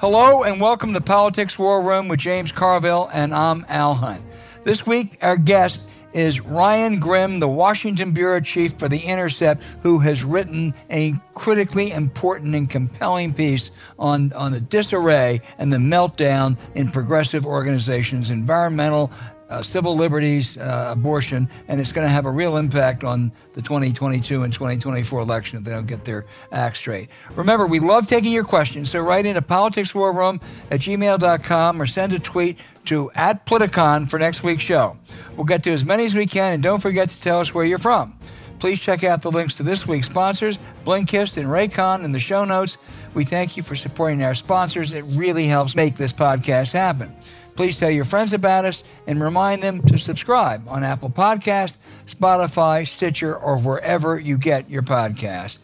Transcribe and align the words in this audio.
Hello 0.00 0.44
and 0.44 0.60
welcome 0.60 0.92
to 0.92 1.00
Politics 1.00 1.58
War 1.58 1.82
Room 1.82 2.06
with 2.06 2.20
James 2.20 2.52
Carville, 2.52 3.10
and 3.12 3.34
I'm 3.34 3.66
Al 3.68 3.94
Hunt. 3.94 4.22
This 4.62 4.86
week, 4.86 5.18
our 5.22 5.36
guest 5.36 5.80
is 6.12 6.40
Ryan 6.40 7.00
Grim, 7.00 7.40
the 7.40 7.48
Washington 7.48 8.12
Bureau 8.12 8.38
Chief 8.38 8.74
for 8.74 8.88
The 8.88 9.00
Intercept, 9.00 9.60
who 9.82 9.98
has 9.98 10.22
written 10.22 10.72
a 10.88 11.14
critically 11.34 11.90
important 11.90 12.54
and 12.54 12.70
compelling 12.70 13.34
piece 13.34 13.72
on, 13.98 14.32
on 14.34 14.52
the 14.52 14.60
disarray 14.60 15.40
and 15.58 15.72
the 15.72 15.78
meltdown 15.78 16.56
in 16.76 16.92
progressive 16.92 17.44
organizations, 17.44 18.30
environmental, 18.30 19.10
uh, 19.48 19.62
civil 19.62 19.96
liberties, 19.96 20.56
uh, 20.56 20.88
abortion, 20.90 21.48
and 21.68 21.80
it's 21.80 21.92
going 21.92 22.06
to 22.06 22.10
have 22.10 22.26
a 22.26 22.30
real 22.30 22.56
impact 22.56 23.04
on 23.04 23.32
the 23.52 23.62
2022 23.62 24.42
and 24.42 24.52
2024 24.52 25.20
election 25.20 25.58
if 25.58 25.64
they 25.64 25.70
don't 25.70 25.86
get 25.86 26.04
their 26.04 26.26
act 26.52 26.76
straight. 26.76 27.08
Remember, 27.34 27.66
we 27.66 27.80
love 27.80 28.06
taking 28.06 28.32
your 28.32 28.44
questions, 28.44 28.90
so 28.90 29.00
write 29.00 29.26
into 29.26 29.42
politicswarroom 29.42 30.42
at 30.70 30.80
gmail.com 30.80 31.80
or 31.80 31.86
send 31.86 32.12
a 32.12 32.18
tweet 32.18 32.58
to 32.86 33.10
at 33.14 33.46
Politicon 33.46 34.08
for 34.08 34.18
next 34.18 34.42
week's 34.42 34.62
show. 34.62 34.96
We'll 35.36 35.44
get 35.44 35.62
to 35.64 35.72
as 35.72 35.84
many 35.84 36.04
as 36.04 36.14
we 36.14 36.26
can, 36.26 36.54
and 36.54 36.62
don't 36.62 36.80
forget 36.80 37.08
to 37.10 37.20
tell 37.20 37.40
us 37.40 37.54
where 37.54 37.64
you're 37.64 37.78
from. 37.78 38.18
Please 38.58 38.80
check 38.80 39.04
out 39.04 39.22
the 39.22 39.30
links 39.30 39.54
to 39.54 39.62
this 39.62 39.86
week's 39.86 40.08
sponsors, 40.08 40.58
Blinkist 40.84 41.36
and 41.36 41.46
Raycon, 41.46 42.04
in 42.04 42.12
the 42.12 42.20
show 42.20 42.44
notes. 42.44 42.76
We 43.14 43.24
thank 43.24 43.56
you 43.56 43.62
for 43.62 43.76
supporting 43.76 44.22
our 44.22 44.34
sponsors. 44.34 44.92
It 44.92 45.04
really 45.08 45.46
helps 45.46 45.76
make 45.76 45.96
this 45.96 46.12
podcast 46.12 46.72
happen. 46.72 47.14
Please 47.58 47.76
tell 47.76 47.90
your 47.90 48.04
friends 48.04 48.32
about 48.32 48.64
us 48.64 48.84
and 49.08 49.20
remind 49.20 49.64
them 49.64 49.82
to 49.82 49.98
subscribe 49.98 50.68
on 50.68 50.84
Apple 50.84 51.10
Podcast, 51.10 51.76
Spotify, 52.06 52.86
Stitcher, 52.86 53.34
or 53.34 53.58
wherever 53.58 54.16
you 54.16 54.38
get 54.38 54.70
your 54.70 54.82
podcast. 54.82 55.58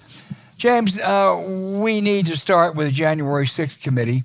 James, 0.56 0.98
uh, 0.98 1.40
we 1.80 2.00
need 2.00 2.26
to 2.26 2.36
start 2.36 2.74
with 2.74 2.88
the 2.88 2.92
January 2.92 3.46
6th 3.46 3.80
committee, 3.80 4.24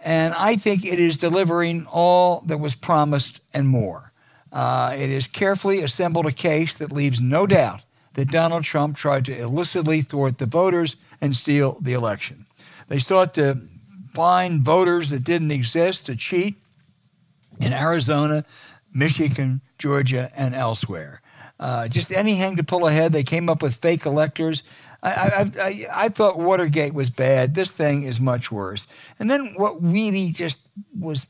and 0.00 0.34
I 0.34 0.56
think 0.56 0.84
it 0.84 0.98
is 0.98 1.16
delivering 1.16 1.86
all 1.86 2.40
that 2.46 2.58
was 2.58 2.74
promised 2.74 3.40
and 3.52 3.68
more. 3.68 4.12
Uh, 4.52 4.96
it 4.98 5.08
has 5.10 5.28
carefully 5.28 5.82
assembled 5.82 6.26
a 6.26 6.32
case 6.32 6.74
that 6.74 6.90
leaves 6.90 7.20
no 7.20 7.46
doubt 7.46 7.84
that 8.14 8.32
Donald 8.32 8.64
Trump 8.64 8.96
tried 8.96 9.24
to 9.26 9.38
illicitly 9.38 10.00
thwart 10.00 10.38
the 10.38 10.46
voters 10.46 10.96
and 11.20 11.36
steal 11.36 11.78
the 11.80 11.92
election. 11.92 12.46
They 12.88 12.98
sought 12.98 13.34
to 13.34 13.60
find 14.08 14.62
voters 14.62 15.10
that 15.10 15.22
didn't 15.22 15.52
exist, 15.52 16.06
to 16.06 16.16
cheat, 16.16 16.56
in 17.60 17.72
Arizona, 17.72 18.44
Michigan, 18.92 19.60
Georgia, 19.78 20.30
and 20.36 20.54
elsewhere. 20.54 21.20
Uh, 21.58 21.88
just 21.88 22.10
anything 22.12 22.56
to 22.56 22.64
pull 22.64 22.86
ahead. 22.86 23.12
They 23.12 23.22
came 23.22 23.48
up 23.48 23.62
with 23.62 23.76
fake 23.76 24.06
electors. 24.06 24.62
I, 25.02 25.10
I, 25.10 25.60
I, 25.60 25.86
I, 25.94 26.08
thought 26.08 26.38
Watergate 26.38 26.94
was 26.94 27.10
bad. 27.10 27.54
This 27.54 27.72
thing 27.72 28.04
is 28.04 28.18
much 28.18 28.50
worse. 28.50 28.86
And 29.18 29.30
then 29.30 29.54
what 29.56 29.76
really 29.80 30.32
just 30.32 30.58
was 30.98 31.26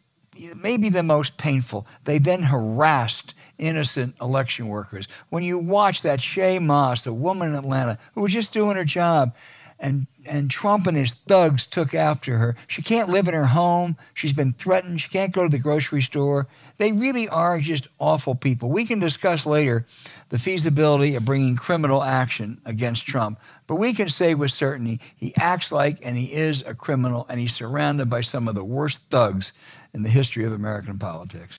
maybe 0.56 0.88
the 0.88 1.02
most 1.02 1.36
painful, 1.36 1.86
they 2.04 2.18
then 2.18 2.44
harassed 2.44 3.34
innocent 3.58 4.14
election 4.20 4.68
workers. 4.68 5.06
When 5.28 5.42
you 5.42 5.58
watch 5.58 6.02
that 6.02 6.20
Shaye 6.20 6.60
Moss, 6.60 7.06
a 7.06 7.12
woman 7.12 7.48
in 7.48 7.54
Atlanta 7.54 7.98
who 8.14 8.22
was 8.22 8.32
just 8.32 8.52
doing 8.52 8.76
her 8.76 8.84
job, 8.84 9.36
and 9.78 10.06
and 10.26 10.50
Trump 10.50 10.86
and 10.86 10.96
his 10.96 11.14
thugs 11.14 11.66
took 11.66 11.94
after 11.94 12.38
her. 12.38 12.56
She 12.66 12.82
can't 12.82 13.08
live 13.08 13.28
in 13.28 13.34
her 13.34 13.46
home. 13.46 13.96
She's 14.14 14.32
been 14.32 14.52
threatened. 14.52 15.00
She 15.00 15.08
can't 15.08 15.32
go 15.32 15.44
to 15.44 15.48
the 15.48 15.58
grocery 15.58 16.02
store. 16.02 16.46
They 16.76 16.92
really 16.92 17.28
are 17.28 17.60
just 17.60 17.88
awful 17.98 18.34
people. 18.34 18.68
We 18.68 18.84
can 18.84 18.98
discuss 18.98 19.46
later 19.46 19.86
the 20.30 20.38
feasibility 20.38 21.14
of 21.14 21.24
bringing 21.24 21.56
criminal 21.56 22.02
action 22.02 22.60
against 22.64 23.06
Trump, 23.06 23.38
but 23.66 23.76
we 23.76 23.92
can 23.92 24.08
say 24.08 24.34
with 24.34 24.50
certainty 24.50 25.00
he 25.16 25.34
acts 25.36 25.70
like 25.70 25.98
and 26.02 26.16
he 26.16 26.32
is 26.32 26.62
a 26.66 26.74
criminal 26.74 27.26
and 27.28 27.38
he's 27.38 27.54
surrounded 27.54 28.10
by 28.10 28.20
some 28.20 28.48
of 28.48 28.54
the 28.54 28.64
worst 28.64 29.02
thugs 29.10 29.52
in 29.92 30.02
the 30.02 30.08
history 30.08 30.44
of 30.44 30.52
American 30.52 30.98
politics. 30.98 31.56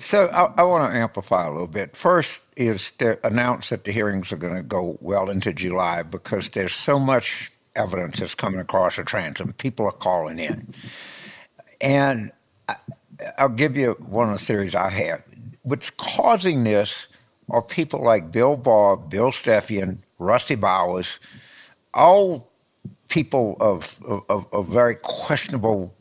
So 0.00 0.28
I, 0.28 0.62
I 0.62 0.62
want 0.64 0.90
to 0.90 0.98
amplify 0.98 1.46
a 1.46 1.50
little 1.50 1.66
bit. 1.66 1.94
First 1.94 2.40
is 2.56 2.90
to 2.92 3.24
announce 3.24 3.68
that 3.68 3.84
the 3.84 3.92
hearings 3.92 4.32
are 4.32 4.36
going 4.36 4.56
to 4.56 4.62
go 4.62 4.96
well 5.00 5.28
into 5.28 5.52
July 5.52 6.02
because 6.02 6.48
there's 6.50 6.74
so 6.74 6.98
much 6.98 7.52
evidence 7.76 8.18
that's 8.18 8.34
coming 8.34 8.60
across 8.60 8.96
the 8.96 9.04
transom. 9.04 9.52
People 9.54 9.86
are 9.86 9.92
calling 9.92 10.38
in. 10.38 10.74
And 11.80 12.32
I'll 13.38 13.48
give 13.48 13.76
you 13.76 13.92
one 14.00 14.30
of 14.30 14.38
the 14.38 14.44
theories 14.44 14.74
I 14.74 14.90
have. 14.90 15.22
What's 15.62 15.90
causing 15.90 16.64
this 16.64 17.06
are 17.50 17.62
people 17.62 18.02
like 18.02 18.30
Bill 18.30 18.56
Barr, 18.56 18.96
Bill 18.96 19.30
Stepien, 19.30 19.98
Rusty 20.18 20.54
Bowers, 20.54 21.18
all 21.94 22.50
people 23.08 23.56
of, 23.60 23.96
of, 24.28 24.46
of 24.52 24.68
very 24.68 24.94
questionable 24.94 25.94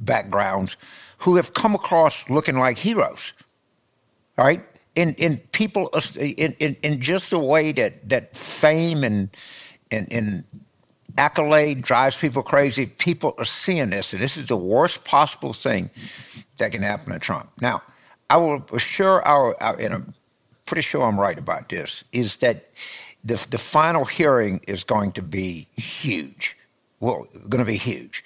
backgrounds 0.00 0.76
who 1.18 1.36
have 1.36 1.54
come 1.54 1.74
across 1.74 2.28
looking 2.30 2.58
like 2.58 2.78
heroes, 2.78 3.32
right? 4.36 4.64
In 4.94 5.14
in 5.14 5.38
people 5.50 5.88
in 6.16 6.52
in, 6.60 6.76
in 6.82 7.00
just 7.00 7.30
the 7.30 7.38
way 7.38 7.72
that 7.72 8.08
that 8.08 8.36
fame 8.36 9.02
and 9.02 9.28
and, 9.94 10.44
accolade 11.16 11.80
drives 11.82 12.16
people 12.16 12.42
crazy. 12.42 12.86
People 12.86 13.34
are 13.38 13.44
seeing 13.44 13.90
this, 13.90 14.12
and 14.12 14.20
this 14.20 14.36
is 14.36 14.48
the 14.48 14.56
worst 14.56 15.04
possible 15.04 15.52
thing 15.52 15.88
that 16.58 16.72
can 16.72 16.82
happen 16.82 17.12
to 17.12 17.20
Trump. 17.20 17.48
Now, 17.60 17.82
I 18.30 18.36
will 18.36 18.64
assure 18.72 19.22
our, 19.22 19.54
our 19.62 19.78
and 19.78 19.94
I'm 19.94 20.14
pretty 20.66 20.82
sure 20.82 21.04
I'm 21.04 21.20
right 21.20 21.38
about 21.38 21.68
this, 21.68 22.02
is 22.10 22.36
that 22.38 22.70
the 23.22 23.46
the 23.50 23.58
final 23.58 24.04
hearing 24.04 24.60
is 24.66 24.82
going 24.82 25.12
to 25.12 25.22
be 25.22 25.68
huge. 25.76 26.56
Well, 26.98 27.28
going 27.48 27.64
to 27.64 27.70
be 27.70 27.76
huge. 27.76 28.24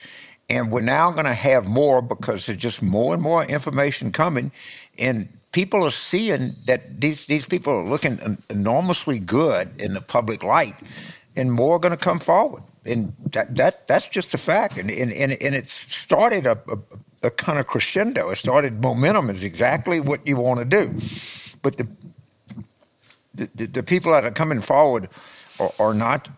And 0.48 0.72
we're 0.72 0.80
now 0.80 1.10
going 1.10 1.26
to 1.26 1.34
have 1.34 1.66
more 1.66 2.00
because 2.00 2.46
there's 2.46 2.58
just 2.58 2.82
more 2.82 3.12
and 3.12 3.22
more 3.22 3.44
information 3.44 4.12
coming. 4.12 4.50
And 4.98 5.28
people 5.52 5.84
are 5.84 5.90
seeing 5.90 6.52
that 6.66 7.00
these, 7.00 7.26
these 7.26 7.46
people 7.46 7.72
are 7.72 7.84
looking 7.84 8.38
enormously 8.48 9.18
good 9.18 9.68
in 9.80 9.94
the 9.94 10.00
public 10.00 10.42
light, 10.42 10.74
and 11.36 11.52
more 11.52 11.76
are 11.76 11.78
going 11.78 11.96
to 11.96 12.04
come 12.04 12.18
forward. 12.18 12.62
And 12.84 13.12
that, 13.32 13.54
that 13.56 13.86
that's 13.86 14.08
just 14.08 14.34
a 14.34 14.38
fact. 14.38 14.76
And, 14.78 14.90
and, 14.90 15.12
and, 15.12 15.32
and 15.32 15.54
it 15.54 15.68
started 15.68 16.46
a, 16.46 16.58
a, 16.68 17.26
a 17.26 17.30
kind 17.30 17.58
of 17.58 17.66
crescendo. 17.66 18.30
It 18.30 18.36
started 18.36 18.82
momentum 18.82 19.30
is 19.30 19.44
exactly 19.44 20.00
what 20.00 20.26
you 20.26 20.36
want 20.36 20.60
to 20.60 20.64
do. 20.64 20.94
But 21.62 21.76
the, 21.76 21.88
the, 23.34 23.66
the 23.66 23.82
people 23.82 24.12
that 24.12 24.24
are 24.24 24.30
coming 24.30 24.60
forward 24.60 25.08
are, 25.60 25.72
are 25.78 25.94
not 25.94 26.28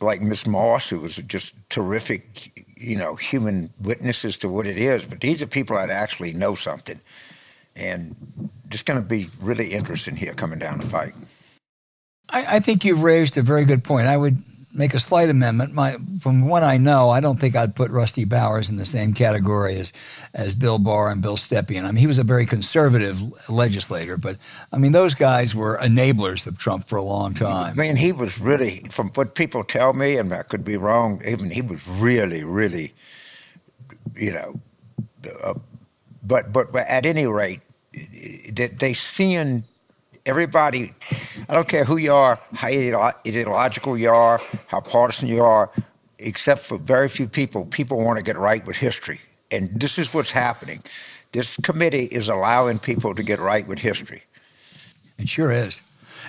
like 0.00 0.20
Miss 0.20 0.46
Moss, 0.46 0.88
who 0.88 1.00
was 1.00 1.16
just 1.16 1.54
terrific 1.70 2.50
you 2.82 2.96
know, 2.96 3.14
human 3.14 3.70
witnesses 3.80 4.36
to 4.38 4.48
what 4.48 4.66
it 4.66 4.76
is, 4.76 5.04
but 5.04 5.20
these 5.20 5.40
are 5.40 5.46
people 5.46 5.76
that 5.76 5.90
actually 5.90 6.32
know 6.32 6.54
something. 6.54 7.00
And 7.76 8.16
just 8.68 8.86
going 8.86 9.00
to 9.00 9.08
be 9.08 9.28
really 9.40 9.72
interesting 9.72 10.16
here 10.16 10.34
coming 10.34 10.58
down 10.58 10.78
the 10.78 10.86
pike. 10.86 11.14
I, 12.32 12.56
I, 12.56 12.60
think 12.60 12.84
you've 12.84 13.02
raised 13.02 13.36
a 13.36 13.42
very 13.42 13.64
good 13.64 13.84
point. 13.84 14.06
I 14.06 14.16
would 14.16 14.42
make 14.74 14.94
a 14.94 15.00
slight 15.00 15.28
amendment. 15.28 15.74
My, 15.74 15.96
from 16.20 16.48
what 16.48 16.62
I 16.62 16.78
know, 16.78 17.10
I 17.10 17.20
don't 17.20 17.38
think 17.38 17.54
I'd 17.54 17.74
put 17.74 17.90
Rusty 17.90 18.24
Bowers 18.24 18.70
in 18.70 18.76
the 18.76 18.86
same 18.86 19.12
category 19.12 19.76
as, 19.76 19.92
as 20.32 20.54
Bill 20.54 20.78
Barr 20.78 21.10
and 21.10 21.20
Bill 21.20 21.36
Stepien. 21.36 21.84
I 21.84 21.88
mean, 21.88 21.96
he 21.96 22.06
was 22.06 22.18
a 22.18 22.24
very 22.24 22.46
conservative 22.46 23.50
legislator, 23.50 24.16
but 24.16 24.38
I 24.72 24.78
mean, 24.78 24.92
those 24.92 25.14
guys 25.14 25.54
were 25.54 25.78
enablers 25.78 26.46
of 26.46 26.58
Trump 26.58 26.88
for 26.88 26.96
a 26.96 27.02
long 27.02 27.34
time. 27.34 27.78
I 27.78 27.82
mean, 27.82 27.96
he 27.96 28.12
was 28.12 28.38
really, 28.40 28.86
from 28.90 29.10
what 29.10 29.34
people 29.34 29.62
tell 29.62 29.92
me, 29.92 30.16
and 30.16 30.32
I 30.32 30.42
could 30.42 30.64
be 30.64 30.76
wrong, 30.76 31.22
even 31.26 31.50
he 31.50 31.62
was 31.62 31.86
really, 31.86 32.44
really, 32.44 32.94
you 34.16 34.32
know, 34.32 34.60
uh, 35.42 35.54
but, 36.22 36.52
but 36.52 36.74
at 36.76 37.04
any 37.04 37.26
rate, 37.26 37.60
they, 37.92 38.68
they 38.68 38.94
seeing 38.94 39.64
everybody, 40.24 40.94
I 41.48 41.54
don't 41.54 41.68
care 41.68 41.84
who 41.84 41.96
you 41.96 42.12
are, 42.12 42.38
how 42.54 42.68
ideological 42.68 43.98
you 43.98 44.10
are, 44.10 44.40
how 44.68 44.80
partisan 44.80 45.28
you 45.28 45.42
are, 45.42 45.70
except 46.18 46.62
for 46.62 46.78
very 46.78 47.08
few 47.08 47.28
people, 47.28 47.66
people 47.66 48.00
want 48.00 48.18
to 48.18 48.22
get 48.22 48.36
right 48.36 48.64
with 48.66 48.76
history. 48.76 49.20
And 49.50 49.68
this 49.78 49.98
is 49.98 50.14
what's 50.14 50.30
happening. 50.30 50.82
This 51.32 51.56
committee 51.58 52.04
is 52.04 52.28
allowing 52.28 52.78
people 52.78 53.14
to 53.14 53.22
get 53.22 53.38
right 53.38 53.66
with 53.66 53.78
history. 53.78 54.22
It 55.18 55.28
sure 55.28 55.50
is. 55.50 55.80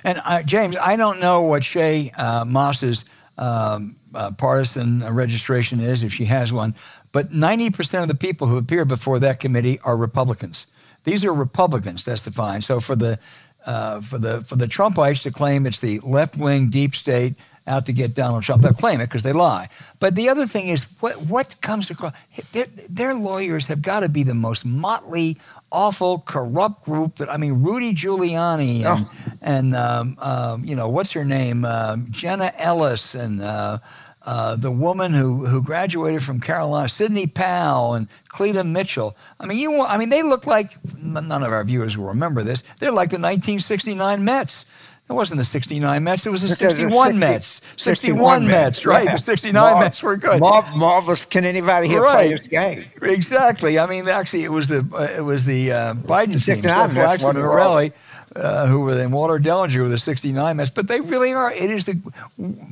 And 0.02 0.20
uh, 0.24 0.42
James, 0.42 0.76
I 0.76 0.96
don't 0.96 1.20
know 1.20 1.42
what 1.42 1.62
Shaye 1.62 2.18
uh, 2.18 2.44
Moss's 2.44 3.04
um, 3.38 3.96
uh, 4.14 4.30
partisan 4.32 5.04
registration 5.12 5.80
is, 5.80 6.02
if 6.02 6.12
she 6.12 6.24
has 6.26 6.52
one, 6.52 6.74
but 7.12 7.32
90% 7.32 8.02
of 8.02 8.08
the 8.08 8.14
people 8.14 8.46
who 8.46 8.56
appear 8.56 8.84
before 8.84 9.18
that 9.20 9.40
committee 9.40 9.78
are 9.80 9.96
Republicans. 9.96 10.66
These 11.04 11.24
are 11.24 11.34
Republicans 11.34 12.04
testifying. 12.04 12.60
So 12.62 12.80
for 12.80 12.96
the 12.96 13.18
uh, 13.66 14.00
for 14.00 14.18
the 14.18 14.42
for 14.42 14.56
the 14.56 14.66
Trumpites 14.66 15.22
to 15.22 15.30
claim 15.30 15.66
it's 15.66 15.80
the 15.80 16.00
left 16.00 16.36
wing 16.36 16.70
deep 16.70 16.94
state 16.94 17.34
out 17.66 17.86
to 17.86 17.92
get 17.92 18.14
Donald 18.14 18.42
Trump. 18.42 18.62
They'll 18.62 18.72
claim 18.72 19.00
it 19.00 19.06
because 19.06 19.22
they 19.22 19.32
lie. 19.32 19.68
But 19.98 20.14
the 20.14 20.28
other 20.28 20.46
thing 20.46 20.66
is 20.66 20.84
what 21.00 21.14
what 21.22 21.60
comes 21.60 21.90
across 21.90 22.12
their, 22.52 22.66
their 22.88 23.14
lawyers 23.14 23.66
have 23.68 23.82
got 23.82 24.00
to 24.00 24.08
be 24.08 24.22
the 24.22 24.34
most 24.34 24.64
motley, 24.64 25.38
awful, 25.72 26.20
corrupt 26.26 26.84
group 26.84 27.16
that 27.16 27.30
I 27.30 27.36
mean 27.36 27.62
Rudy 27.62 27.94
Giuliani 27.94 28.84
and 28.84 29.06
oh. 29.06 29.10
and 29.40 29.76
um, 29.76 30.16
um, 30.20 30.64
you 30.64 30.76
know 30.76 30.88
what's 30.88 31.12
her 31.12 31.24
name 31.24 31.64
uh, 31.64 31.96
Jenna 32.10 32.52
Ellis 32.58 33.14
and. 33.14 33.40
Uh, 33.40 33.78
uh, 34.24 34.56
the 34.56 34.70
woman 34.70 35.12
who, 35.12 35.46
who 35.46 35.62
graduated 35.62 36.22
from 36.24 36.40
Carolina, 36.40 36.88
Sidney 36.88 37.26
Powell 37.26 37.94
and 37.94 38.08
Cleta 38.28 38.64
Mitchell. 38.64 39.16
I 39.38 39.46
mean, 39.46 39.58
you. 39.58 39.82
I 39.82 39.98
mean, 39.98 40.08
they 40.08 40.22
look 40.22 40.46
like 40.46 40.72
none 40.96 41.30
of 41.30 41.52
our 41.52 41.64
viewers 41.64 41.96
will 41.96 42.06
remember 42.06 42.42
this. 42.42 42.62
They're 42.78 42.90
like 42.90 43.10
the 43.10 43.16
1969 43.16 44.24
Mets. 44.24 44.64
It 45.06 45.12
wasn't 45.12 45.36
the 45.36 45.44
69 45.44 46.02
Mets, 46.02 46.24
it 46.24 46.30
was 46.30 46.40
the 46.40 46.56
61 46.56 46.90
60, 46.90 47.18
Mets. 47.18 47.60
61, 47.76 48.46
Mets, 48.46 48.86
right. 48.86 49.04
Yeah. 49.04 49.12
The 49.12 49.18
69 49.18 49.52
Mar- 49.52 49.80
Mets 49.80 50.02
were 50.02 50.16
good. 50.16 50.40
Mar- 50.40 50.64
marvelous. 50.74 51.26
Can 51.26 51.44
anybody 51.44 51.88
here 51.88 52.00
right. 52.00 52.30
play 52.30 52.30
this 52.30 52.48
game? 52.48 53.10
Exactly. 53.10 53.78
I 53.78 53.86
mean, 53.86 54.08
actually, 54.08 54.44
it 54.44 54.52
was 54.52 54.68
the 54.68 54.78
uh, 54.94 55.02
it 55.14 55.20
was 55.20 55.44
the 55.44 55.72
uh, 55.72 55.94
Biden 55.94 56.42
team, 56.42 56.62
Seth 56.62 56.94
Jackson 56.94 57.36
Morelli, 57.36 57.92
uh, 58.36 58.66
who 58.66 58.80
were 58.80 58.94
then 58.94 59.10
Walter 59.10 59.38
Dellinger 59.38 59.82
with 59.82 59.90
the 59.90 59.98
69 59.98 60.56
Mets. 60.56 60.70
But 60.70 60.88
they 60.88 61.00
really 61.00 61.32
are. 61.32 61.52
It 61.52 61.70
is 61.70 61.86
the 61.86 61.98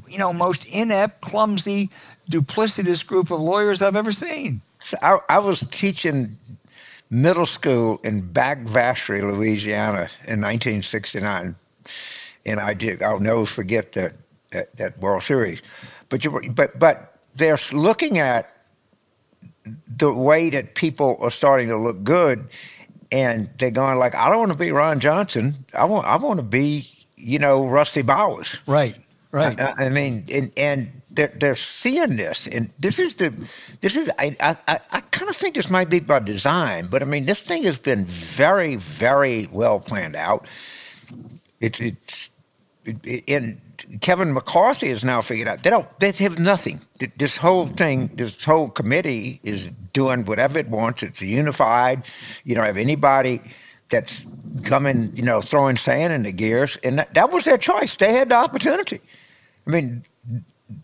you 0.08 0.18
know 0.18 0.32
most 0.32 0.64
inept, 0.66 1.20
clumsy, 1.20 1.90
duplicitous 2.30 3.06
group 3.06 3.30
of 3.30 3.40
lawyers 3.40 3.82
I've 3.82 3.96
ever 3.96 4.12
seen. 4.12 4.60
So 4.80 4.96
I, 5.02 5.18
I 5.28 5.38
was 5.38 5.60
teaching 5.70 6.36
middle 7.10 7.46
school 7.46 8.00
in 8.02 8.20
Back 8.32 8.58
Vacherie, 8.60 9.22
Louisiana 9.22 10.08
in 10.26 10.40
1969 10.40 11.54
and 12.44 12.60
I 12.60 12.74
did. 12.74 13.02
I'll 13.02 13.20
never 13.20 13.46
forget 13.46 13.92
that 13.92 14.12
that, 14.50 14.76
that 14.76 14.98
World 14.98 15.22
Series. 15.22 15.62
But 16.08 16.24
you, 16.24 16.50
but 16.50 16.78
but 16.78 17.18
they're 17.34 17.58
looking 17.72 18.18
at 18.18 18.50
the 19.96 20.12
way 20.12 20.50
that 20.50 20.74
people 20.74 21.16
are 21.20 21.30
starting 21.30 21.68
to 21.68 21.76
look 21.76 22.02
good, 22.02 22.44
and 23.12 23.50
they're 23.58 23.70
going 23.70 23.98
like, 23.98 24.14
I 24.14 24.28
don't 24.28 24.38
want 24.38 24.52
to 24.52 24.58
be 24.58 24.72
Ron 24.72 24.98
Johnson. 24.98 25.64
I 25.74 25.84
want 25.84 26.06
I 26.06 26.16
want 26.16 26.38
to 26.38 26.42
be 26.42 26.88
you 27.16 27.38
know 27.38 27.66
Rusty 27.66 28.02
Bowers. 28.02 28.58
Right. 28.66 28.98
Right. 29.30 29.58
I, 29.58 29.86
I 29.86 29.88
mean, 29.88 30.26
and, 30.30 30.52
and 30.58 30.92
they're, 31.10 31.32
they're 31.34 31.56
seeing 31.56 32.16
this, 32.16 32.46
and 32.46 32.68
this 32.78 32.98
is 32.98 33.14
the, 33.14 33.32
this 33.80 33.96
is 33.96 34.10
I 34.18 34.36
I, 34.40 34.78
I 34.90 35.00
kind 35.00 35.30
of 35.30 35.36
think 35.36 35.54
this 35.54 35.70
might 35.70 35.88
be 35.88 36.00
by 36.00 36.18
design, 36.18 36.88
but 36.90 37.00
I 37.02 37.06
mean, 37.06 37.24
this 37.24 37.40
thing 37.40 37.62
has 37.62 37.78
been 37.78 38.04
very 38.04 38.76
very 38.76 39.48
well 39.50 39.80
planned 39.80 40.16
out. 40.16 40.46
It's 41.60 41.80
it's 41.80 42.30
and 43.28 43.60
Kevin 44.00 44.32
McCarthy 44.32 44.88
has 44.88 45.04
now 45.04 45.22
figured 45.22 45.48
out 45.48 45.62
they 45.62 45.70
don't 45.70 45.88
they 46.00 46.12
have 46.12 46.38
nothing. 46.38 46.80
This 47.16 47.36
whole 47.36 47.66
thing, 47.66 48.08
this 48.14 48.42
whole 48.42 48.68
committee 48.68 49.40
is 49.42 49.70
doing 49.92 50.24
whatever 50.24 50.58
it 50.58 50.68
wants. 50.68 51.02
It's 51.02 51.22
unified. 51.22 52.02
You 52.44 52.54
don't 52.54 52.64
have 52.64 52.76
anybody 52.76 53.40
that's 53.90 54.24
coming, 54.64 55.14
you 55.14 55.22
know, 55.22 55.40
throwing 55.40 55.76
sand 55.76 56.12
in 56.12 56.22
the 56.22 56.32
gears, 56.32 56.76
and 56.82 56.98
that, 56.98 57.14
that 57.14 57.30
was 57.30 57.44
their 57.44 57.58
choice. 57.58 57.96
They 57.96 58.12
had 58.12 58.30
the 58.30 58.36
opportunity. 58.36 59.00
I 59.66 59.70
mean, 59.70 60.04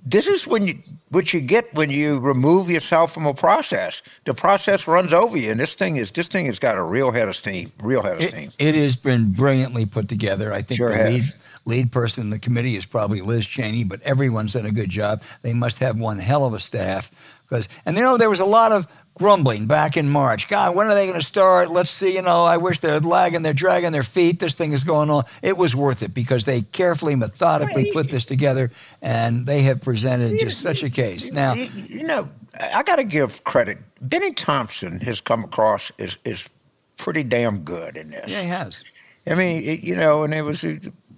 this 0.05 0.27
is 0.27 0.47
when 0.47 0.67
you 0.67 0.79
what 1.11 1.33
you 1.33 1.41
get 1.41 1.73
when 1.75 1.91
you 1.91 2.19
remove 2.19 2.71
yourself 2.71 3.13
from 3.13 3.27
a 3.27 3.35
process. 3.35 4.03
The 4.25 4.35
process 4.35 4.87
runs 4.87 5.13
over 5.13 5.37
you, 5.37 5.51
and 5.51 5.59
this 5.59 5.75
thing 5.75 5.97
is 5.97 6.13
this 6.13 6.29
thing 6.29 6.47
has 6.47 6.59
got 6.59 6.77
a 6.77 6.83
real 6.83 7.11
head 7.11 7.29
of 7.29 7.37
steam. 7.37 7.71
Real 7.83 8.03
head 8.03 8.19
of 8.19 8.25
steam. 8.25 8.51
It, 8.59 8.75
it 8.75 8.83
has 8.83 8.97
been 8.97 9.33
brilliantly 9.33 9.87
put 9.87 10.09
together. 10.09 10.53
I 10.53 10.63
think 10.63 10.79
sure 10.79 10.97
the 10.97 11.11
lead, 11.11 11.23
lead 11.69 11.93
person 11.93 12.25
in 12.25 12.31
the 12.31 12.39
committee 12.39 12.77
is 12.77 12.87
probably 12.87 13.21
Liz 13.21 13.47
Cheney, 13.47 13.85
but 13.85 14.03
everyone's 14.03 14.55
done 14.55 14.67
a 14.67 14.73
good 14.73 14.91
job. 14.91 15.23
They 15.43 15.53
must 15.53 15.79
have 15.79 16.01
one 16.01 16.19
hell 16.19 16.45
of 16.45 16.55
a 16.55 16.59
staff 16.59 17.11
because, 17.49 17.69
and 17.85 17.97
you 17.97 18.03
know, 18.03 18.17
there 18.17 18.31
was 18.31 18.41
a 18.41 18.45
lot 18.45 18.73
of 18.73 18.89
grumbling 19.15 19.67
back 19.67 19.97
in 19.97 20.09
March. 20.09 20.49
God, 20.49 20.75
when 20.75 20.87
are 20.87 20.95
they 20.95 21.07
going 21.07 21.21
to 21.21 21.27
start? 21.27 21.71
Let's 21.71 21.91
see. 21.91 22.15
You 22.15 22.23
know, 22.23 22.45
I 22.45 22.57
wish 22.57 22.81
they're 22.81 23.01
lagging, 23.01 23.43
they're 23.43 23.53
dragging 23.53 23.93
their 23.93 24.03
feet. 24.03 24.41
This 24.41 24.55
thing 24.55 24.73
is 24.73 24.85
going 24.85 25.11
on. 25.11 25.25
It 25.43 25.59
was 25.59 25.77
worth 25.77 26.03
it 26.03 26.15
because 26.15 26.45
they 26.45 26.63
carefully, 26.63 27.15
methodically 27.15 27.93
put 27.93 28.09
this 28.09 28.25
together, 28.25 28.71
and 29.03 29.45
they 29.45 29.63
have 29.63 29.83
presented 29.83 30.39
just 30.41 30.61
such 30.61 30.83
a 30.83 30.91
case. 30.91 31.31
Now, 31.31 31.55
you 31.55 32.05
know, 32.05 32.29
I 32.75 32.83
got 32.83 32.97
to 32.97 33.05
give 33.05 33.45
credit. 33.45 33.79
Bennie 34.01 34.33
Thompson 34.33 35.01
has 35.01 35.21
come 35.21 35.45
across 35.45 35.93
as 35.99 36.17
is 36.25 36.49
pretty 36.97 37.25
damn 37.25 37.61
good 37.61 37.97
in 37.97 38.11
this. 38.11 38.31
Yeah, 38.31 38.43
he 38.43 38.49
has. 38.49 38.85
I 39.27 39.35
mean, 39.35 39.63
it, 39.63 39.81
you 39.81 39.95
know, 39.95 40.23
and 40.23 40.33
it 40.33 40.43
was 40.43 40.65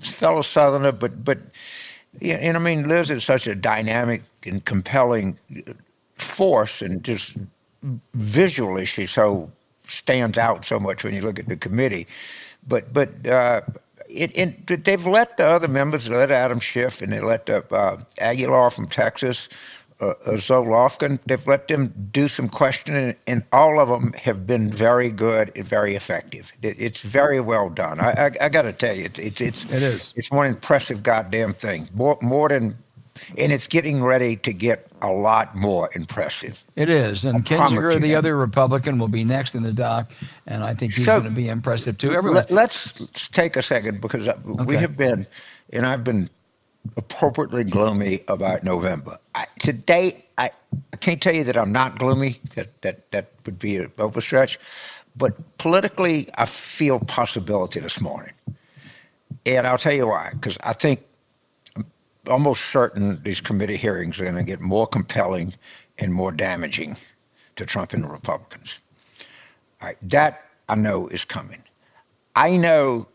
fellow 0.00 0.42
Southerner, 0.42 0.92
but 0.92 1.24
but 1.24 1.38
yeah, 2.20 2.36
and 2.36 2.56
I 2.56 2.60
mean, 2.60 2.88
Liz 2.88 3.10
is 3.10 3.24
such 3.24 3.46
a 3.46 3.54
dynamic 3.54 4.22
and 4.44 4.64
compelling 4.64 5.38
force, 6.16 6.82
and 6.82 7.02
just 7.04 7.36
visually, 8.14 8.84
she 8.84 9.06
so 9.06 9.50
stands 9.84 10.38
out 10.38 10.64
so 10.64 10.78
much 10.78 11.04
when 11.04 11.14
you 11.14 11.22
look 11.22 11.38
at 11.38 11.48
the 11.48 11.56
committee. 11.56 12.06
But 12.66 12.92
but 12.92 13.26
uh, 13.26 13.62
it, 14.08 14.32
it, 14.36 14.84
they've 14.84 15.06
let 15.06 15.36
the 15.36 15.44
other 15.44 15.68
members, 15.68 16.06
they 16.06 16.16
let 16.16 16.30
Adam 16.30 16.60
Schiff, 16.60 17.00
and 17.00 17.12
they 17.12 17.20
let 17.20 17.48
uh, 17.48 17.96
Aguilar 18.18 18.70
from 18.70 18.88
Texas, 18.88 19.48
uh, 20.00 20.14
uh, 20.24 20.36
Zoe 20.38 20.66
Lofgren, 20.66 21.18
they've 21.26 21.46
let 21.46 21.68
them 21.68 21.92
do 22.10 22.28
some 22.28 22.48
questioning, 22.48 23.14
and 23.26 23.44
all 23.52 23.78
of 23.78 23.88
them 23.88 24.12
have 24.14 24.46
been 24.46 24.72
very 24.72 25.10
good 25.10 25.52
and 25.54 25.64
very 25.64 25.94
effective. 25.94 26.52
It, 26.62 26.76
it's 26.78 27.00
very 27.00 27.40
well 27.40 27.68
done. 27.68 28.00
I, 28.00 28.10
I, 28.10 28.30
I 28.46 28.48
got 28.48 28.62
to 28.62 28.72
tell 28.72 28.94
you, 28.94 29.04
it's 29.04 29.18
it's 29.18 29.40
it's 29.40 29.64
it 29.64 29.82
is. 29.82 30.12
It's 30.16 30.30
one 30.30 30.46
impressive 30.46 31.02
goddamn 31.02 31.54
thing. 31.54 31.88
More 31.92 32.18
more 32.22 32.48
than, 32.48 32.76
and 33.36 33.52
it's 33.52 33.66
getting 33.66 34.02
ready 34.02 34.36
to 34.36 34.52
get 34.52 34.86
a 35.02 35.12
lot 35.12 35.54
more 35.54 35.90
impressive. 35.94 36.64
It 36.76 36.88
is, 36.88 37.24
and 37.24 37.44
Kinzinger, 37.44 38.00
the 38.00 38.14
other 38.14 38.36
Republican, 38.36 38.98
will 38.98 39.08
be 39.08 39.24
next 39.24 39.54
in 39.54 39.62
the 39.62 39.72
dock, 39.72 40.10
and 40.46 40.64
I 40.64 40.74
think 40.74 40.94
he's 40.94 41.04
so, 41.04 41.20
going 41.20 41.28
to 41.28 41.36
be 41.36 41.48
impressive 41.48 41.98
too. 41.98 42.12
Everyone, 42.12 42.44
let, 42.48 42.70
us 42.70 43.10
take 43.32 43.56
a 43.56 43.62
second 43.62 44.00
because 44.00 44.28
okay. 44.28 44.64
we 44.64 44.76
have 44.76 44.96
been, 44.96 45.26
and 45.72 45.86
I've 45.86 46.04
been 46.04 46.30
appropriately 46.96 47.64
gloomy 47.64 48.22
about 48.28 48.64
November. 48.64 49.18
I, 49.34 49.46
today, 49.58 50.24
I, 50.38 50.50
I 50.92 50.96
can't 50.96 51.20
tell 51.20 51.34
you 51.34 51.44
that 51.44 51.56
I'm 51.56 51.72
not 51.72 51.98
gloomy. 51.98 52.36
That 52.54 52.80
that 52.82 53.10
that 53.12 53.32
would 53.46 53.58
be 53.58 53.76
an 53.76 53.88
overstretch. 53.98 54.58
But 55.16 55.58
politically, 55.58 56.28
I 56.36 56.46
feel 56.46 57.00
possibility 57.00 57.80
this 57.80 58.00
morning, 58.00 58.32
and 59.44 59.66
I'll 59.66 59.78
tell 59.78 59.92
you 59.92 60.06
why. 60.06 60.30
Because 60.32 60.56
I 60.62 60.72
think 60.72 61.02
I'm 61.76 61.86
almost 62.28 62.66
certain 62.66 63.22
these 63.22 63.40
committee 63.40 63.76
hearings 63.76 64.20
are 64.20 64.24
going 64.24 64.36
to 64.36 64.44
get 64.44 64.60
more 64.60 64.86
compelling 64.86 65.54
and 65.98 66.12
more 66.14 66.32
damaging 66.32 66.96
to 67.56 67.66
Trump 67.66 67.92
and 67.92 68.04
the 68.04 68.08
Republicans. 68.08 68.78
All 69.80 69.88
right, 69.88 69.98
that 70.02 70.44
I 70.68 70.76
know 70.76 71.08
is 71.08 71.24
coming. 71.24 71.62
I 72.36 72.56
know 72.56 73.08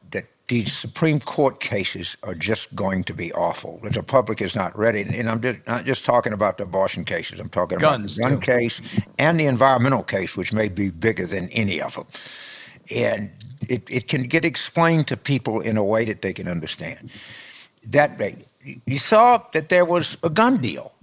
these 0.48 0.78
Supreme 0.78 1.20
Court 1.20 1.60
cases 1.60 2.16
are 2.24 2.36
just 2.36 2.76
going 2.76 3.04
to 3.06 3.14
be 3.14 3.34
awful. 3.34 3.80
The 3.82 4.04
public 4.04 4.42
is 4.42 4.56
not 4.56 4.78
ready. 4.78 5.02
And 5.02 5.30
I'm 5.30 5.42
just, 5.42 5.66
not 5.66 5.86
just 5.86 6.06
talking 6.06 6.34
about 6.34 6.58
the 6.58 6.64
abortion 6.64 7.04
cases. 7.04 7.40
I'm 7.40 7.50
talking 7.50 7.80
Guns, 7.80 8.18
about 8.18 8.30
the 8.30 8.36
gun 8.36 8.42
too. 8.42 8.46
case 8.46 8.82
and 9.18 9.40
the 9.40 9.48
environmental 9.48 10.04
case, 10.04 10.38
which 10.38 10.54
may 10.54 10.70
be 10.70 10.92
bigger 10.92 11.26
than 11.26 11.50
any 11.50 11.82
of 11.82 11.96
them. 11.96 12.06
And 12.96 13.32
it, 13.68 13.84
it 13.90 14.08
can 14.08 14.24
get 14.24 14.46
explained 14.46 15.08
to 15.08 15.18
people 15.18 15.62
in 15.62 15.78
a 15.78 15.84
way 15.84 16.06
that 16.06 16.22
they 16.22 16.34
can 16.34 16.48
understand. 16.48 17.10
That 17.88 18.20
you 18.86 19.00
saw 19.00 19.42
that 19.54 19.70
there 19.70 19.86
was 19.86 20.18
a 20.24 20.30
gun 20.30 20.58
deal. 20.58 20.94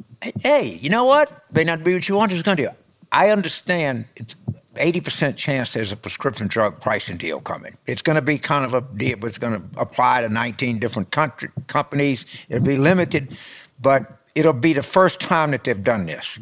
Hey, 0.40 0.78
you 0.80 0.88
know 0.88 1.04
what? 1.04 1.44
May 1.52 1.64
not 1.64 1.82
be 1.82 1.94
what 1.94 2.08
you 2.08 2.16
want. 2.16 2.30
There's 2.30 2.40
a 2.40 2.44
gun 2.44 2.56
deal. 2.56 2.76
I 3.12 3.30
understand 3.30 4.06
it's 4.16 4.34
80% 4.74 5.36
chance 5.36 5.74
there's 5.74 5.92
a 5.92 5.96
prescription 5.96 6.46
drug 6.46 6.80
pricing 6.80 7.18
deal 7.18 7.40
coming. 7.40 7.76
It's 7.86 8.02
going 8.02 8.16
to 8.16 8.22
be 8.22 8.38
kind 8.38 8.64
of 8.64 8.72
a 8.72 8.80
deal, 8.96 9.18
but 9.18 9.26
it's 9.26 9.38
going 9.38 9.60
to 9.60 9.80
apply 9.80 10.22
to 10.22 10.28
19 10.28 10.78
different 10.78 11.10
country, 11.10 11.50
companies. 11.66 12.24
It'll 12.48 12.64
be 12.64 12.78
limited, 12.78 13.36
but 13.80 14.18
it'll 14.34 14.54
be 14.54 14.72
the 14.72 14.82
first 14.82 15.20
time 15.20 15.50
that 15.50 15.64
they've 15.64 15.84
done 15.84 16.06
this. 16.06 16.38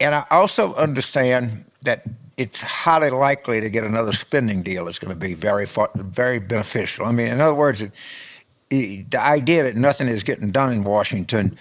And 0.00 0.14
I 0.14 0.24
also 0.30 0.74
understand 0.74 1.64
that 1.82 2.04
it's 2.38 2.62
highly 2.62 3.10
likely 3.10 3.60
to 3.60 3.68
get 3.68 3.84
another 3.84 4.12
spending 4.12 4.62
deal 4.62 4.86
that's 4.86 4.98
going 4.98 5.12
to 5.12 5.18
be 5.18 5.34
very, 5.34 5.66
very 5.96 6.38
beneficial. 6.38 7.04
I 7.04 7.12
mean, 7.12 7.28
in 7.28 7.40
other 7.40 7.54
words, 7.54 7.84
the 8.72 9.20
idea 9.20 9.62
that 9.64 9.76
nothing 9.76 10.08
is 10.08 10.22
getting 10.22 10.50
done 10.50 10.72
in 10.72 10.84
Washington 10.84 11.56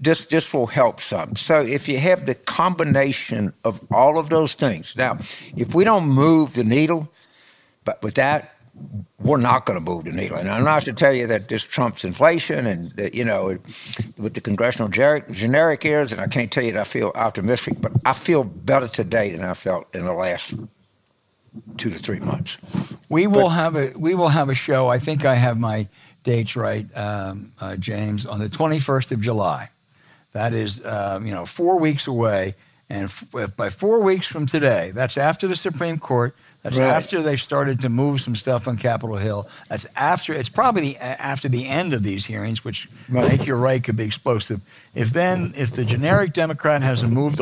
this 0.00 0.26
this 0.26 0.52
will 0.54 0.66
help 0.66 1.00
some. 1.00 1.36
So 1.36 1.60
if 1.60 1.88
you 1.88 1.98
have 1.98 2.26
the 2.26 2.34
combination 2.34 3.52
of 3.64 3.80
all 3.90 4.18
of 4.18 4.28
those 4.28 4.54
things, 4.54 4.96
now 4.96 5.18
if 5.56 5.74
we 5.74 5.84
don't 5.84 6.06
move 6.06 6.54
the 6.54 6.64
needle, 6.64 7.08
but 7.84 8.02
with 8.02 8.14
that, 8.14 8.54
we're 9.20 9.38
not 9.38 9.66
going 9.66 9.78
to 9.78 9.84
move 9.84 10.04
the 10.04 10.12
needle. 10.12 10.36
And 10.36 10.50
I'm 10.50 10.64
not 10.64 10.82
to 10.82 10.92
tell 10.92 11.14
you 11.14 11.26
that 11.28 11.48
this 11.48 11.62
trumps 11.62 12.04
inflation 12.04 12.66
and 12.66 12.90
that, 12.92 13.14
you 13.14 13.24
know 13.24 13.58
with 14.16 14.34
the 14.34 14.40
congressional 14.40 14.88
generic, 14.88 15.30
generic 15.30 15.84
ears, 15.84 16.12
and 16.12 16.20
I 16.20 16.26
can't 16.26 16.50
tell 16.50 16.64
you 16.64 16.72
that 16.72 16.80
I 16.80 16.84
feel 16.84 17.12
optimistic, 17.14 17.80
but 17.80 17.92
I 18.04 18.12
feel 18.12 18.44
better 18.44 18.88
today 18.88 19.30
than 19.30 19.44
I 19.44 19.54
felt 19.54 19.94
in 19.94 20.04
the 20.04 20.12
last 20.12 20.54
two 21.76 21.90
to 21.90 21.98
three 21.98 22.20
months. 22.20 22.58
We 23.08 23.26
will 23.26 23.42
but, 23.42 23.48
have 23.48 23.76
a 23.76 23.92
we 23.96 24.14
will 24.14 24.28
have 24.28 24.48
a 24.48 24.54
show. 24.54 24.88
I 24.88 24.98
think 24.98 25.24
I 25.24 25.34
have 25.34 25.58
my 25.58 25.88
dates 26.24 26.56
right, 26.56 26.86
um, 26.96 27.52
uh, 27.60 27.76
James, 27.76 28.26
on 28.26 28.40
the 28.40 28.48
21st 28.48 29.12
of 29.12 29.20
July. 29.20 29.70
That 30.32 30.52
is, 30.52 30.84
um, 30.84 31.24
you 31.26 31.32
know, 31.32 31.46
four 31.46 31.78
weeks 31.78 32.06
away. 32.06 32.56
And 32.90 33.04
f- 33.04 33.56
by 33.56 33.70
four 33.70 34.02
weeks 34.02 34.26
from 34.26 34.46
today, 34.46 34.90
that's 34.94 35.16
after 35.16 35.46
the 35.46 35.56
Supreme 35.56 35.98
Court, 35.98 36.36
that's 36.64 36.78
right. 36.78 36.88
after 36.88 37.22
they've 37.22 37.40
started 37.40 37.80
to 37.80 37.88
move 37.88 38.20
some 38.20 38.34
stuff 38.34 38.66
on 38.68 38.76
Capitol 38.78 39.16
Hill. 39.16 39.48
That's 39.68 39.86
after 39.96 40.32
it's 40.32 40.48
probably 40.48 40.94
the, 40.94 41.02
after 41.02 41.48
the 41.48 41.66
end 41.66 41.92
of 41.92 42.02
these 42.02 42.24
hearings, 42.24 42.64
which 42.64 42.88
right. 43.08 43.24
I 43.24 43.28
think 43.28 43.46
you're 43.46 43.58
right 43.58 43.82
could 43.82 43.96
be 43.96 44.04
explosive. 44.04 44.60
If 44.94 45.10
then 45.12 45.52
if 45.56 45.72
the 45.72 45.84
generic 45.84 46.32
Democrat 46.32 46.82
hasn't 46.82 47.12
moved 47.12 47.38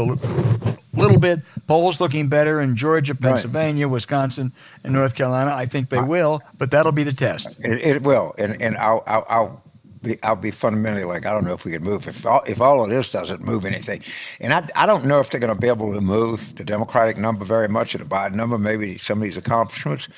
a 0.95 1.01
little 1.01 1.19
bit, 1.19 1.41
polls 1.67 2.01
looking 2.01 2.29
better 2.29 2.61
in 2.61 2.77
Georgia, 2.77 3.15
Pennsylvania, 3.15 3.87
right. 3.87 3.93
Wisconsin, 3.93 4.53
and 4.85 4.93
North 4.93 5.15
Carolina, 5.15 5.53
I 5.55 5.67
think 5.67 5.89
they 5.89 6.01
will. 6.01 6.43
But 6.59 6.71
that'll 6.71 6.93
be 6.93 7.05
the 7.05 7.13
test. 7.13 7.57
It, 7.61 7.81
it 7.81 8.03
will, 8.03 8.35
and 8.39 8.61
and 8.61 8.77
I'll, 8.77 9.03
I'll, 9.07 9.27
I'll 9.29 9.65
be, 10.03 10.23
I'll 10.23 10.37
be 10.37 10.51
fundamentally 10.51 11.05
like, 11.05 11.27
I 11.27 11.31
don't 11.33 11.45
know 11.45 11.55
if 11.55 11.65
we 11.65 11.73
can 11.73 11.83
move 11.83 12.09
if 12.09 12.27
all, 12.27 12.43
if 12.47 12.61
all 12.61 12.85
of 12.85 12.91
this 12.91 13.13
doesn't 13.13 13.43
move 13.43 13.65
anything, 13.65 14.03
and 14.41 14.53
I, 14.53 14.69
I 14.75 14.87
don't 14.87 15.07
know 15.07 15.21
if 15.21 15.31
they're 15.31 15.41
going 15.41 15.55
to 15.55 15.61
be 15.61 15.69
able 15.69 15.95
to 15.95 16.01
move 16.01 16.55
the 16.57 16.65
Democratic 16.65 17.17
number 17.17 17.45
very 17.45 17.69
much 17.69 17.95
or 17.95 17.99
the 17.99 18.05
Biden 18.05 18.35
number. 18.35 18.59
Maybe 18.59 18.99
some 18.99 19.19
of 19.19 19.25
these 19.25 19.37
accomplishments 19.37 20.09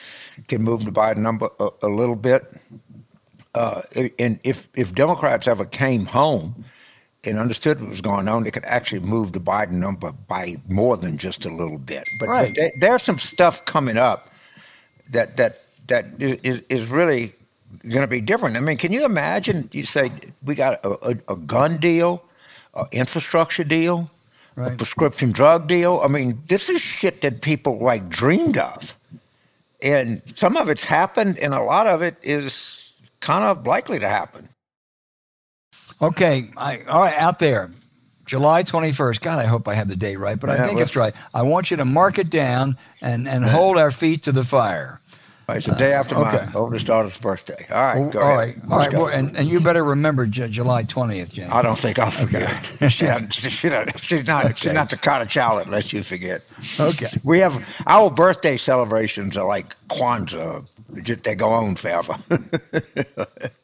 can 0.49 0.63
move 0.63 0.85
the 0.85 0.91
Biden 0.91 1.19
number 1.19 1.49
a, 1.61 1.69
a 1.83 1.89
little 1.89 2.17
bit. 2.17 2.45
Uh, 3.55 3.83
and 4.19 4.41
if 4.43 4.69
if 4.75 4.93
Democrats 4.95 5.47
ever 5.47 5.65
came 5.65 6.07
home 6.07 6.65
and 7.27 7.39
understood 7.39 7.81
what 7.81 7.91
was 7.91 8.01
going 8.01 8.29
on, 8.29 8.45
they 8.45 8.51
could 8.51 8.65
actually 8.65 9.01
move 9.01 9.33
the 9.33 9.41
Biden 9.41 9.73
number 9.73 10.13
by 10.13 10.57
more 10.69 10.97
than 10.97 11.17
just 11.17 11.45
a 11.45 11.51
little 11.51 11.79
bit. 11.79 12.09
But, 12.19 12.29
right. 12.29 12.55
but 12.55 12.73
there's 12.81 13.03
some 13.03 13.19
stuff 13.19 13.65
coming 13.65 13.97
up 13.97 14.31
that 15.11 15.37
that 15.37 15.59
that 15.87 16.07
is, 16.19 16.63
is 16.69 16.87
really 16.87 17.33
going 17.89 18.03
to 18.03 18.07
be 18.07 18.21
different. 18.21 18.57
I 18.57 18.61
mean, 18.61 18.77
can 18.77 18.93
you 18.93 19.05
imagine? 19.05 19.69
You 19.73 19.85
say 19.85 20.11
we 20.45 20.55
got 20.55 20.85
a, 20.85 21.11
a, 21.11 21.33
a 21.35 21.37
gun 21.37 21.79
deal, 21.79 22.25
an 22.75 22.87
infrastructure 22.93 23.65
deal, 23.65 24.11
right. 24.57 24.73
a 24.73 24.77
prescription 24.77 25.33
drug 25.33 25.69
deal. 25.69 26.01
I 26.03 26.09
mean, 26.09 26.41
this 26.47 26.69
is 26.69 26.81
shit 26.81 27.21
that 27.23 27.43
people 27.43 27.79
like 27.79 28.09
dreamed 28.09 28.59
of, 28.59 28.95
and 29.83 30.23
some 30.35 30.57
of 30.57 30.69
it's 30.69 30.85
happened, 30.85 31.39
and 31.39 31.55
a 31.55 31.63
lot 31.63 31.87
of 31.87 32.03
it 32.03 32.17
is 32.23 32.93
kind 33.21 33.45
of 33.45 33.67
likely 33.67 33.99
to 33.99 34.09
happen. 34.09 34.49
Okay, 36.03 36.51
I, 36.57 36.83
all 36.89 37.01
right, 37.01 37.15
out 37.15 37.39
there, 37.39 37.71
July 38.27 38.63
21st. 38.63 39.21
God, 39.21 39.39
I 39.39 39.47
hope 39.47 39.69
I 39.69 39.75
have 39.75 39.89
the 39.89 39.97
date 39.97 40.17
right, 40.17 40.39
but 40.39 40.51
yeah, 40.51 40.63
I 40.63 40.67
think 40.67 40.81
it's 40.81 40.97
right. 40.97 41.15
I 41.33 41.43
want 41.43 41.71
you 41.71 41.77
to 41.79 41.85
mark 41.85 42.19
it 42.19 42.31
down 42.31 42.77
and, 43.01 43.29
and 43.29 43.45
hold 43.45 43.79
our 43.79 43.91
feet 43.91 44.25
to 44.25 44.33
the 44.33 44.45
fire. 44.45 45.01
Right, 45.47 45.59
it's 45.59 45.67
the 45.67 45.75
day 45.75 45.93
after 45.93 46.17
uh, 46.17 46.27
okay. 46.29 46.47
my 46.47 46.59
oldest 46.59 46.87
daughter's 46.87 47.19
birthday. 47.19 47.67
All 47.71 47.77
right, 47.77 48.11
go 48.11 48.23
all 48.23 48.39
ahead. 48.39 48.63
right, 48.63 48.73
all 48.73 48.79
right. 48.79 48.93
Well, 48.93 49.07
and, 49.09 49.37
and 49.37 49.47
you 49.47 49.61
better 49.61 49.85
remember 49.85 50.25
J- 50.25 50.49
July 50.49 50.85
twentieth, 50.85 51.35
James. 51.35 51.53
I 51.53 51.61
don't 51.61 51.79
think 51.79 51.99
I'll 51.99 52.11
forget. 52.11 52.45
Okay. 52.75 52.89
she, 52.89 53.07
she, 53.31 53.51
she, 53.51 53.51
she's 53.51 54.27
not. 54.27 54.45
Okay. 54.45 54.53
She's 54.57 54.73
not 54.73 54.89
the 54.89 54.97
kind 54.97 55.23
of 55.23 55.29
child 55.29 55.61
that 55.61 55.69
lets 55.69 55.93
you 55.93 56.03
forget. 56.03 56.49
Okay. 56.81 57.11
We 57.25 57.41
have 57.41 57.83
our 57.87 58.11
birthday 58.11 58.57
celebrations 58.57 59.37
are 59.37 59.47
like 59.47 59.77
Kwanzaa. 59.89 60.67
They 61.23 61.35
go 61.35 61.51
on 61.51 61.77
forever. 61.77 62.15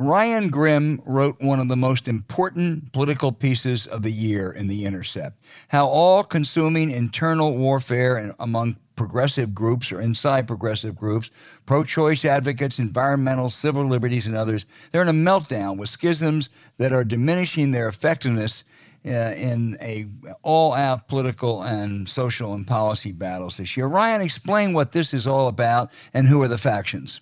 Ryan 0.00 0.48
Grim 0.48 1.02
wrote 1.04 1.40
one 1.40 1.58
of 1.58 1.66
the 1.66 1.76
most 1.76 2.06
important 2.06 2.92
political 2.92 3.32
pieces 3.32 3.84
of 3.84 4.04
the 4.04 4.12
year 4.12 4.52
in 4.52 4.68
The 4.68 4.84
Intercept 4.84 5.36
how 5.70 5.88
all 5.88 6.22
consuming 6.22 6.92
internal 6.92 7.56
warfare 7.56 8.32
among 8.38 8.76
progressive 8.94 9.56
groups 9.56 9.90
or 9.90 10.00
inside 10.00 10.46
progressive 10.46 10.94
groups, 10.94 11.32
pro 11.66 11.82
choice 11.82 12.24
advocates, 12.24 12.78
environmental, 12.78 13.50
civil 13.50 13.84
liberties, 13.86 14.28
and 14.28 14.36
others, 14.36 14.66
they're 14.92 15.02
in 15.02 15.08
a 15.08 15.12
meltdown 15.12 15.76
with 15.76 15.88
schisms 15.88 16.48
that 16.76 16.92
are 16.92 17.02
diminishing 17.02 17.72
their 17.72 17.88
effectiveness 17.88 18.62
uh, 19.04 19.34
in 19.36 19.76
a 19.80 20.06
all 20.42 20.74
out 20.74 21.08
political 21.08 21.62
and 21.62 22.08
social 22.08 22.54
and 22.54 22.68
policy 22.68 23.10
battles 23.10 23.56
this 23.56 23.76
year. 23.76 23.86
Ryan, 23.88 24.20
explain 24.20 24.72
what 24.72 24.92
this 24.92 25.12
is 25.12 25.26
all 25.26 25.48
about 25.48 25.90
and 26.14 26.28
who 26.28 26.40
are 26.42 26.48
the 26.48 26.56
factions. 26.56 27.20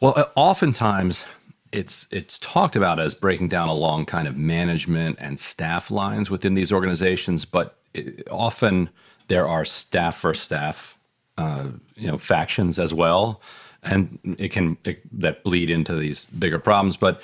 Well, 0.00 0.14
uh, 0.16 0.24
oftentimes 0.34 1.24
it's 1.72 2.06
it's 2.10 2.38
talked 2.38 2.76
about 2.76 2.98
as 2.98 3.14
breaking 3.14 3.48
down 3.48 3.68
along 3.68 4.06
kind 4.06 4.26
of 4.26 4.36
management 4.36 5.18
and 5.20 5.38
staff 5.38 5.90
lines 5.90 6.30
within 6.30 6.54
these 6.54 6.72
organizations, 6.72 7.44
but 7.44 7.76
it, 7.94 8.26
often 8.30 8.90
there 9.28 9.46
are 9.46 9.64
staff 9.64 10.16
for 10.16 10.34
staff, 10.34 10.96
uh, 11.36 11.68
you 11.94 12.08
know, 12.08 12.18
factions 12.18 12.78
as 12.78 12.94
well, 12.94 13.40
and 13.82 14.18
it 14.38 14.50
can 14.50 14.76
it, 14.84 15.02
that 15.20 15.44
bleed 15.44 15.70
into 15.70 15.94
these 15.94 16.26
bigger 16.26 16.58
problems, 16.58 16.96
but 16.96 17.20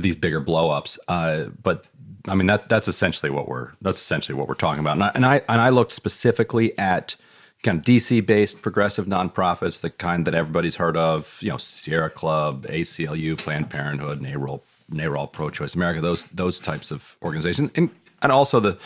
these 0.00 0.16
bigger 0.16 0.40
blowups. 0.40 0.98
Uh, 1.08 1.44
but 1.62 1.88
I 2.28 2.34
mean 2.34 2.46
that 2.46 2.68
that's 2.68 2.88
essentially 2.88 3.30
what 3.30 3.48
we're 3.48 3.70
that's 3.80 3.98
essentially 3.98 4.36
what 4.36 4.48
we're 4.48 4.54
talking 4.54 4.80
about, 4.80 4.96
and 4.96 5.04
I 5.04 5.10
and 5.14 5.26
I, 5.26 5.42
and 5.48 5.60
I 5.60 5.70
looked 5.70 5.92
specifically 5.92 6.76
at 6.78 7.16
kind 7.62 7.78
of 7.78 7.84
DC 7.84 8.24
based 8.26 8.62
progressive 8.62 9.06
nonprofits, 9.06 9.80
the 9.80 9.90
kind 9.90 10.26
that 10.26 10.34
everybody's 10.34 10.76
heard 10.76 10.96
of, 10.96 11.38
you 11.40 11.50
know, 11.50 11.58
Sierra 11.58 12.10
Club, 12.10 12.66
ACLU, 12.66 13.38
Planned 13.38 13.70
Parenthood, 13.70 14.20
NARAL, 14.20 14.60
NARAL 14.90 15.32
Pro 15.32 15.50
Choice 15.50 15.74
America, 15.74 16.00
those 16.00 16.24
those 16.24 16.60
types 16.60 16.90
of 16.90 17.16
organizations, 17.22 17.70
and 17.74 17.90
and 18.22 18.32
also 18.32 18.60
the 18.60 18.78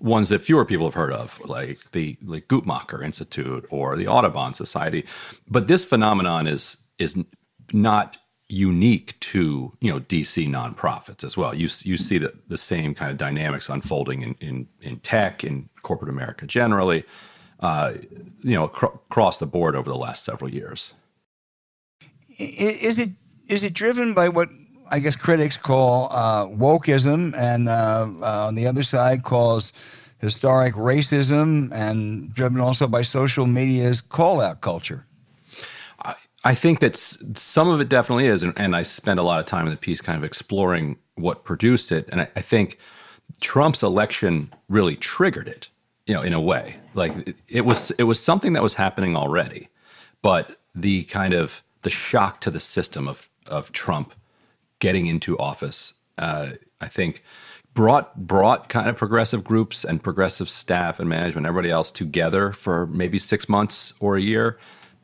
ones 0.00 0.28
that 0.28 0.40
fewer 0.40 0.64
people 0.64 0.86
have 0.86 0.94
heard 0.94 1.12
of, 1.12 1.40
like 1.46 1.90
the 1.92 2.16
like 2.24 2.48
Guttmacher 2.48 3.04
Institute 3.04 3.66
or 3.70 3.96
the 3.96 4.08
Audubon 4.08 4.54
Society. 4.54 5.04
But 5.48 5.68
this 5.68 5.84
phenomenon 5.84 6.46
is 6.46 6.76
is 6.98 7.16
not 7.72 8.16
unique 8.48 9.18
to 9.20 9.72
you 9.80 9.92
know 9.92 10.00
DC 10.00 10.48
nonprofits 10.48 11.24
as 11.24 11.36
well. 11.36 11.54
You 11.54 11.68
you 11.82 11.96
see 11.98 12.18
the, 12.18 12.32
the 12.48 12.56
same 12.56 12.94
kind 12.94 13.10
of 13.10 13.18
dynamics 13.18 13.68
unfolding 13.68 14.22
in, 14.22 14.34
in 14.40 14.68
in 14.80 15.00
tech 15.00 15.44
in 15.44 15.68
corporate 15.82 16.10
America 16.10 16.46
generally 16.46 17.04
uh, 17.60 17.94
you 18.42 18.54
know, 18.54 18.68
cr- 18.68 18.86
across 18.86 19.38
the 19.38 19.46
board 19.46 19.76
over 19.76 19.88
the 19.88 19.96
last 19.96 20.24
several 20.24 20.50
years. 20.50 20.94
Is 22.38 22.98
it 22.98 23.10
is 23.46 23.62
it 23.62 23.74
driven 23.74 24.14
by 24.14 24.28
what 24.28 24.48
I 24.90 24.98
guess 24.98 25.16
critics 25.16 25.56
call 25.56 26.08
uh, 26.10 26.46
wokeism, 26.46 27.34
and 27.36 27.68
uh, 27.68 28.08
uh, 28.20 28.46
on 28.46 28.54
the 28.54 28.66
other 28.66 28.82
side 28.82 29.22
calls 29.22 29.72
historic 30.18 30.74
racism, 30.74 31.72
and 31.72 32.32
driven 32.34 32.60
also 32.60 32.86
by 32.86 33.02
social 33.02 33.46
media's 33.46 34.00
call 34.00 34.40
out 34.40 34.60
culture? 34.60 35.06
I, 36.02 36.14
I 36.44 36.54
think 36.54 36.80
that 36.80 36.96
some 36.96 37.68
of 37.68 37.80
it 37.80 37.88
definitely 37.88 38.26
is, 38.26 38.42
and, 38.42 38.52
and, 38.58 38.74
I 38.74 38.82
spend 38.82 39.18
a 39.18 39.22
lot 39.22 39.40
of 39.40 39.46
time 39.46 39.66
in 39.66 39.72
the 39.72 39.78
piece 39.78 40.00
kind 40.00 40.16
of 40.16 40.24
exploring 40.24 40.96
what 41.16 41.44
produced 41.44 41.92
it, 41.92 42.08
and 42.10 42.22
I, 42.22 42.28
I 42.36 42.40
think 42.40 42.78
Trump's 43.40 43.82
election 43.82 44.52
really 44.68 44.96
triggered 44.96 45.48
it 45.48 45.68
you 46.06 46.14
know, 46.14 46.22
in 46.22 46.32
a 46.32 46.40
way. 46.40 46.76
Like 46.94 47.34
it, 47.48 47.62
was 47.62 47.90
it 47.92 48.04
was 48.04 48.20
something 48.20 48.52
that 48.52 48.62
was 48.62 48.74
happening 48.74 49.16
already, 49.16 49.68
but 50.22 50.60
the 50.74 51.04
kind 51.04 51.34
of 51.34 51.62
the 51.82 51.90
shock 51.90 52.40
to 52.42 52.50
the 52.50 52.60
system 52.60 53.08
of 53.08 53.28
of 53.46 53.72
Trump 53.72 54.14
getting 54.78 55.06
into 55.06 55.38
office, 55.38 55.94
uh, 56.18 56.50
I 56.80 56.88
think 56.88 57.22
brought 57.74 58.26
brought 58.26 58.68
kind 58.68 58.88
of 58.88 58.96
progressive 58.96 59.42
groups 59.44 59.84
and 59.84 60.02
progressive 60.02 60.48
staff 60.48 61.00
and 61.00 61.08
management, 61.08 61.46
everybody 61.46 61.70
else 61.70 61.90
together 61.90 62.52
for 62.52 62.86
maybe 62.86 63.18
six 63.18 63.48
months 63.48 63.92
or 64.00 64.16
a 64.16 64.20
year, 64.20 64.58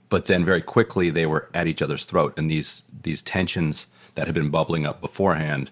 but 0.09 0.27
then 0.27 0.45
very 0.45 0.63
quickly 0.63 1.11
they 1.11 1.27
were 1.27 1.49
at 1.55 1.67
each 1.67 1.83
other's 1.83 2.05
throat, 2.05 2.35
and 2.37 2.51
these 2.51 2.85
these 3.03 3.23
tensions 3.23 3.87
that 4.15 4.27
had 4.27 4.35
been 4.35 4.51
bubbling 4.51 4.87
up 4.87 5.01
beforehand, 5.01 5.71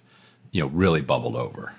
you 0.53 0.61
know, 0.63 0.69
really 0.69 1.01
bubbled 1.01 1.37
over. 1.37 1.73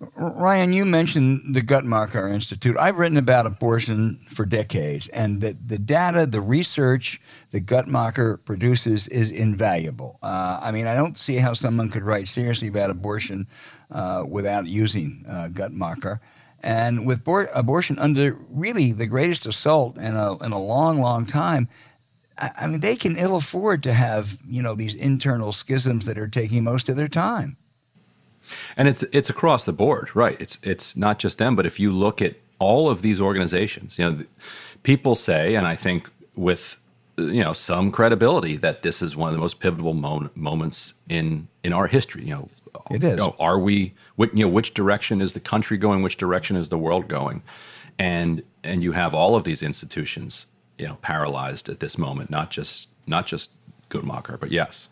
Ryan, 0.00 0.72
you 0.72 0.84
mentioned 0.84 1.56
the 1.56 1.60
Guttmacher 1.60 2.32
Institute. 2.32 2.76
I've 2.78 2.98
written 2.98 3.18
about 3.18 3.46
abortion 3.46 4.14
for 4.28 4.46
decades, 4.46 5.08
and 5.08 5.40
the, 5.40 5.56
the 5.64 5.78
data, 5.78 6.24
the 6.24 6.40
research 6.40 7.20
that 7.50 7.66
Guttmacher 7.66 8.44
produces 8.44 9.08
is 9.08 9.32
invaluable. 9.32 10.20
Uh, 10.22 10.60
I 10.62 10.70
mean, 10.70 10.86
I 10.86 10.94
don't 10.94 11.18
see 11.18 11.36
how 11.36 11.52
someone 11.52 11.88
could 11.88 12.04
write 12.04 12.28
seriously 12.28 12.68
about 12.68 12.90
abortion 12.90 13.48
uh, 13.90 14.24
without 14.28 14.66
using 14.66 15.24
uh, 15.28 15.48
Guttmacher. 15.50 16.20
And 16.60 17.04
with 17.04 17.24
bor- 17.24 17.50
abortion 17.52 17.98
under 17.98 18.38
really 18.50 18.92
the 18.92 19.06
greatest 19.06 19.46
assault 19.46 19.96
in 19.96 20.14
a, 20.14 20.36
in 20.44 20.52
a 20.52 20.60
long, 20.60 21.00
long 21.00 21.26
time, 21.26 21.68
I, 22.38 22.50
I 22.56 22.66
mean, 22.68 22.80
they 22.80 22.94
can 22.94 23.16
ill 23.16 23.34
afford 23.34 23.82
to 23.82 23.92
have, 23.92 24.38
you 24.46 24.62
know, 24.62 24.76
these 24.76 24.94
internal 24.94 25.50
schisms 25.50 26.06
that 26.06 26.18
are 26.18 26.28
taking 26.28 26.62
most 26.62 26.88
of 26.88 26.94
their 26.94 27.08
time. 27.08 27.56
And 28.76 28.88
it's 28.88 29.02
it's 29.12 29.30
across 29.30 29.64
the 29.64 29.72
board, 29.72 30.14
right? 30.14 30.36
It's 30.40 30.58
it's 30.62 30.96
not 30.96 31.18
just 31.18 31.38
them, 31.38 31.56
but 31.56 31.66
if 31.66 31.78
you 31.80 31.90
look 31.90 32.22
at 32.22 32.34
all 32.58 32.90
of 32.90 33.02
these 33.02 33.20
organizations, 33.20 33.98
you 33.98 34.10
know, 34.10 34.24
people 34.82 35.14
say, 35.14 35.54
and 35.54 35.66
I 35.66 35.76
think 35.76 36.10
with 36.34 36.78
you 37.16 37.42
know 37.42 37.52
some 37.52 37.90
credibility 37.90 38.56
that 38.56 38.82
this 38.82 39.02
is 39.02 39.16
one 39.16 39.28
of 39.28 39.34
the 39.34 39.40
most 39.40 39.60
pivotal 39.60 39.94
mo- 39.94 40.30
moments 40.34 40.94
in 41.08 41.48
in 41.64 41.72
our 41.72 41.86
history. 41.86 42.24
You 42.24 42.34
know, 42.34 42.48
it 42.90 43.02
is. 43.02 43.10
You 43.10 43.16
know, 43.16 43.36
are 43.38 43.58
we? 43.58 43.94
You 44.18 44.30
know, 44.34 44.48
which 44.48 44.74
direction 44.74 45.20
is 45.20 45.32
the 45.32 45.40
country 45.40 45.76
going? 45.76 46.02
Which 46.02 46.16
direction 46.16 46.56
is 46.56 46.68
the 46.68 46.78
world 46.78 47.08
going? 47.08 47.42
And 47.98 48.42
and 48.62 48.82
you 48.82 48.92
have 48.92 49.14
all 49.14 49.34
of 49.34 49.44
these 49.44 49.62
institutions 49.62 50.46
you 50.78 50.86
know 50.86 50.96
paralyzed 51.02 51.68
at 51.68 51.80
this 51.80 51.98
moment. 51.98 52.30
Not 52.30 52.50
just 52.50 52.88
not 53.06 53.26
just 53.26 53.50
Guttmacher, 53.90 54.38
but 54.38 54.50
yes. 54.50 54.88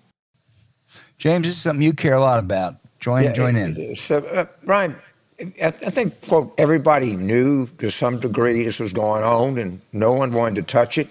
James, 1.19 1.47
this 1.47 1.57
is 1.57 1.63
something 1.63 1.83
you 1.83 1.93
care 1.93 2.15
a 2.15 2.21
lot 2.21 2.39
about. 2.39 2.77
Join 3.07 3.23
yeah, 3.23 3.33
join 3.35 3.55
in. 3.55 3.95
So, 3.95 4.19
uh, 4.19 4.47
Ryan, 4.65 4.97
I 5.63 5.71
think 5.71 6.13
for 6.25 6.53
everybody 6.59 7.15
knew 7.15 7.69
to 7.79 7.89
some 7.89 8.19
degree 8.19 8.65
this 8.65 8.81
was 8.81 8.93
going 8.93 9.23
on, 9.23 9.59
and 9.59 9.81
no 9.93 10.13
one 10.13 10.33
wanted 10.33 10.57
to 10.57 10.63
touch 10.63 10.99
it. 10.99 11.07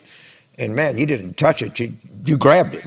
And 0.57 0.75
man, 0.75 0.97
you 0.97 1.05
didn't 1.05 1.37
touch 1.37 1.61
it; 1.61 1.79
you 1.79 1.93
you 2.25 2.35
grabbed 2.37 2.75
it. 2.75 2.83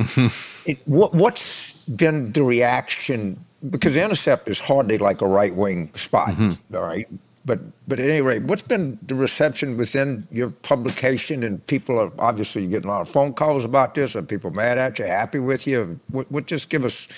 it 0.67 0.79
what, 0.85 1.15
what's 1.15 1.89
been 1.89 2.33
the 2.33 2.43
reaction? 2.43 3.43
Because 3.71 3.97
intercept 3.97 4.47
is 4.47 4.61
hardly 4.61 4.99
like 4.99 5.23
a 5.23 5.27
right 5.27 5.57
wing 5.57 5.91
spot, 5.95 6.29
mm-hmm. 6.29 6.77
all 6.77 6.83
right. 6.83 7.09
But 7.47 7.61
but 7.89 7.99
at 7.99 8.11
any 8.11 8.21
rate, 8.21 8.43
what's 8.43 8.61
been 8.61 8.99
the 9.07 9.15
reception 9.15 9.79
within 9.79 10.29
your 10.31 10.51
publication? 10.51 11.45
And 11.45 11.67
people 11.67 11.99
are 11.99 12.13
obviously 12.19 12.67
getting 12.67 12.91
a 12.91 12.93
lot 12.93 13.01
of 13.01 13.09
phone 13.09 13.33
calls 13.33 13.65
about 13.65 13.95
this. 13.95 14.15
Are 14.17 14.23
people 14.23 14.51
mad 14.51 14.77
at 14.77 14.99
you? 14.99 15.07
Happy 15.07 15.39
with 15.39 15.67
you? 15.67 15.99
What, 16.11 16.31
what 16.31 16.45
just 16.45 16.69
give 16.69 16.85
us 16.85 17.09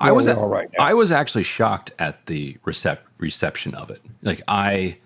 I 0.00 0.12
was 0.12 0.26
right 0.26 0.68
I 0.78 0.94
was 0.94 1.12
actually 1.12 1.44
shocked 1.44 1.92
at 1.98 2.26
the 2.26 2.54
recep- 2.66 2.98
reception 3.18 3.74
of 3.74 3.90
it. 3.90 4.02
Like 4.22 4.42
I 4.48 4.98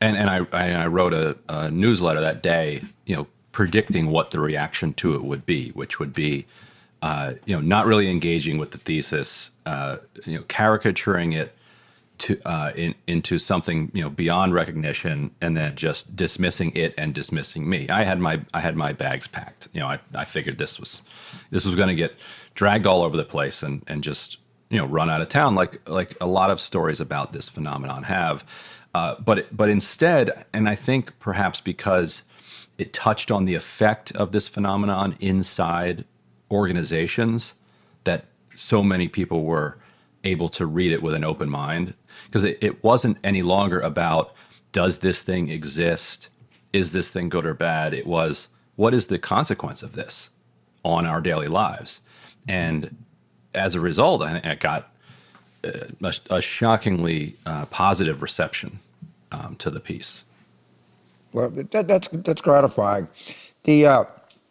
and 0.00 0.16
and 0.16 0.30
I 0.30 0.46
I, 0.52 0.70
I 0.72 0.86
wrote 0.86 1.12
a, 1.12 1.36
a, 1.48 1.70
newsletter 1.70 2.20
that 2.20 2.42
day, 2.42 2.82
you 3.06 3.16
know, 3.16 3.26
predicting 3.52 4.10
what 4.10 4.30
the 4.30 4.40
reaction 4.40 4.94
to 4.94 5.14
it 5.14 5.24
would 5.24 5.46
be, 5.46 5.70
which 5.70 5.98
would 5.98 6.12
be, 6.12 6.46
uh, 7.02 7.34
you 7.44 7.54
know, 7.54 7.60
not 7.60 7.86
really 7.86 8.10
engaging 8.10 8.58
with 8.58 8.70
the 8.70 8.78
thesis, 8.78 9.50
uh, 9.66 9.98
you 10.26 10.38
know, 10.38 10.44
caricaturing 10.48 11.32
it 11.32 11.54
to 12.18 12.40
uh, 12.48 12.72
in, 12.76 12.94
into 13.06 13.38
something 13.38 13.90
you 13.92 14.02
know 14.02 14.10
beyond 14.10 14.54
recognition, 14.54 15.30
and 15.40 15.56
then 15.56 15.74
just 15.76 16.14
dismissing 16.14 16.72
it 16.74 16.94
and 16.96 17.14
dismissing 17.14 17.68
me. 17.68 17.88
I 17.88 18.04
had 18.04 18.20
my 18.20 18.40
I 18.54 18.60
had 18.60 18.76
my 18.76 18.92
bags 18.92 19.26
packed. 19.26 19.68
You 19.72 19.80
know, 19.80 19.88
I, 19.88 19.98
I 20.14 20.24
figured 20.24 20.58
this 20.58 20.78
was 20.78 21.02
this 21.50 21.64
was 21.64 21.74
going 21.74 21.88
to 21.88 21.94
get 21.94 22.14
dragged 22.54 22.86
all 22.86 23.02
over 23.02 23.16
the 23.16 23.24
place 23.24 23.62
and 23.62 23.82
and 23.86 24.02
just 24.02 24.38
you 24.70 24.78
know 24.78 24.86
run 24.86 25.10
out 25.10 25.20
of 25.20 25.28
town 25.28 25.54
like 25.54 25.86
like 25.88 26.16
a 26.20 26.26
lot 26.26 26.50
of 26.50 26.60
stories 26.60 27.00
about 27.00 27.32
this 27.32 27.48
phenomenon 27.48 28.02
have. 28.04 28.44
Uh, 28.94 29.14
but 29.20 29.54
but 29.56 29.68
instead, 29.68 30.44
and 30.52 30.68
I 30.68 30.74
think 30.74 31.18
perhaps 31.18 31.60
because 31.60 32.22
it 32.78 32.92
touched 32.92 33.30
on 33.30 33.44
the 33.44 33.54
effect 33.54 34.12
of 34.12 34.32
this 34.32 34.48
phenomenon 34.48 35.16
inside 35.20 36.04
organizations 36.50 37.54
that 38.04 38.26
so 38.54 38.82
many 38.82 39.08
people 39.08 39.44
were 39.44 39.78
able 40.24 40.48
to 40.48 40.66
read 40.66 40.92
it 40.92 41.02
with 41.02 41.14
an 41.14 41.24
open 41.24 41.48
mind 41.48 41.94
because 42.26 42.44
it, 42.44 42.58
it 42.60 42.82
wasn't 42.84 43.16
any 43.24 43.42
longer 43.42 43.80
about 43.80 44.34
does 44.72 44.98
this 44.98 45.22
thing 45.22 45.48
exist? 45.48 46.28
Is 46.72 46.92
this 46.92 47.10
thing 47.10 47.28
good 47.28 47.46
or 47.46 47.54
bad? 47.54 47.92
It 47.92 48.06
was 48.06 48.48
what 48.76 48.94
is 48.94 49.06
the 49.06 49.18
consequence 49.18 49.82
of 49.82 49.92
this 49.92 50.30
on 50.84 51.06
our 51.06 51.20
daily 51.20 51.48
lives 51.48 52.00
and 52.48 52.94
as 53.54 53.74
a 53.74 53.80
result, 53.80 54.22
I, 54.22 54.40
I 54.44 54.54
got 54.54 54.92
a, 55.64 56.14
a 56.30 56.40
shockingly 56.40 57.36
uh, 57.46 57.66
positive 57.66 58.22
reception 58.22 58.78
um, 59.30 59.56
to 59.56 59.70
the 59.70 59.80
piece. 59.80 60.24
Well, 61.32 61.50
that, 61.50 61.88
that's 61.88 62.08
that's 62.08 62.42
gratifying. 62.42 63.08
The 63.64 63.86
uh, 63.86 64.04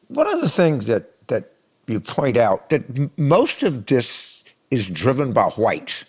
one 0.08 0.32
of 0.32 0.42
the 0.42 0.50
things 0.50 0.88
that 0.88 1.28
that 1.28 1.52
you 1.88 2.00
point 2.00 2.38
out 2.38 2.70
that 2.70 3.18
most 3.18 3.64
of 3.64 3.86
this 3.86 4.44
is 4.72 4.90
driven 4.90 5.34
by 5.34 5.50
whites, 5.52 6.06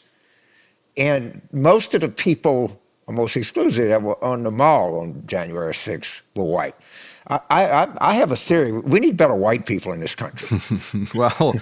and 0.96 1.42
most 1.52 1.94
of 1.94 2.00
the 2.00 2.08
people, 2.08 2.80
almost 3.06 3.36
exclusively, 3.36 3.88
that 3.88 4.02
were 4.02 4.22
on 4.24 4.44
the 4.44 4.50
mall 4.50 5.00
on 5.00 5.22
January 5.26 5.72
6th 5.72 6.22
were 6.36 6.44
white. 6.44 6.74
I, 7.26 7.40
I, 7.50 7.88
I 8.00 8.14
have 8.14 8.32
a 8.32 8.36
theory. 8.36 8.72
We 8.72 8.98
need 8.98 9.16
better 9.16 9.34
white 9.34 9.64
people 9.64 9.92
in 9.92 10.00
this 10.00 10.14
country. 10.14 10.60
well, 11.14 11.54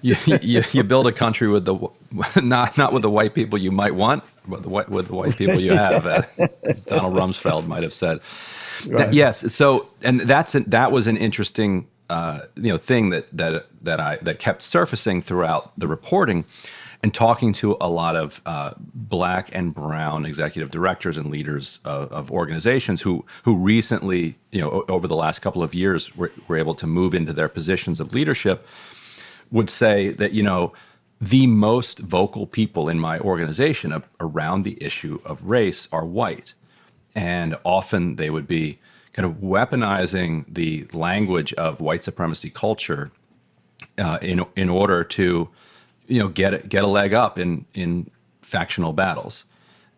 you, 0.00 0.14
you, 0.40 0.62
you, 0.72 0.84
build 0.84 1.06
a 1.06 1.12
country 1.12 1.48
with 1.48 1.64
the 1.64 1.76
not 2.40 2.78
not 2.78 2.92
with 2.92 3.02
the 3.02 3.10
white 3.10 3.34
people 3.34 3.58
you 3.58 3.72
might 3.72 3.94
want, 3.94 4.22
but 4.46 4.62
the, 4.62 4.68
white 4.68 4.88
with 4.88 5.08
the 5.08 5.14
white 5.14 5.36
people 5.36 5.60
you 5.60 5.72
have. 5.72 6.06
as 6.06 6.80
Donald 6.86 7.16
Rumsfeld 7.16 7.66
might 7.66 7.82
have 7.82 7.94
said. 7.94 8.20
Right. 8.86 9.12
Yes. 9.12 9.52
So, 9.52 9.88
and 10.02 10.20
that's 10.20 10.52
that 10.52 10.92
was 10.92 11.08
an 11.08 11.16
interesting 11.16 11.88
uh, 12.10 12.40
you 12.54 12.70
know 12.72 12.78
thing 12.78 13.10
that 13.10 13.26
that 13.36 13.66
that 13.82 14.00
I 14.00 14.18
that 14.22 14.38
kept 14.38 14.62
surfacing 14.62 15.20
throughout 15.22 15.72
the 15.78 15.88
reporting 15.88 16.44
and 17.02 17.14
talking 17.14 17.52
to 17.52 17.76
a 17.80 17.88
lot 17.88 18.16
of 18.16 18.40
uh, 18.44 18.72
black 18.76 19.50
and 19.52 19.72
brown 19.72 20.26
executive 20.26 20.70
directors 20.70 21.16
and 21.16 21.30
leaders 21.30 21.78
of, 21.84 22.10
of, 22.10 22.32
organizations 22.32 23.00
who 23.00 23.24
who 23.44 23.56
recently, 23.56 24.36
you 24.50 24.60
know, 24.60 24.84
over 24.88 25.06
the 25.06 25.14
last 25.14 25.38
couple 25.40 25.62
of 25.62 25.74
years, 25.74 26.16
were, 26.16 26.32
were 26.48 26.56
able 26.56 26.74
to 26.74 26.86
move 26.86 27.14
into 27.14 27.32
their 27.32 27.48
positions 27.48 28.00
of 28.00 28.14
leadership, 28.14 28.66
would 29.52 29.70
say 29.70 30.10
that 30.10 30.32
you 30.32 30.42
know 30.42 30.72
the 31.20 31.46
most 31.46 32.00
vocal 32.00 32.46
people 32.46 32.88
in 32.88 32.98
my 32.98 33.18
organization 33.20 34.02
around 34.20 34.64
the 34.64 34.82
issue 34.82 35.20
of 35.24 35.44
race 35.44 35.86
are 35.92 36.04
white, 36.04 36.54
and 37.14 37.56
often 37.64 38.16
they 38.16 38.30
would 38.30 38.48
be 38.48 38.78
kind 39.12 39.26
of 39.26 39.36
weaponizing 39.36 40.44
the 40.48 40.84
language 40.92 41.52
of 41.54 41.80
white 41.80 42.02
supremacy 42.02 42.50
culture 42.50 43.12
uh, 43.98 44.18
in 44.20 44.44
in 44.56 44.68
order 44.68 45.04
to 45.04 45.48
you 46.08 46.18
know 46.18 46.28
get 46.28 46.68
get 46.68 46.82
a 46.82 46.88
leg 46.88 47.14
up 47.14 47.38
in 47.38 47.64
in 47.74 48.10
factional 48.42 48.92
battles, 48.92 49.44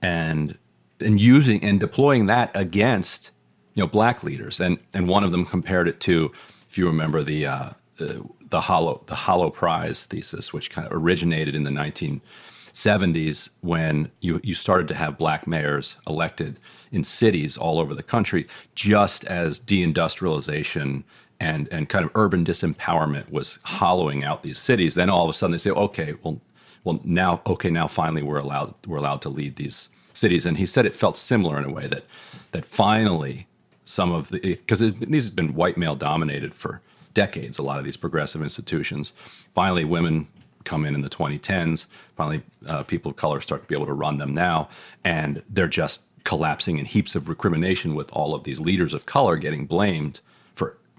and 0.03 0.59
and 1.01 1.21
using 1.21 1.63
and 1.65 1.81
deploying 1.81 2.27
that 2.27 2.51
against 2.55 3.31
you 3.75 3.83
know 3.83 3.87
black 3.87 4.23
leaders, 4.23 4.61
and 4.61 4.79
and 4.93 5.09
one 5.09 5.25
of 5.25 5.31
them 5.31 5.47
compared 5.47 5.89
it 5.89 6.01
to, 6.01 6.31
if 6.69 6.77
you 6.77 6.87
remember 6.87 7.23
the 7.23 7.47
uh, 7.47 7.71
the, 7.97 8.61
hollow 8.61 9.03
the 9.07 9.15
hollow 9.15 9.51
prize 9.51 10.05
thesis, 10.05 10.53
which 10.53 10.71
kind 10.71 10.87
of 10.87 10.93
originated 10.93 11.55
in 11.55 11.65
the 11.65 11.71
1970s 11.71 13.51
when 13.61 14.11
you 14.21 14.41
you 14.43 14.55
started 14.55 14.89
to 14.89 14.95
have 14.95 15.17
black 15.17 15.47
mayors 15.47 15.97
elected 16.07 16.59
in 16.93 17.05
cities 17.05 17.57
all 17.57 17.79
over 17.79 17.95
the 17.95 18.03
country, 18.03 18.49
just 18.75 19.25
as 19.25 19.61
deindustrialization 19.61 21.05
and 21.41 21.69
and 21.73 21.89
kind 21.89 22.05
of 22.05 22.11
urban 22.15 22.45
disempowerment 22.45 23.31
was 23.31 23.59
hollowing 23.65 24.23
out 24.23 24.43
these 24.43 24.59
cities. 24.59 24.95
Then 24.95 25.11
all 25.11 25.25
of 25.25 25.31
a 25.31 25.33
sudden 25.33 25.53
they 25.53 25.59
say, 25.59 25.71
okay, 25.71 26.15
well, 26.23 26.41
well 26.85 27.01
now, 27.03 27.41
okay, 27.47 27.71
now 27.71 27.89
finally 27.89 28.23
we're 28.23 28.39
allowed 28.39 28.75
we're 28.87 28.99
allowed 28.99 29.23
to 29.23 29.29
lead 29.29 29.57
these 29.57 29.89
cities. 30.13 30.47
And 30.47 30.59
he 30.59 30.67
said 30.67 30.87
it 30.87 30.95
felt 30.95 31.17
similar 31.17 31.59
in 31.59 31.65
a 31.65 31.73
way 31.73 31.87
that 31.87 32.05
that 32.53 32.65
finally 32.65 33.47
some 33.85 34.13
of 34.13 34.29
the 34.29 34.39
because 34.39 34.81
these 34.81 35.27
have 35.27 35.37
been 35.37 35.55
white 35.55 35.77
male 35.77 35.97
dominated 35.97 36.55
for 36.55 36.81
decades. 37.15 37.59
A 37.59 37.63
lot 37.63 37.79
of 37.79 37.85
these 37.85 37.97
progressive 37.97 38.43
institutions. 38.43 39.13
Finally, 39.55 39.85
women 39.85 40.29
come 40.65 40.85
in 40.85 40.95
in 40.95 41.01
the 41.01 41.09
2010s. 41.09 41.87
Finally, 42.17 42.43
uh, 42.69 42.83
people 42.83 43.11
of 43.11 43.17
color 43.17 43.41
start 43.41 43.63
to 43.63 43.69
be 43.69 43.75
able 43.75 43.87
to 43.87 43.95
run 43.95 44.19
them 44.19 44.35
now, 44.35 44.69
and 45.05 45.43
they're 45.49 45.67
just 45.67 46.03
collapsing 46.25 46.79
in 46.79 46.85
heaps 46.85 47.15
of 47.15 47.29
recrimination 47.29 47.95
with 47.95 48.11
all 48.13 48.35
of 48.35 48.45
these 48.45 48.61
leaders 48.61 48.93
of 48.93 49.07
color 49.07 49.37
getting 49.37 49.65
blamed 49.67 50.21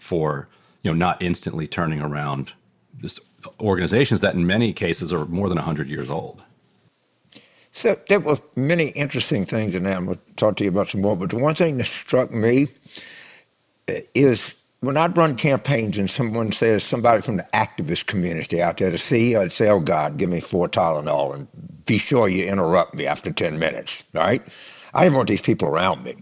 for 0.02 0.48
you 0.82 0.92
know 0.92 0.98
not 0.98 1.22
instantly 1.22 1.68
turning 1.68 2.02
around 2.02 2.52
this 3.00 3.20
organizations 3.60 4.20
that 4.20 4.34
in 4.36 4.46
many 4.46 4.74
cases 4.74 5.14
are 5.14 5.26
more 5.28 5.48
than 5.48 5.58
100 5.58 5.88
years 5.88 6.10
old 6.10 6.42
so 7.72 7.96
there 8.10 8.20
were 8.20 8.38
many 8.56 8.88
interesting 8.90 9.46
things 9.46 9.76
in 9.76 9.84
that 9.84 9.96
i'm 9.96 10.06
going 10.06 10.18
to 10.18 10.34
talk 10.36 10.56
to 10.56 10.64
you 10.64 10.70
about 10.70 10.90
some 10.90 11.02
more 11.02 11.16
but 11.16 11.30
the 11.30 11.38
one 11.38 11.56
thing 11.56 11.78
that 11.78 11.86
struck 11.86 12.32
me 12.32 12.68
eh, 13.88 14.02
is 14.16 14.56
when 14.82 14.98
I'd 14.98 15.16
run 15.16 15.36
campaigns 15.36 16.00
and 16.00 16.10
someone 16.10 16.52
says 16.52 16.84
somebody 16.84 17.22
from 17.22 17.38
the 17.38 17.48
activist 17.54 18.08
community 18.08 18.64
out 18.64 18.78
there 18.78 18.90
to 18.90 18.98
see, 18.98 19.36
I'd 19.36 19.52
say, 19.52 19.70
oh 19.70 19.80
God, 19.80 20.18
give 20.18 20.28
me 20.28 20.40
four 20.40 20.68
Tylenol 20.68 21.36
and 21.36 21.48
be 21.86 22.00
sure 22.00 22.28
you 22.28 22.48
interrupt 22.48 22.96
me 22.96 23.06
after 23.06 23.32
10 23.32 23.60
minutes, 23.60 24.04
right? 24.14 24.42
I 24.96 25.04
didn't 25.04 25.18
want 25.18 25.30
these 25.30 25.42
people 25.42 25.68
around 25.68 26.04
me. 26.04 26.16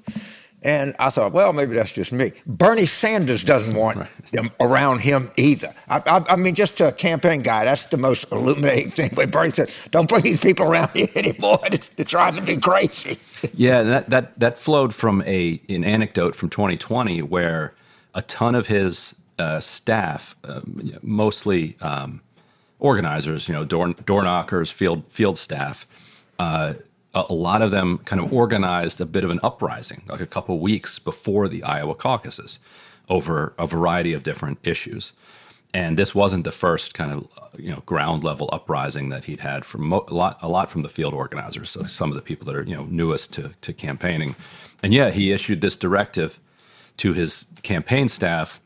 And 0.62 0.94
I 1.00 1.10
thought, 1.10 1.32
well, 1.32 1.54
maybe 1.54 1.76
that's 1.76 1.94
just 1.94 2.12
me. 2.12 2.34
Bernie 2.46 2.86
Sanders 2.86 3.46
doesn't 3.46 3.76
want 3.76 4.08
them 4.34 4.52
around 4.60 5.00
him 5.00 5.32
either. 5.38 5.74
I, 5.88 6.02
I, 6.06 6.34
I, 6.34 6.36
mean, 6.36 6.54
just 6.54 6.78
to 6.80 6.90
a 6.90 6.92
campaign 6.92 7.42
guy, 7.42 7.64
that's 7.64 7.86
the 7.86 7.98
most 7.98 8.30
illuminating 8.32 8.92
thing. 8.92 9.12
But 9.16 9.32
Bernie 9.32 9.54
said, 9.54 9.72
don't 9.92 10.10
bring 10.10 10.24
these 10.24 10.42
people 10.42 10.66
around 10.66 10.92
you 10.96 11.08
anymore. 11.16 11.60
They're 11.96 12.04
driving 12.04 12.44
me 12.44 12.58
crazy. 12.58 13.18
yeah, 13.54 13.84
that, 13.84 14.10
that, 14.10 14.38
that 14.40 14.58
flowed 14.58 14.94
from 14.94 15.22
a 15.22 15.62
an 15.70 15.86
anecdote 15.86 16.36
from 16.36 16.50
2020 16.50 17.22
where 17.22 17.74
a 18.14 18.22
ton 18.24 18.54
of 18.54 18.68
his 18.68 19.16
uh, 19.38 19.62
staff, 19.62 20.36
um, 20.44 20.92
mostly 21.02 21.78
um, 21.80 22.22
organizers, 22.80 23.48
you 23.48 23.54
know, 23.54 23.64
door, 23.64 23.94
door 23.94 24.24
knockers, 24.24 24.70
field, 24.70 25.04
field 25.08 25.38
staff, 25.38 25.88
uh, 26.38 26.74
a 27.14 27.34
lot 27.34 27.62
of 27.62 27.72
them 27.72 28.00
kind 28.00 28.22
of 28.22 28.32
organized 28.32 29.02
a 29.02 29.06
bit 29.06 29.24
of 29.24 29.30
an 29.30 29.40
uprising, 29.42 30.04
like 30.08 30.22
a 30.22 30.28
couple 30.28 30.60
weeks 30.60 31.00
before 31.00 31.48
the 31.48 31.64
Iowa 31.64 31.96
caucuses, 31.96 32.60
over 33.10 33.54
a 33.58 33.66
variety 33.66 34.14
of 34.14 34.22
different 34.24 34.60
issues. 34.64 35.14
And 35.74 35.98
this 35.98 36.14
wasn't 36.14 36.44
the 36.44 36.52
first 36.52 36.94
kind 36.94 37.12
of 37.12 37.28
you 37.60 37.72
know 37.72 37.82
ground 37.86 38.24
level 38.24 38.50
uprising 38.52 39.10
that 39.10 39.26
he'd 39.26 39.40
had 39.40 39.66
from 39.66 39.88
mo- 39.88 40.06
a 40.08 40.14
lot 40.14 40.40
a 40.42 40.48
lot 40.48 40.70
from 40.70 40.82
the 40.82 40.90
field 40.90 41.14
organizers, 41.14 41.70
so 41.70 41.84
some 41.84 42.10
of 42.10 42.16
the 42.16 42.22
people 42.22 42.46
that 42.46 42.56
are 42.56 42.64
you 42.64 42.76
know 42.76 42.86
newest 42.86 43.34
to 43.34 43.52
to 43.62 43.74
campaigning. 43.74 44.36
And 44.82 44.94
yeah, 44.94 45.12
he 45.12 45.32
issued 45.32 45.62
this 45.62 45.78
directive 45.78 46.40
to 46.98 47.14
his 47.14 47.46
campaign 47.62 48.08
staff, 48.08 48.60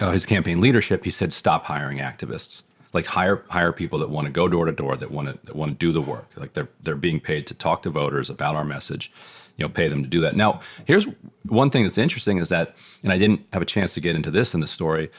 uh, 0.00 0.10
his 0.10 0.24
campaign 0.24 0.60
leadership, 0.60 1.04
he 1.04 1.10
said, 1.10 1.32
"Stop 1.32 1.64
hiring 1.64 1.98
activists. 1.98 2.62
Like 2.92 3.06
hire 3.06 3.44
hire 3.48 3.72
people 3.72 3.98
that 3.98 4.10
want 4.10 4.26
to 4.26 4.32
go 4.32 4.48
door 4.48 4.64
to 4.64 4.72
door, 4.72 4.96
that 4.96 5.10
want 5.10 5.28
to 5.28 5.46
that 5.46 5.56
want 5.56 5.72
to 5.72 5.86
do 5.86 5.92
the 5.92 6.00
work. 6.00 6.30
Like 6.36 6.54
they're 6.54 6.68
they're 6.82 6.94
being 6.94 7.20
paid 7.20 7.46
to 7.48 7.54
talk 7.54 7.82
to 7.82 7.90
voters 7.90 8.30
about 8.30 8.56
our 8.56 8.64
message. 8.64 9.12
You 9.56 9.64
know, 9.64 9.68
pay 9.68 9.88
them 9.88 10.02
to 10.02 10.08
do 10.08 10.20
that." 10.20 10.36
Now, 10.36 10.60
here's 10.84 11.06
one 11.48 11.70
thing 11.70 11.82
that's 11.82 11.98
interesting 11.98 12.38
is 12.38 12.48
that, 12.50 12.76
and 13.02 13.12
I 13.12 13.18
didn't 13.18 13.40
have 13.52 13.62
a 13.62 13.66
chance 13.66 13.94
to 13.94 14.00
get 14.00 14.16
into 14.16 14.30
this 14.30 14.54
in 14.54 14.60
the 14.60 14.66
story. 14.66 15.10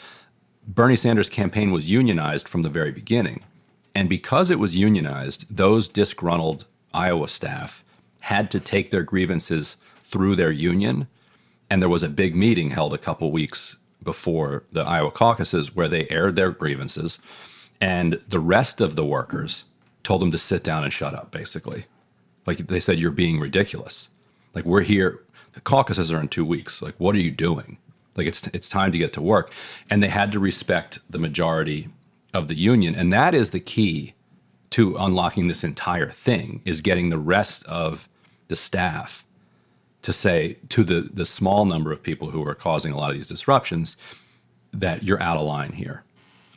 Bernie 0.67 0.97
Sanders' 0.97 1.29
campaign 1.29 1.71
was 1.71 1.89
unionized 1.89 2.47
from 2.47 2.61
the 2.61 2.69
very 2.69 2.91
beginning. 2.91 3.43
And 3.95 4.09
because 4.09 4.51
it 4.51 4.59
was 4.59 4.75
unionized, 4.75 5.45
those 5.49 5.89
disgruntled 5.89 6.65
Iowa 6.93 7.29
staff 7.29 7.83
had 8.21 8.51
to 8.51 8.59
take 8.59 8.91
their 8.91 9.01
grievances 9.01 9.77
through 10.03 10.35
their 10.35 10.51
union. 10.51 11.07
And 11.69 11.81
there 11.81 11.89
was 11.89 12.03
a 12.03 12.09
big 12.09 12.35
meeting 12.35 12.69
held 12.69 12.93
a 12.93 12.99
couple 12.99 13.31
weeks 13.31 13.75
before 14.03 14.63
the 14.71 14.81
Iowa 14.81 15.09
caucuses 15.09 15.75
where 15.75 15.87
they 15.87 16.07
aired 16.09 16.35
their 16.35 16.51
grievances. 16.51 17.17
And 17.79 18.21
the 18.27 18.39
rest 18.39 18.81
of 18.81 18.95
the 18.95 19.05
workers 19.05 19.65
told 20.03 20.21
them 20.21 20.31
to 20.31 20.37
sit 20.37 20.63
down 20.63 20.83
and 20.83 20.91
shut 20.91 21.13
up, 21.13 21.31
basically. 21.31 21.85
Like 22.45 22.59
they 22.67 22.79
said, 22.79 22.99
you're 22.99 23.11
being 23.11 23.39
ridiculous. 23.39 24.09
Like 24.55 24.65
we're 24.65 24.81
here, 24.81 25.21
the 25.53 25.61
caucuses 25.61 26.11
are 26.11 26.19
in 26.19 26.29
two 26.29 26.45
weeks. 26.45 26.81
Like, 26.81 26.95
what 26.97 27.13
are 27.15 27.19
you 27.19 27.31
doing? 27.31 27.77
Like 28.15 28.27
it's 28.27 28.47
it's 28.47 28.67
time 28.67 28.91
to 28.91 28.97
get 28.97 29.13
to 29.13 29.21
work, 29.21 29.51
and 29.89 30.01
they 30.01 30.09
had 30.09 30.31
to 30.31 30.39
respect 30.39 30.99
the 31.09 31.19
majority 31.19 31.89
of 32.33 32.47
the 32.47 32.55
union, 32.55 32.95
and 32.95 33.13
that 33.13 33.35
is 33.35 33.51
the 33.51 33.59
key 33.59 34.15
to 34.71 34.97
unlocking 34.97 35.47
this 35.47 35.63
entire 35.63 36.09
thing 36.09 36.61
is 36.65 36.81
getting 36.81 37.09
the 37.09 37.17
rest 37.17 37.63
of 37.65 38.09
the 38.47 38.55
staff 38.55 39.23
to 40.01 40.11
say 40.11 40.57
to 40.69 40.83
the 40.83 41.09
the 41.13 41.25
small 41.25 41.65
number 41.65 41.91
of 41.91 42.01
people 42.01 42.31
who 42.31 42.45
are 42.45 42.55
causing 42.55 42.91
a 42.91 42.97
lot 42.97 43.11
of 43.11 43.15
these 43.15 43.27
disruptions 43.27 43.97
that 44.73 45.03
you're 45.03 45.21
out 45.21 45.37
of 45.37 45.45
line 45.45 45.71
here 45.71 46.03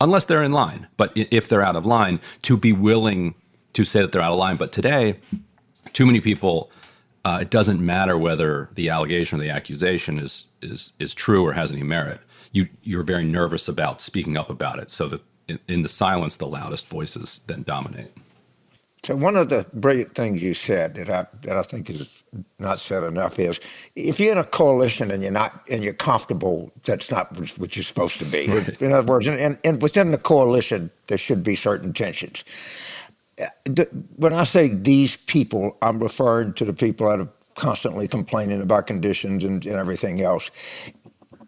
unless 0.00 0.26
they're 0.26 0.42
in 0.42 0.52
line 0.52 0.86
but 0.96 1.12
if 1.14 1.48
they're 1.48 1.62
out 1.62 1.76
of 1.76 1.86
line 1.86 2.20
to 2.42 2.56
be 2.56 2.72
willing 2.72 3.34
to 3.72 3.84
say 3.84 4.00
that 4.00 4.12
they're 4.12 4.22
out 4.22 4.32
of 4.32 4.38
line 4.38 4.56
but 4.56 4.72
today 4.72 5.18
too 5.92 6.06
many 6.06 6.20
people 6.20 6.70
uh, 7.24 7.38
it 7.42 7.50
doesn't 7.50 7.84
matter 7.84 8.16
whether 8.16 8.70
the 8.74 8.88
allegation 8.88 9.38
or 9.38 9.42
the 9.42 9.50
accusation 9.50 10.18
is 10.18 10.46
is 10.62 10.92
is 10.98 11.14
true 11.14 11.44
or 11.44 11.52
has 11.52 11.70
any 11.70 11.82
merit. 11.82 12.20
You 12.52 12.68
you're 12.82 13.02
very 13.02 13.24
nervous 13.24 13.68
about 13.68 14.00
speaking 14.00 14.36
up 14.36 14.48
about 14.48 14.78
it, 14.78 14.90
so 14.90 15.06
that 15.08 15.22
in, 15.48 15.58
in 15.68 15.82
the 15.82 15.88
silence, 15.88 16.36
the 16.36 16.46
loudest 16.46 16.88
voices 16.88 17.40
then 17.46 17.62
dominate. 17.62 18.12
So 19.02 19.16
one 19.16 19.36
of 19.36 19.48
the 19.48 19.66
brilliant 19.72 20.14
things 20.14 20.42
you 20.42 20.52
said 20.52 20.94
that 20.96 21.08
I 21.08 21.26
that 21.42 21.56
I 21.56 21.62
think 21.62 21.88
is 21.88 22.22
not 22.58 22.78
said 22.78 23.02
enough 23.02 23.38
is 23.38 23.58
if 23.96 24.20
you're 24.20 24.32
in 24.32 24.38
a 24.38 24.44
coalition 24.44 25.10
and 25.10 25.22
you're 25.22 25.32
not 25.32 25.62
and 25.70 25.82
you're 25.82 25.94
comfortable, 25.94 26.70
that's 26.84 27.10
not 27.10 27.34
what 27.58 27.76
you're 27.76 27.82
supposed 27.82 28.18
to 28.18 28.24
be. 28.26 28.46
Right. 28.46 28.82
In 28.82 28.92
other 28.92 29.06
words, 29.06 29.26
and, 29.26 29.58
and 29.64 29.82
within 29.82 30.10
the 30.10 30.18
coalition, 30.18 30.90
there 31.06 31.18
should 31.18 31.42
be 31.42 31.56
certain 31.56 31.92
tensions 31.92 32.44
uh, 33.40 33.84
when 34.16 34.32
I 34.32 34.44
say 34.44 34.68
these 34.68 35.16
people, 35.16 35.76
I'm 35.82 36.00
referring 36.00 36.52
to 36.54 36.64
the 36.64 36.72
people 36.72 37.08
that 37.08 37.20
are 37.20 37.28
constantly 37.54 38.08
complaining 38.08 38.60
about 38.60 38.86
conditions 38.86 39.44
and, 39.44 39.64
and 39.66 39.76
everything 39.76 40.22
else. 40.22 40.50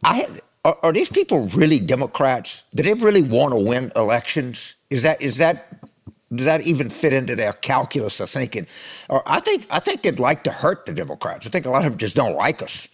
I 0.04 0.26
are, 0.64 0.78
are, 0.82 0.92
these 0.92 1.10
people 1.10 1.46
really 1.48 1.80
Democrats? 1.80 2.62
Do 2.74 2.82
they 2.82 2.94
really 2.94 3.22
want 3.22 3.52
to 3.52 3.60
win 3.60 3.92
elections? 3.96 4.76
Is 4.90 5.02
that 5.02 5.20
is 5.20 5.38
that 5.38 5.82
does 6.34 6.46
that 6.46 6.62
even 6.62 6.90
fit 6.90 7.12
into 7.12 7.36
their 7.36 7.52
calculus 7.52 8.20
of 8.20 8.30
thinking? 8.30 8.66
Or 9.08 9.22
I 9.26 9.40
think 9.40 9.66
I 9.70 9.78
think 9.78 10.02
they'd 10.02 10.20
like 10.20 10.44
to 10.44 10.50
hurt 10.50 10.86
the 10.86 10.92
Democrats. 10.92 11.46
I 11.46 11.50
think 11.50 11.66
a 11.66 11.70
lot 11.70 11.84
of 11.84 11.92
them 11.92 11.98
just 11.98 12.16
don't 12.16 12.36
like 12.36 12.62
us. 12.62 12.88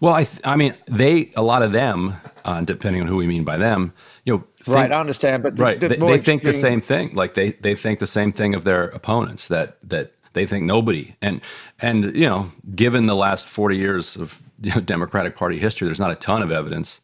Well, 0.00 0.14
I, 0.14 0.24
th- 0.24 0.40
I 0.44 0.56
mean, 0.56 0.74
they 0.86 1.30
a 1.36 1.42
lot 1.42 1.62
of 1.62 1.72
them, 1.72 2.14
uh, 2.44 2.62
depending 2.62 3.02
on 3.02 3.08
who 3.08 3.16
we 3.16 3.26
mean 3.26 3.44
by 3.44 3.58
them, 3.58 3.92
you 4.24 4.34
know, 4.34 4.44
think, 4.62 4.76
right. 4.76 4.92
I 4.92 4.98
understand, 4.98 5.42
but 5.42 5.58
right, 5.58 5.78
the, 5.78 5.88
the 5.88 5.96
they, 5.96 6.06
they 6.06 6.18
think 6.18 6.42
the 6.42 6.52
same 6.52 6.80
thing. 6.80 7.14
Like 7.14 7.34
they 7.34 7.52
they 7.52 7.74
think 7.74 7.98
the 7.98 8.06
same 8.06 8.32
thing 8.32 8.54
of 8.54 8.64
their 8.64 8.84
opponents. 8.84 9.48
That 9.48 9.76
that 9.88 10.12
they 10.32 10.46
think 10.46 10.64
nobody 10.64 11.14
and 11.20 11.40
and 11.80 12.16
you 12.16 12.28
know, 12.28 12.50
given 12.74 13.06
the 13.06 13.16
last 13.16 13.46
forty 13.46 13.76
years 13.76 14.16
of 14.16 14.42
you 14.62 14.74
know, 14.74 14.80
Democratic 14.80 15.36
Party 15.36 15.58
history, 15.58 15.86
there's 15.86 16.00
not 16.00 16.10
a 16.10 16.16
ton 16.16 16.42
of 16.42 16.50
evidence 16.50 17.00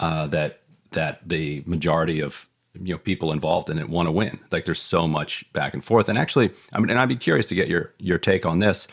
uh, 0.00 0.26
that 0.28 0.60
that 0.92 1.20
the 1.28 1.62
majority 1.66 2.20
of 2.20 2.48
you 2.82 2.94
know 2.94 2.98
people 2.98 3.32
involved 3.32 3.70
in 3.70 3.78
it 3.78 3.88
want 3.88 4.06
to 4.06 4.12
win. 4.12 4.38
Like 4.50 4.64
there's 4.64 4.82
so 4.82 5.06
much 5.06 5.50
back 5.52 5.74
and 5.74 5.84
forth. 5.84 6.08
And 6.08 6.18
actually, 6.18 6.50
I 6.72 6.78
mean, 6.78 6.90
and 6.90 6.98
I'd 6.98 7.08
be 7.08 7.16
curious 7.16 7.48
to 7.48 7.54
get 7.54 7.68
your 7.68 7.92
your 7.98 8.18
take 8.18 8.46
on 8.46 8.58
this. 8.58 8.88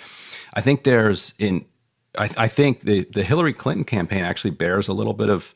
I 0.53 0.61
think 0.61 0.83
there's 0.83 1.33
in 1.39 1.65
I, 2.17 2.29
I 2.37 2.47
think 2.47 2.81
the 2.81 3.07
the 3.13 3.23
Hillary 3.23 3.53
Clinton 3.53 3.85
campaign 3.85 4.23
actually 4.23 4.51
bears 4.51 4.87
a 4.87 4.93
little 4.93 5.13
bit 5.13 5.29
of 5.29 5.53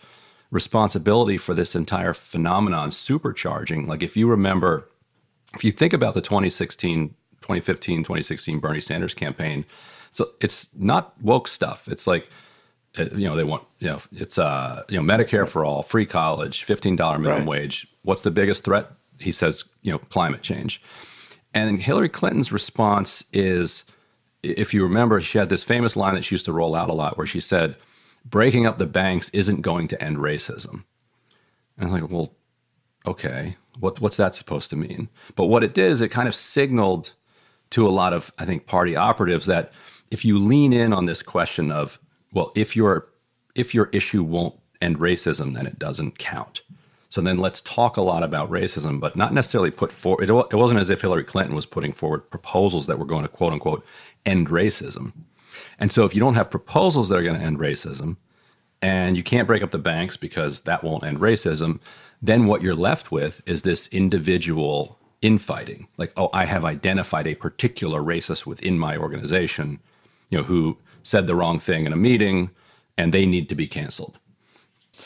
responsibility 0.51 1.37
for 1.37 1.53
this 1.53 1.75
entire 1.75 2.13
phenomenon 2.13 2.89
supercharging. 2.89 3.87
Like 3.87 4.03
if 4.03 4.17
you 4.17 4.27
remember, 4.27 4.87
if 5.53 5.63
you 5.63 5.71
think 5.71 5.93
about 5.93 6.15
the 6.15 6.21
2016, 6.21 7.09
2015, 7.41 7.99
2016 7.99 8.59
Bernie 8.59 8.79
Sanders 8.79 9.13
campaign, 9.13 9.65
so 10.11 10.31
it's 10.41 10.69
not 10.75 11.13
woke 11.21 11.47
stuff. 11.47 11.87
It's 11.87 12.07
like, 12.07 12.29
you 12.99 13.27
know, 13.27 13.35
they 13.35 13.43
want, 13.43 13.63
you 13.79 13.87
know, 13.87 14.01
it's, 14.11 14.37
uh, 14.37 14.83
you 14.89 15.01
know, 15.01 15.13
Medicare 15.13 15.47
for 15.47 15.65
all, 15.65 15.83
free 15.83 16.05
college, 16.05 16.65
$15 16.65 16.97
minimum 17.19 17.39
right. 17.39 17.45
wage. 17.45 17.87
What's 18.03 18.21
the 18.21 18.31
biggest 18.31 18.63
threat? 18.63 18.91
He 19.19 19.31
says, 19.31 19.65
you 19.81 19.91
know, 19.91 19.99
climate 19.99 20.41
change. 20.41 20.81
And 21.53 21.81
Hillary 21.81 22.09
Clinton's 22.09 22.51
response 22.51 23.23
is, 23.33 23.83
if 24.43 24.73
you 24.73 24.83
remember, 24.83 25.19
she 25.21 25.37
had 25.37 25.49
this 25.49 25.63
famous 25.63 25.95
line 25.95 26.15
that 26.15 26.23
she 26.23 26.35
used 26.35 26.45
to 26.45 26.53
roll 26.53 26.75
out 26.75 26.89
a 26.89 26.93
lot 26.93 27.17
where 27.17 27.27
she 27.27 27.39
said, 27.39 27.75
breaking 28.25 28.65
up 28.65 28.77
the 28.77 28.85
banks 28.85 29.29
isn't 29.29 29.61
going 29.61 29.87
to 29.89 30.03
end 30.03 30.17
racism. 30.17 30.83
And 31.77 31.87
I'm 31.87 31.91
like, 31.91 32.09
well, 32.09 32.33
okay, 33.05 33.57
what, 33.79 33.99
what's 33.99 34.17
that 34.17 34.35
supposed 34.35 34.69
to 34.69 34.75
mean? 34.75 35.09
But 35.35 35.45
what 35.45 35.63
it 35.63 35.73
did 35.73 35.91
is 35.91 36.01
it 36.01 36.09
kind 36.09 36.27
of 36.27 36.35
signaled 36.35 37.13
to 37.71 37.87
a 37.87 37.91
lot 37.91 38.13
of, 38.13 38.31
I 38.37 38.45
think, 38.45 38.65
party 38.65 38.95
operatives 38.95 39.45
that 39.45 39.71
if 40.11 40.25
you 40.25 40.39
lean 40.39 40.73
in 40.73 40.93
on 40.93 41.05
this 41.05 41.21
question 41.21 41.71
of, 41.71 41.99
well, 42.33 42.51
if 42.55 42.75
your 42.75 43.07
if 43.55 43.73
your 43.73 43.89
issue 43.91 44.23
won't 44.23 44.55
end 44.81 44.99
racism, 44.99 45.53
then 45.53 45.65
it 45.65 45.79
doesn't 45.79 46.17
count. 46.17 46.61
So 47.09 47.21
then 47.21 47.39
let's 47.39 47.61
talk 47.61 47.97
a 47.97 48.01
lot 48.01 48.21
about 48.21 48.51
racism, 48.51 48.99
but 48.99 49.15
not 49.15 49.33
necessarily 49.33 49.71
put 49.71 49.91
forward. 49.91 50.29
It, 50.29 50.33
it 50.51 50.55
wasn't 50.55 50.79
as 50.79 50.91
if 50.91 51.01
Hillary 51.01 51.23
Clinton 51.23 51.55
was 51.55 51.65
putting 51.65 51.91
forward 51.91 52.29
proposals 52.29 52.85
that 52.85 52.99
were 52.99 53.05
going 53.05 53.23
to 53.23 53.29
quote 53.29 53.51
unquote 53.51 53.83
end 54.25 54.47
racism. 54.49 55.13
And 55.79 55.91
so 55.91 56.05
if 56.05 56.13
you 56.13 56.19
don't 56.19 56.35
have 56.35 56.51
proposals 56.51 57.09
that 57.09 57.17
are 57.17 57.23
going 57.23 57.39
to 57.39 57.45
end 57.45 57.57
racism, 57.57 58.17
and 58.81 59.17
you 59.17 59.23
can't 59.23 59.47
break 59.47 59.63
up 59.63 59.71
the 59.71 59.77
banks 59.77 60.15
because 60.15 60.61
that 60.61 60.83
won't 60.83 61.03
end 61.03 61.19
racism, 61.19 61.79
then 62.21 62.45
what 62.45 62.61
you're 62.61 62.75
left 62.75 63.11
with 63.11 63.41
is 63.45 63.63
this 63.63 63.87
individual 63.87 64.97
infighting. 65.21 65.87
Like, 65.97 66.13
oh, 66.15 66.29
I 66.31 66.45
have 66.45 66.63
identified 66.63 67.27
a 67.27 67.35
particular 67.35 68.01
racist 68.01 68.45
within 68.45 68.79
my 68.79 68.95
organization, 68.95 69.79
you 70.29 70.37
know, 70.37 70.43
who 70.43 70.77
said 71.03 71.27
the 71.27 71.35
wrong 71.35 71.59
thing 71.59 71.85
in 71.85 71.93
a 71.93 71.97
meeting 71.97 72.51
and 72.97 73.13
they 73.13 73.25
need 73.25 73.49
to 73.49 73.55
be 73.55 73.67
canceled. 73.67 74.19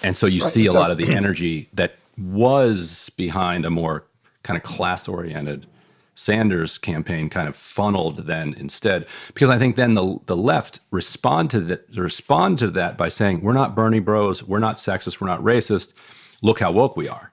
And 0.04 0.18
so 0.18 0.26
you 0.26 0.42
right. 0.42 0.52
see 0.52 0.66
a 0.66 0.72
so, 0.72 0.80
lot 0.80 0.92
of 0.92 0.98
the 0.98 1.14
energy 1.16 1.70
that 1.74 1.96
was 2.18 3.10
behind 3.18 3.66
a 3.66 3.70
more 3.70 4.06
kind 4.44 4.58
of 4.58 4.64
class 4.64 5.08
oriented 5.08 5.68
Sanders 6.16 6.78
campaign 6.78 7.30
kind 7.30 7.48
of 7.48 7.56
funneled 7.56 8.28
then 8.28 8.54
instead 8.60 9.08
because 9.34 9.50
I 9.50 9.58
think 9.58 9.76
then 9.76 9.96
the 9.96 10.20
the 10.28 10.38
left 10.38 10.80
respond 10.92 11.50
to 11.52 11.60
that 11.62 11.86
respond 11.96 12.60
to 12.60 12.70
that 12.72 12.98
by 12.98 13.10
saying 13.10 13.42
we're 13.42 13.54
not 13.54 13.76
Bernie 13.76 14.00
bros, 14.00 14.44
we're 14.44 14.60
not 14.60 14.76
sexist, 14.76 15.20
we're 15.20 15.28
not 15.28 15.42
racist. 15.42 15.94
Look 16.44 16.60
how 16.60 16.72
woke 16.72 16.96
we 16.96 17.08
are. 17.08 17.32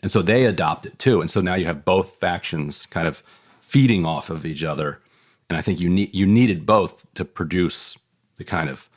And 0.00 0.10
so 0.10 0.22
they 0.22 0.44
adopt 0.44 0.86
it 0.86 0.98
too. 0.98 1.20
And 1.20 1.30
so 1.30 1.40
now 1.40 1.54
you 1.54 1.66
have 1.66 1.84
both 1.84 2.16
factions 2.16 2.86
kind 2.86 3.08
of 3.08 3.22
feeding 3.60 4.06
off 4.06 4.30
of 4.30 4.46
each 4.46 4.64
other. 4.64 5.00
And 5.48 5.58
I 5.58 5.62
think 5.62 5.80
you 5.80 5.88
need 5.88 6.14
you 6.14 6.26
needed 6.26 6.66
both 6.66 7.06
to 7.14 7.24
produce 7.24 7.96
the 8.36 8.44
kind 8.44 8.68
of 8.68 8.88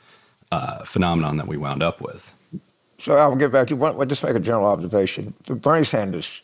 uh, 0.50 0.84
phenomenon 0.84 1.36
that 1.36 1.46
we 1.46 1.56
wound 1.56 1.82
up 1.82 2.00
with. 2.00 2.34
So 2.98 3.16
I'll 3.16 3.36
get 3.36 3.52
back 3.52 3.68
to 3.68 3.76
you. 3.76 3.84
I'll 3.84 4.04
just 4.06 4.24
make 4.24 4.34
a 4.34 4.40
general 4.40 4.66
observation. 4.66 5.34
Bernie 5.46 5.84
Sanders, 5.84 6.42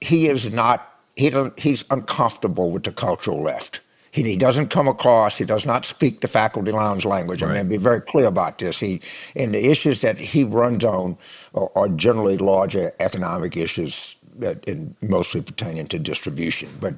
he 0.00 0.28
is 0.28 0.52
not 0.52 0.92
he 1.16 1.32
he's 1.56 1.84
uncomfortable 1.90 2.70
with 2.70 2.84
the 2.84 2.92
cultural 2.92 3.42
left. 3.42 3.80
He, 4.12 4.22
he, 4.22 4.36
doesn't 4.36 4.68
come 4.68 4.88
across. 4.88 5.36
He 5.36 5.44
does 5.44 5.66
not 5.66 5.84
speak 5.84 6.22
the 6.22 6.28
faculty 6.28 6.72
lounge 6.72 7.04
language. 7.04 7.42
Right. 7.42 7.50
I 7.50 7.62
mean, 7.62 7.68
be 7.68 7.76
very 7.76 8.00
clear 8.00 8.26
about 8.26 8.56
this. 8.58 8.80
He 8.80 9.00
and 9.34 9.52
the 9.52 9.68
issues 9.68 10.00
that 10.00 10.16
he 10.16 10.44
runs 10.44 10.84
on 10.84 11.18
are, 11.54 11.70
are 11.74 11.88
generally 11.90 12.38
larger 12.38 12.92
economic 13.00 13.56
issues 13.56 14.16
that 14.40 14.64
in 14.64 14.94
mostly 15.02 15.42
pertaining 15.42 15.86
to 15.88 15.98
distribution. 15.98 16.68
But 16.80 16.94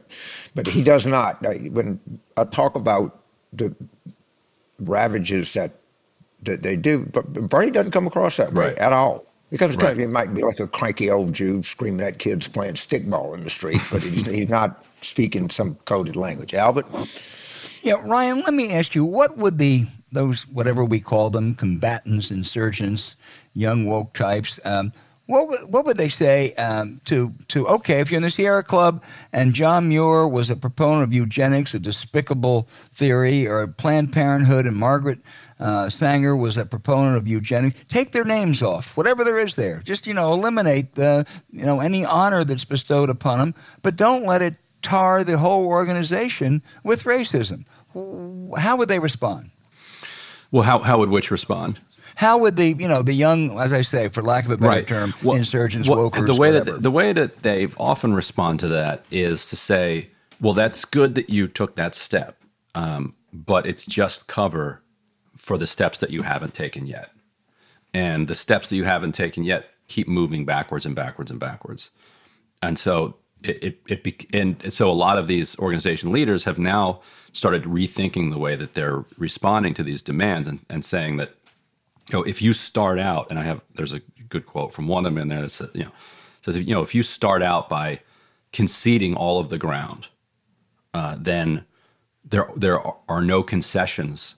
but 0.55 0.67
he 0.67 0.83
does 0.83 1.07
not. 1.07 1.41
When 1.43 2.01
I 2.37 2.45
talk 2.45 2.75
about 2.75 3.19
the 3.53 3.75
ravages 4.81 5.55
that 5.55 5.73
that 6.43 6.63
they 6.63 6.77
do, 6.77 7.07
but 7.13 7.33
Bernie 7.33 7.71
doesn't 7.71 7.93
come 7.93 8.07
across 8.07 8.37
that 8.37 8.53
way 8.53 8.69
right. 8.69 8.79
at 8.79 8.93
all. 8.93 9.25
Because 9.51 9.71
right. 9.71 9.81
kind 9.81 9.93
of, 9.93 9.99
he 9.99 10.07
might 10.07 10.35
be 10.35 10.43
like 10.43 10.61
a 10.61 10.67
cranky 10.67 11.11
old 11.11 11.33
Jew 11.33 11.63
screaming 11.63 12.07
at 12.07 12.19
kids 12.19 12.49
playing 12.49 12.75
stickball 12.75 13.35
in 13.35 13.45
the 13.45 13.51
street, 13.51 13.81
but 13.91 14.03
he's, 14.03 14.27
he's 14.35 14.51
not 14.51 14.85
speaking 15.01 15.49
some 15.49 15.77
coded 15.87 16.17
language. 16.17 16.55
Albert? 16.55 16.87
Yeah, 17.83 17.95
Ryan, 18.05 18.41
let 18.41 18.53
me 18.53 18.73
ask 18.73 18.95
you 18.95 19.05
what 19.05 19.39
would 19.39 19.59
the 19.59 19.87
those 20.13 20.47
whatever 20.49 20.85
we 20.85 21.01
call 21.01 21.31
them, 21.31 21.55
combatants, 21.55 22.31
insurgents, 22.31 23.15
young 23.55 23.87
woke 23.87 24.15
types. 24.15 24.59
Um, 24.65 24.93
what 25.29 25.49
would, 25.49 25.73
what 25.73 25.85
would 25.85 25.99
they 25.99 26.09
say 26.09 26.55
um, 26.55 27.03
to 27.05 27.35
to 27.49 27.69
okay 27.69 28.01
if 28.01 28.11
you're 28.11 28.17
in 28.17 28.23
the 28.23 28.31
Sierra 28.31 28.63
Club 28.63 29.05
and 29.31 29.53
John 29.53 29.89
Muir 29.89 30.27
was 30.27 30.49
a 30.49 30.57
proponent 30.57 31.03
of 31.03 31.13
eugenics, 31.13 31.75
a 31.75 31.79
despicable 31.79 32.67
theory, 32.95 33.47
or 33.47 33.67
Planned 33.67 34.11
Parenthood 34.11 34.65
and 34.67 34.75
Margaret 34.75 35.19
uh, 35.61 35.91
Sanger 35.91 36.35
was 36.35 36.57
a 36.57 36.65
proponent 36.65 37.19
of 37.19 37.29
eugenics. 37.29 37.79
Take 37.89 38.13
their 38.13 38.25
names 38.25 38.63
off, 38.63 38.97
whatever 38.97 39.23
there 39.23 39.39
is 39.39 39.55
there. 39.55 39.83
Just 39.85 40.07
you 40.07 40.15
know 40.15 40.33
eliminate 40.33 40.95
the 40.95 41.27
you 41.53 41.67
know 41.67 41.81
any 41.81 42.07
honor 42.07 42.43
that's 42.43 42.65
bestowed 42.65 43.11
upon 43.11 43.39
them, 43.39 43.55
but 43.83 43.97
don't 43.97 44.25
let 44.25 44.41
it 44.41 44.55
tar 44.81 45.25
the 45.25 45.37
whole 45.37 45.67
organization 45.67 46.63
with 46.83 47.05
racism. 47.05 47.67
How 48.57 48.77
would 48.79 48.89
they 48.89 48.99
respond? 48.99 49.51
Well, 50.51 50.63
how, 50.63 50.79
how 50.79 50.99
would 50.99 51.11
which 51.11 51.31
respond? 51.31 51.79
How 52.19 52.37
would 52.39 52.57
the 52.57 52.73
you 52.73 52.89
know 52.89 53.03
the 53.03 53.13
young, 53.13 53.61
as 53.61 53.73
I 53.73 53.83
say, 53.83 54.09
for 54.09 54.23
lack 54.23 54.45
of 54.45 54.51
a 54.51 54.57
better 54.57 54.71
right. 54.71 54.89
term, 54.89 55.15
well, 55.23 55.37
insurgents, 55.37 55.89
well, 55.89 56.11
wokers, 56.11 56.27
the 56.27 56.35
way 56.35 56.51
whatever. 56.51 56.73
that 56.73 56.83
the 56.83 56.91
way 56.91 57.13
that 57.13 57.45
they 57.45 57.69
often 57.77 58.13
respond 58.13 58.59
to 58.59 58.67
that 58.67 59.05
is 59.13 59.49
to 59.51 59.57
say, 59.57 60.11
"Well, 60.41 60.53
that's 60.53 60.85
good 60.85 61.15
that 61.15 61.31
you 61.31 61.47
took 61.47 61.77
that 61.77 61.95
step, 61.95 62.37
um, 62.75 63.15
but 63.33 63.67
it's 63.67 63.87
just 63.87 64.27
cover 64.27 64.83
for 65.37 65.57
the 65.57 65.67
steps 65.69 65.99
that 65.99 66.11
you 66.11 66.23
haven't 66.23 66.55
taken 66.55 66.89
yet, 66.89 67.13
and 67.95 68.27
the 68.27 68.35
steps 68.35 68.69
that 68.69 68.75
you 68.75 68.83
haven't 68.83 69.13
taken 69.13 69.45
yet 69.45 69.67
keep 69.87 70.09
moving 70.09 70.45
backwards 70.45 70.85
and 70.85 70.97
backwards 70.97 71.31
and 71.31 71.39
backwards, 71.39 71.91
and 72.63 72.81
so 72.81 73.15
it, 73.45 73.79
it, 73.87 74.01
it 74.05 74.27
and 74.35 74.73
so 74.73 74.91
a 74.91 74.93
lot 74.93 75.19
of 75.19 75.29
these 75.29 75.57
organization 75.61 76.11
leaders 76.11 76.43
have 76.43 76.59
now 76.59 77.01
started 77.33 77.63
rethinking 77.63 78.33
the 78.33 78.39
way 78.39 78.57
that 78.57 78.75
they're 78.75 79.05
responding 79.19 79.73
to 79.75 79.85
these 79.85 80.03
demands 80.03 80.49
and, 80.49 80.59
and 80.69 80.85
saying 80.85 81.19
that 81.19 81.35
you 82.09 82.19
know, 82.19 82.23
if 82.23 82.41
you 82.41 82.53
start 82.53 82.99
out, 82.99 83.29
and 83.31 83.39
I 83.39 83.43
have, 83.45 83.61
there's 83.75 83.93
a 83.93 84.01
good 84.29 84.47
quote 84.47 84.73
from 84.73 84.89
one 84.89 85.05
of 85.05 85.13
them 85.13 85.23
in 85.23 85.29
there 85.29 85.43
that 85.43 85.51
says, 85.51 85.71
you 85.75 85.85
know, 85.85 85.93
says, 86.41 86.57
you 86.57 86.75
know, 86.75 86.83
if 86.83 86.95
you 86.95 87.03
start 87.03 87.43
out 87.43 87.69
by 87.69 88.01
conceding 88.53 89.15
all 89.15 89.41
of 89.41 89.51
the 89.51 89.59
ground, 89.59 90.09
uh, 90.95 91.17
then 91.19 91.65
there 92.25 92.49
there 92.57 92.81
are 93.11 93.21
no 93.21 93.43
concessions 93.43 94.37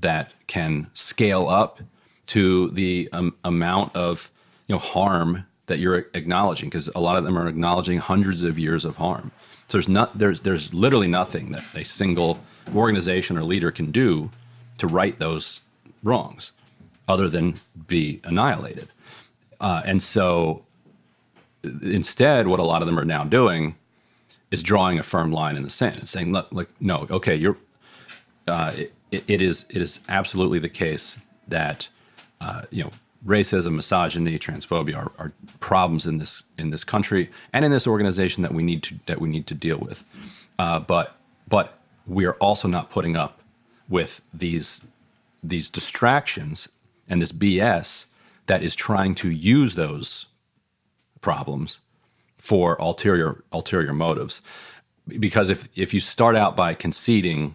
that 0.00 0.32
can 0.46 0.88
scale 0.94 1.48
up 1.48 1.80
to 2.26 2.70
the 2.70 3.08
um, 3.12 3.34
amount 3.44 3.94
of 3.96 4.30
you 4.66 4.74
know 4.74 4.78
harm 4.78 5.46
that 5.66 5.78
you're 5.78 6.06
acknowledging, 6.14 6.68
because 6.68 6.88
a 6.88 7.00
lot 7.00 7.16
of 7.16 7.24
them 7.24 7.38
are 7.38 7.48
acknowledging 7.48 7.98
hundreds 7.98 8.42
of 8.42 8.58
years 8.58 8.84
of 8.84 8.96
harm. 8.96 9.30
So 9.68 9.78
there's 9.78 9.88
not 9.88 10.18
there's 10.18 10.40
there's 10.40 10.74
literally 10.74 11.08
nothing 11.08 11.52
that 11.52 11.64
a 11.74 11.84
single 11.84 12.38
organization 12.74 13.38
or 13.38 13.44
leader 13.44 13.70
can 13.70 13.90
do 13.90 14.30
to 14.76 14.86
right 14.86 15.18
those 15.18 15.62
wrongs 16.02 16.52
other 17.08 17.28
than 17.28 17.60
be 17.86 18.20
annihilated. 18.24 18.88
Uh, 19.60 19.82
and 19.84 20.02
so 20.02 20.64
instead, 21.82 22.46
what 22.46 22.60
a 22.60 22.64
lot 22.64 22.82
of 22.82 22.86
them 22.86 22.98
are 22.98 23.04
now 23.04 23.24
doing 23.24 23.76
is 24.50 24.62
drawing 24.62 24.98
a 24.98 25.02
firm 25.02 25.32
line 25.32 25.56
in 25.56 25.62
the 25.62 25.70
sand 25.70 25.96
and 25.96 26.08
saying, 26.08 26.32
look, 26.32 26.48
like, 26.50 26.68
no, 26.80 27.06
okay, 27.10 27.34
you're, 27.34 27.56
uh, 28.48 28.72
it, 29.10 29.24
it 29.28 29.42
is, 29.42 29.64
it 29.70 29.80
is 29.80 30.00
absolutely 30.08 30.58
the 30.58 30.68
case 30.68 31.16
that, 31.48 31.88
uh, 32.40 32.62
you 32.70 32.82
know, 32.82 32.90
racism, 33.26 33.74
misogyny, 33.74 34.38
transphobia 34.38 34.96
are, 34.96 35.12
are, 35.18 35.32
problems 35.60 36.06
in 36.06 36.18
this, 36.18 36.42
in 36.58 36.70
this 36.70 36.82
country 36.82 37.30
and 37.52 37.64
in 37.64 37.70
this 37.70 37.86
organization 37.86 38.42
that 38.42 38.52
we 38.52 38.62
need 38.62 38.82
to, 38.82 38.98
that 39.06 39.20
we 39.20 39.28
need 39.28 39.46
to 39.46 39.54
deal 39.54 39.78
with. 39.78 40.04
Uh, 40.58 40.80
but, 40.80 41.16
but 41.48 41.78
we 42.06 42.24
are 42.24 42.34
also 42.34 42.66
not 42.66 42.90
putting 42.90 43.16
up 43.16 43.40
with 43.88 44.20
these, 44.34 44.80
these 45.42 45.70
distractions 45.70 46.68
and 47.12 47.20
this 47.20 47.30
BS 47.30 48.06
that 48.46 48.62
is 48.62 48.74
trying 48.74 49.14
to 49.16 49.30
use 49.30 49.74
those 49.74 50.26
problems 51.20 51.78
for 52.38 52.74
ulterior 52.80 53.44
ulterior 53.52 53.92
motives. 53.92 54.40
Because 55.06 55.50
if 55.50 55.68
if 55.76 55.92
you 55.92 56.00
start 56.00 56.36
out 56.36 56.56
by 56.56 56.74
conceding 56.74 57.54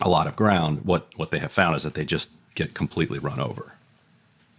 a 0.00 0.08
lot 0.08 0.26
of 0.26 0.34
ground, 0.34 0.80
what 0.84 1.06
what 1.16 1.30
they 1.30 1.38
have 1.38 1.52
found 1.52 1.76
is 1.76 1.84
that 1.84 1.94
they 1.94 2.04
just 2.04 2.32
get 2.56 2.74
completely 2.74 3.20
run 3.20 3.38
over. 3.38 3.74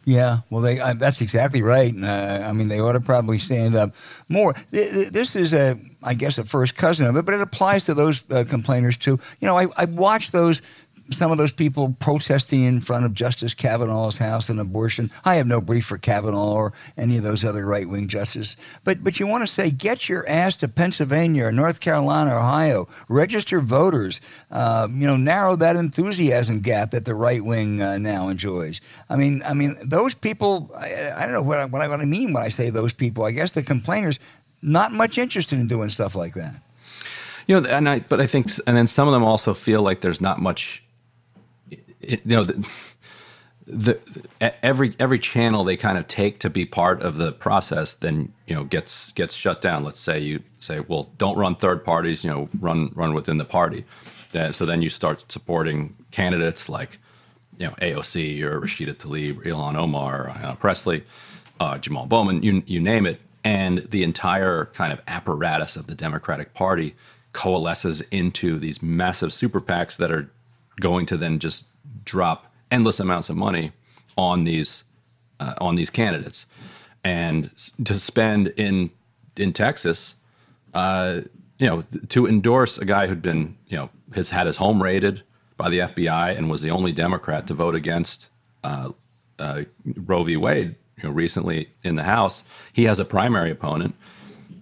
Yeah, 0.06 0.41
well, 0.51 0.62
they 0.62 0.80
uh, 0.80 0.93
that's 0.93 1.19
exactly 1.19 1.63
right. 1.63 1.93
Uh, 1.93 2.43
I 2.45 2.51
mean, 2.54 2.67
they 2.69 2.80
ought 2.80 2.93
to 2.93 3.01
probably 3.01 3.39
stand 3.39 3.75
up 3.75 3.95
more. 4.30 4.56
This 4.69 5.36
is 5.36 5.51
a, 5.51 5.78
I 6.04 6.13
guess, 6.13 6.38
a 6.38 6.45
first 6.45 6.75
cousin 6.75 7.08
of 7.08 7.15
it, 7.15 7.25
but 7.25 7.34
it 7.34 7.41
applies 7.41 7.86
to 7.86 7.95
those 7.95 8.23
uh, 8.30 8.45
complainers 8.47 8.97
too. 8.97 9.19
You 9.39 9.47
know, 9.47 9.58
I, 9.58 9.65
I 9.75 9.86
watched 9.86 10.32
those 10.32 10.62
some 11.12 11.32
of 11.32 11.38
those 11.38 11.52
people 11.52 11.96
protesting 12.00 12.63
in 12.63 12.80
front 12.80 13.06
of 13.06 13.13
Justice 13.13 13.54
Kavanaugh's 13.54 14.18
house 14.18 14.50
on 14.50 14.60
abortion. 14.60 15.12
I 15.24 15.36
have 15.36 15.48
no 15.48 15.62
brief 15.62 15.86
for 15.86 15.98
Kavanaugh 15.98 16.54
or 16.54 16.74
any 16.98 17.18
of 17.18 17.24
those 17.24 17.46
other 17.46 17.65
right 17.65 17.88
wing 17.88 18.08
justices. 18.08 18.58
But 18.84 19.04
but 19.04 19.20
you 19.20 19.28
want 19.28 19.46
to 19.46 19.52
say 19.52 19.70
get 19.70 20.10
your 20.10 20.28
ass 20.28 20.56
to 20.58 20.68
Pennsylvania 20.68 21.46
or 21.46 21.52
North 21.52 21.80
Carolina, 21.80 22.36
or 22.36 22.39
Ohio, 22.39 22.88
register 23.08 23.60
voters. 23.62 24.20
Uh, 24.52 24.88
you 24.91 25.08
know, 25.08 25.18
narrow 25.18 25.56
that 25.56 25.76
enthusiasm 25.76 26.62
gap 26.62 26.91
that 26.91 27.06
the 27.06 27.15
right 27.15 27.44
wing 27.44 27.82
uh, 27.82 27.98
now 27.98 28.28
enjoys. 28.30 28.82
I 29.10 29.15
mean, 29.15 29.41
I 29.46 29.54
mean 29.54 29.76
those 29.84 30.13
people. 30.13 30.72
I, 30.78 31.12
I 31.15 31.24
don't 31.24 31.34
know 31.34 31.41
what 31.41 31.60
I, 31.60 31.65
what 31.65 31.82
I, 31.82 31.88
what 31.88 32.02
I 32.02 32.06
mean 32.06 32.34
when 32.34 32.44
I 32.44 32.50
say 32.50 32.70
those 32.70 32.94
people. 32.94 33.24
I 33.24 33.32
guess 33.32 33.52
the 33.52 33.63
complainers 33.63 34.20
not 34.62 34.91
much 34.91 35.18
interested 35.18 35.60
in 35.60 35.68
doing 35.68 35.89
stuff 35.89 36.15
like 36.15 36.34
that. 36.34 36.56
You 37.48 37.62
know, 37.62 37.70
and 37.70 37.88
I, 37.88 38.00
but 38.00 38.20
I 38.20 38.26
think, 38.26 38.50
and 38.65 38.76
then 38.76 38.88
some 38.88 39.08
of 39.08 39.13
them 39.13 39.24
also 39.24 39.54
feel 39.54 39.84
like 39.84 40.02
there's 40.02 40.20
not 40.20 40.41
much 40.41 40.82
it, 42.01 42.21
you 42.25 42.36
know, 42.36 42.43
the, 42.43 42.65
the, 43.67 43.99
every 44.65 44.95
every 44.99 45.19
channel 45.19 45.63
they 45.63 45.75
kind 45.75 45.97
of 45.97 46.08
take 46.08 46.39
to 46.39 46.49
be 46.49 46.65
part 46.65 47.01
of 47.01 47.17
the 47.17 47.31
process 47.31 47.95
then 47.95 48.31
you 48.45 48.53
know 48.53 48.63
gets 48.63 49.12
gets 49.13 49.34
shut 49.34 49.62
down. 49.62 49.84
Let's 49.84 49.99
say 49.99 50.19
you 50.19 50.43
say 50.60 50.81
well 50.81 51.10
don't 51.17 51.38
run 51.38 51.55
third 51.55 51.84
parties 51.84 52.23
you 52.23 52.29
know 52.29 52.49
run 52.60 52.91
run 52.95 53.13
within 53.13 53.38
the 53.38 53.45
party. 53.45 53.86
So 54.51 54.65
then 54.65 54.81
you 54.81 54.89
start 54.89 55.31
supporting 55.31 55.95
candidates 56.12 56.67
like 56.67 56.99
you 57.58 57.67
know 57.67 57.73
AOC 57.81 58.41
or 58.41 58.60
Rashida 58.60 58.93
Tlaib 58.93 59.45
Ilhan 59.45 59.75
Omar 59.75 60.27
Ayanna 60.27 60.60
Pressley 60.60 61.03
uh, 61.60 61.77
Jamal 61.77 62.05
Bowman 62.05 62.43
you 62.43 62.62
you 62.67 62.79
name 62.79 63.05
it. 63.05 63.21
And 63.43 63.88
the 63.91 64.03
entire 64.03 64.65
kind 64.73 64.91
of 64.91 64.99
apparatus 65.08 65.75
of 65.75 65.86
the 65.86 65.93
Democratic 65.95 66.53
Party 66.55 66.95
coalesces 67.31 68.01
into 68.12 68.58
these 68.58 68.81
massive 68.81 69.31
super 69.31 69.62
PACs 69.62 69.97
that 69.97 70.12
are 70.12 70.29
going 70.79 71.05
to 71.07 71.17
then 71.17 71.39
just 71.39 71.65
drop 72.03 72.51
endless 72.71 72.99
amounts 72.99 73.29
of 73.29 73.35
money 73.35 73.71
on 74.17 74.43
these 74.43 74.83
uh, 75.39 75.53
on 75.59 75.75
these 75.75 75.89
candidates, 75.89 76.45
and 77.03 77.49
to 77.83 77.93
spend 77.95 78.47
in 78.57 78.91
in 79.38 79.53
Texas, 79.53 80.15
uh, 80.73 81.21
you 81.57 81.67
know, 81.67 81.83
to 82.09 82.27
endorse 82.27 82.77
a 82.77 82.85
guy 82.85 83.07
who'd 83.07 83.21
been 83.21 83.57
you 83.67 83.77
know 83.77 83.89
has 84.13 84.29
had 84.29 84.47
his 84.47 84.57
home 84.57 84.81
raided 84.81 85.23
by 85.57 85.69
the 85.69 85.79
FBI 85.79 86.38
and 86.38 86.49
was 86.49 86.61
the 86.61 86.69
only 86.69 86.91
Democrat 86.91 87.47
to 87.47 87.53
vote 87.53 87.75
against 87.75 88.29
uh, 88.63 88.91
uh, 89.39 89.63
Roe 89.85 90.23
v. 90.23 90.38
Wade, 90.38 90.75
you 90.97 91.03
know, 91.03 91.11
recently 91.11 91.69
in 91.83 91.95
the 91.95 92.03
House. 92.03 92.43
He 92.73 92.83
has 92.83 92.99
a 92.99 93.05
primary 93.05 93.51
opponent, 93.51 93.95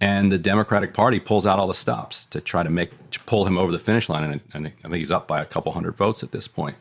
and 0.03 0.29
the 0.29 0.37
Democratic 0.37 0.93
Party 0.93 1.17
pulls 1.17 1.45
out 1.45 1.59
all 1.59 1.67
the 1.67 1.73
stops 1.73 2.25
to 2.25 2.41
try 2.41 2.61
to 2.61 2.69
make 2.69 2.91
to 3.11 3.19
pull 3.21 3.45
him 3.45 3.57
over 3.57 3.71
the 3.71 3.79
finish 3.79 4.09
line, 4.09 4.23
and, 4.29 4.41
and 4.53 4.67
I 4.67 4.89
think 4.89 4.95
he's 4.95 5.11
up 5.11 5.29
by 5.29 5.41
a 5.41 5.45
couple 5.45 5.71
hundred 5.71 5.95
votes 5.95 6.23
at 6.23 6.31
this 6.33 6.45
point. 6.45 6.75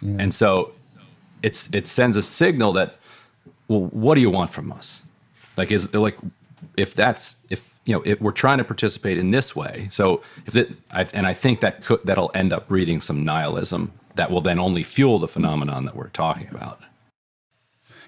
Yeah. 0.00 0.16
And 0.18 0.32
so 0.32 0.72
it's 1.42 1.68
it 1.74 1.86
sends 1.86 2.16
a 2.16 2.22
signal 2.22 2.72
that 2.72 2.96
well, 3.68 3.82
what 4.04 4.14
do 4.14 4.22
you 4.22 4.30
want 4.30 4.50
from 4.50 4.72
us? 4.72 5.02
Like 5.58 5.70
is 5.70 5.92
like 5.92 6.16
if 6.78 6.94
that's 6.94 7.36
if 7.50 7.74
you 7.84 7.94
know 7.94 8.02
if 8.06 8.18
we're 8.22 8.32
trying 8.32 8.56
to 8.56 8.64
participate 8.64 9.18
in 9.18 9.30
this 9.30 9.54
way. 9.54 9.88
So 9.90 10.22
if 10.46 10.56
it 10.56 10.72
and 10.90 11.26
I 11.26 11.34
think 11.34 11.60
that 11.60 11.82
could 11.82 12.00
that'll 12.04 12.30
end 12.34 12.54
up 12.54 12.68
breeding 12.68 13.02
some 13.02 13.24
nihilism 13.24 13.92
that 14.14 14.30
will 14.30 14.40
then 14.40 14.58
only 14.58 14.84
fuel 14.84 15.18
the 15.18 15.28
phenomenon 15.28 15.84
that 15.84 15.96
we're 15.96 16.08
talking 16.08 16.48
about. 16.48 16.80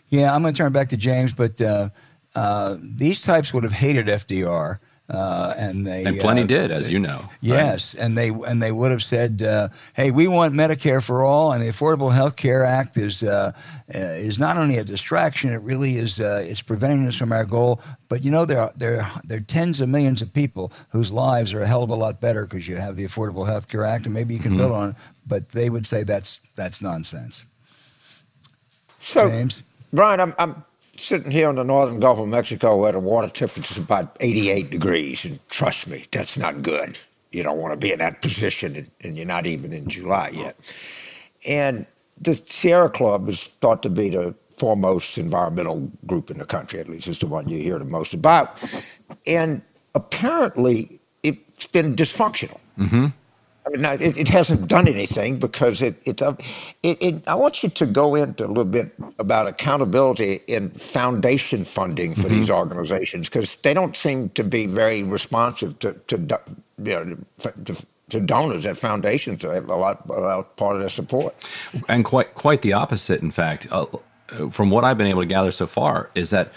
Yeah, 0.09 0.35
I'm 0.35 0.41
going 0.41 0.55
to 0.55 0.59
turn 0.59 0.73
back 0.73 0.89
to 0.91 0.97
James, 0.97 1.33
but 1.33 1.61
uh, 1.61 1.91
uh, 2.37 2.77
these 2.81 3.21
types 3.21 3.53
would 3.53 3.65
have 3.65 3.73
hated 3.73 4.07
FDR. 4.07 4.79
Uh, 5.09 5.55
and 5.57 5.87
they 5.87 6.05
and 6.05 6.19
plenty 6.19 6.43
uh, 6.43 6.47
did, 6.47 6.73
as 6.73 6.91
you 6.91 6.99
know. 6.99 7.31
Yes, 7.41 7.95
right? 7.95 8.05
and 8.05 8.19
they 8.19 8.31
and 8.31 8.61
they 8.61 8.73
would 8.73 8.91
have 8.91 9.05
said, 9.05 9.41
uh, 9.41 9.69
"Hey, 9.95 10.11
we 10.11 10.27
want 10.27 10.53
Medicare 10.53 11.01
for 11.01 11.23
all, 11.23 11.53
and 11.53 11.63
the 11.63 11.69
Affordable 11.69 12.13
Health 12.13 12.35
Care 12.35 12.65
Act 12.65 12.97
is 12.97 13.23
uh, 13.23 13.53
uh, 13.95 13.99
is 13.99 14.41
not 14.41 14.57
only 14.57 14.79
a 14.79 14.85
distraction; 14.85 15.51
it 15.53 15.63
really 15.63 15.97
is 15.97 16.19
uh, 16.19 16.45
it's 16.45 16.61
preventing 16.61 17.07
us 17.07 17.15
from 17.15 17.31
our 17.31 17.45
goal. 17.45 17.81
But 18.09 18.25
you 18.25 18.33
know, 18.33 18.45
there 18.45 18.59
are 18.59 18.73
there 18.77 19.03
are, 19.03 19.21
there 19.23 19.39
are 19.39 19.43
tens 19.43 19.81
of 19.81 19.89
millions 19.89 20.23
of 20.23 20.33
people 20.33 20.73
whose 20.89 21.13
lives 21.13 21.55
are 21.55 21.63
a 21.63 21.69
hell 21.69 21.85
of 21.85 21.91
a 21.91 21.95
lot 21.95 22.21
better 22.21 22.43
because 22.43 22.67
you 22.67 22.75
have 22.75 22.97
the 22.97 23.05
Affordable 23.05 23.47
Health 23.47 23.69
Care 23.69 23.85
Act, 23.85 24.07
and 24.07 24.13
maybe 24.13 24.35
you 24.35 24.41
can 24.41 24.53
mm-hmm. 24.53 24.59
build 24.59 24.73
on 24.73 24.91
it. 24.91 24.97
But 25.25 25.51
they 25.51 25.71
would 25.71 25.87
say 25.87 26.03
that's 26.03 26.39
that's 26.57 26.83
nonsense. 26.83 27.45
So, 28.99 29.29
James? 29.31 29.63
Brian, 29.93 30.19
I'm, 30.19 30.35
I'm 30.37 30.65
sitting 30.99 31.31
here 31.31 31.49
in 31.51 31.57
the 31.57 31.65
northern 31.65 32.01
Gulf 32.01 32.19
of 32.19 32.29
Mexico 32.29 32.77
where 32.77 32.93
the 32.93 33.01
water 33.01 33.29
temperature 33.29 33.73
is 33.73 33.79
about 33.79 34.17
88 34.21 34.71
degrees. 34.71 35.25
And 35.25 35.39
trust 35.49 35.89
me, 35.89 36.05
that's 36.11 36.37
not 36.37 36.63
good. 36.63 36.99
You 37.33 37.43
don't 37.43 37.59
want 37.59 37.73
to 37.73 37.77
be 37.77 37.93
in 37.93 37.99
that 37.99 38.23
position, 38.23 38.77
and, 38.77 38.91
and 39.03 39.17
you're 39.17 39.27
not 39.27 39.47
even 39.47 39.73
in 39.73 39.89
July 39.89 40.31
yet. 40.33 40.57
And 41.47 41.87
the 42.21 42.35
Sierra 42.47 42.89
Club 42.89 43.29
is 43.29 43.49
thought 43.61 43.83
to 43.83 43.91
be 43.91 44.11
the 44.11 44.35
foremost 44.57 45.19
environmental 45.19 45.91
group 46.07 46.31
in 46.31 46.39
the 46.39 46.47
country, 46.47 46.81
at 46.81 46.89
least 46.89 47.07
it's 47.09 47.19
the 47.19 47.27
one 47.27 47.49
you 47.49 47.59
hear 47.59 47.79
the 47.79 47.85
most 47.85 48.15
about. 48.15 48.57
And 49.27 49.61
apparently, 49.95 50.99
it's 51.23 51.67
been 51.67 51.95
dysfunctional. 51.95 52.59
Mm-hmm. 52.79 53.07
I 53.67 53.71
mean, 53.71 53.85
it, 53.85 54.17
it, 54.17 54.29
hasn't 54.29 54.69
done 54.69 54.87
anything 54.87 55.41
because 55.41 55.83
it, 55.83 56.01
it, 56.07 56.23
it, 56.23 56.39
it, 57.03 57.29
I 57.29 57.35
want 57.35 57.65
you 57.65 57.69
to 57.69 57.87
go 57.87 58.15
into 58.15 58.47
a 58.47 58.49
little 58.49 58.65
bit 58.65 58.93
about 59.19 59.49
accountability 59.49 60.41
in 60.47 60.71
foundation 60.71 61.65
funding 61.65 62.15
for 62.15 62.23
mm-hmm. 62.23 62.35
these 62.35 62.51
organizations 62.51 63.29
because 63.29 63.57
they 63.57 63.75
don't 63.75 63.97
seem 63.97 64.29
to 64.31 64.45
be 64.45 64.67
very 64.67 65.03
responsive 65.03 65.79
to, 65.81 65.95
to, 66.07 66.41
you 66.79 67.05
know, 67.05 67.17
to, 67.65 67.87
to 68.11 68.21
donors 68.21 68.65
and 68.67 68.79
foundations 68.79 69.43
a 69.43 69.61
lot, 69.61 70.09
a 70.09 70.13
lot 70.13 70.57
part 70.57 70.77
of 70.77 70.81
their 70.81 70.89
support. 70.89 71.35
And 71.89 72.05
quite 72.05 72.35
quite 72.35 72.63
the 72.63 72.73
opposite, 72.73 73.21
in 73.21 73.33
fact. 73.33 73.67
Uh, 73.71 73.87
from 74.51 74.71
what 74.71 74.85
I've 74.85 74.99
been 74.99 75.07
able 75.07 75.23
to 75.23 75.27
gather 75.27 75.51
so 75.51 75.67
far, 75.67 76.11
is 76.15 76.31
that 76.31 76.53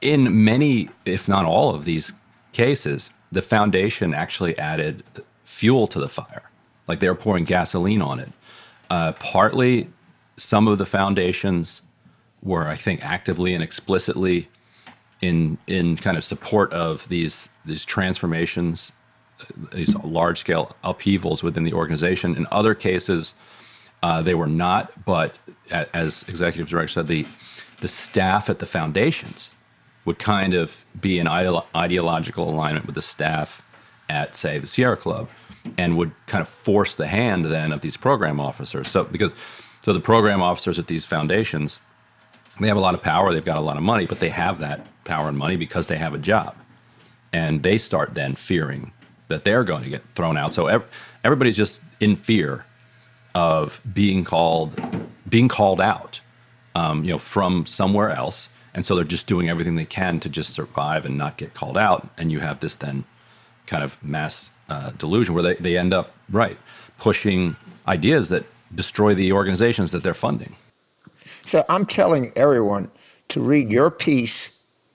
in 0.00 0.44
many, 0.44 0.88
if 1.04 1.28
not 1.28 1.44
all 1.44 1.74
of 1.74 1.84
these 1.84 2.12
cases, 2.52 3.10
the 3.32 3.42
foundation 3.42 4.14
actually 4.14 4.58
added 4.58 5.04
fuel 5.44 5.86
to 5.88 5.98
the 5.98 6.08
fire. 6.08 6.49
Like 6.90 6.98
they 6.98 7.08
were 7.08 7.14
pouring 7.14 7.44
gasoline 7.44 8.02
on 8.02 8.18
it. 8.18 8.32
Uh, 8.90 9.12
partly, 9.12 9.88
some 10.36 10.66
of 10.66 10.78
the 10.78 10.86
foundations 10.86 11.82
were, 12.42 12.66
I 12.66 12.74
think, 12.74 13.04
actively 13.04 13.54
and 13.54 13.62
explicitly 13.62 14.48
in 15.20 15.56
in 15.68 15.96
kind 15.96 16.16
of 16.16 16.24
support 16.24 16.72
of 16.72 17.06
these 17.08 17.48
these 17.64 17.84
transformations, 17.84 18.90
uh, 19.40 19.44
these 19.72 19.94
large 20.02 20.40
scale 20.40 20.74
upheavals 20.82 21.44
within 21.44 21.62
the 21.62 21.74
organization. 21.74 22.36
In 22.36 22.48
other 22.50 22.74
cases, 22.74 23.34
uh, 24.02 24.20
they 24.20 24.34
were 24.34 24.48
not. 24.48 24.92
But 25.04 25.36
as 25.70 26.24
executive 26.26 26.68
director 26.68 26.94
said, 26.94 27.06
the 27.06 27.24
the 27.80 27.88
staff 27.88 28.50
at 28.50 28.58
the 28.58 28.66
foundations 28.66 29.52
would 30.06 30.18
kind 30.18 30.54
of 30.54 30.84
be 31.00 31.20
in 31.20 31.28
ideological 31.28 32.50
alignment 32.50 32.86
with 32.86 32.96
the 32.96 33.02
staff 33.02 33.62
at, 34.08 34.34
say, 34.34 34.58
the 34.58 34.66
Sierra 34.66 34.96
Club, 34.96 35.28
and 35.76 35.96
would 35.96 36.12
kind 36.26 36.42
of 36.42 36.48
force 36.48 36.94
the 36.94 37.06
hand 37.06 37.44
then 37.46 37.72
of 37.72 37.80
these 37.80 37.96
program 37.96 38.40
officers. 38.40 38.88
So 38.88 39.04
because 39.04 39.34
so 39.82 39.92
the 39.92 40.00
program 40.00 40.42
officers 40.42 40.78
at 40.78 40.86
these 40.86 41.04
foundations, 41.06 41.78
they 42.60 42.68
have 42.68 42.76
a 42.76 42.80
lot 42.80 42.94
of 42.94 43.02
power, 43.02 43.32
they've 43.32 43.44
got 43.44 43.56
a 43.56 43.62
lot 43.62 43.76
of 43.76 43.82
money, 43.82 44.06
but 44.06 44.20
they 44.20 44.28
have 44.30 44.60
that 44.60 44.86
power 45.04 45.28
and 45.28 45.38
money 45.38 45.56
because 45.56 45.86
they 45.86 45.96
have 45.96 46.14
a 46.14 46.18
job, 46.18 46.54
and 47.32 47.62
they 47.62 47.78
start 47.78 48.14
then 48.14 48.34
fearing 48.34 48.92
that 49.28 49.44
they're 49.44 49.64
going 49.64 49.82
to 49.82 49.90
get 49.90 50.02
thrown 50.14 50.36
out. 50.36 50.52
So 50.52 50.82
everybody's 51.24 51.56
just 51.56 51.82
in 52.00 52.16
fear 52.16 52.64
of 53.34 53.80
being 53.92 54.24
called 54.24 54.80
being 55.28 55.48
called 55.48 55.80
out, 55.80 56.20
um, 56.74 57.04
you 57.04 57.12
know, 57.12 57.18
from 57.18 57.64
somewhere 57.64 58.10
else 58.10 58.48
and 58.74 58.86
so 58.86 58.94
they're 58.94 59.04
just 59.04 59.26
doing 59.26 59.48
everything 59.48 59.76
they 59.76 59.84
can 59.84 60.20
to 60.20 60.28
just 60.28 60.54
survive 60.54 61.04
and 61.04 61.18
not 61.18 61.36
get 61.36 61.54
called 61.54 61.76
out. 61.76 62.08
And 62.16 62.30
you 62.30 62.40
have 62.40 62.60
this 62.60 62.76
then 62.76 63.04
kind 63.66 63.82
of 63.82 64.02
mass 64.02 64.50
uh, 64.70 64.90
delusion 64.98 65.34
where 65.34 65.42
they, 65.42 65.54
they 65.54 65.76
end 65.76 65.92
up, 65.92 66.14
right, 66.30 66.56
pushing 66.98 67.56
ideas 67.86 68.28
that 68.28 68.44
destroy 68.74 69.14
the 69.14 69.32
organizations 69.32 69.92
that 69.92 70.02
they're 70.02 70.14
funding. 70.14 70.54
So 71.44 71.64
I'm 71.68 71.86
telling 71.86 72.32
everyone 72.36 72.90
to 73.28 73.40
read 73.40 73.72
your 73.72 73.90
piece, 73.90 74.50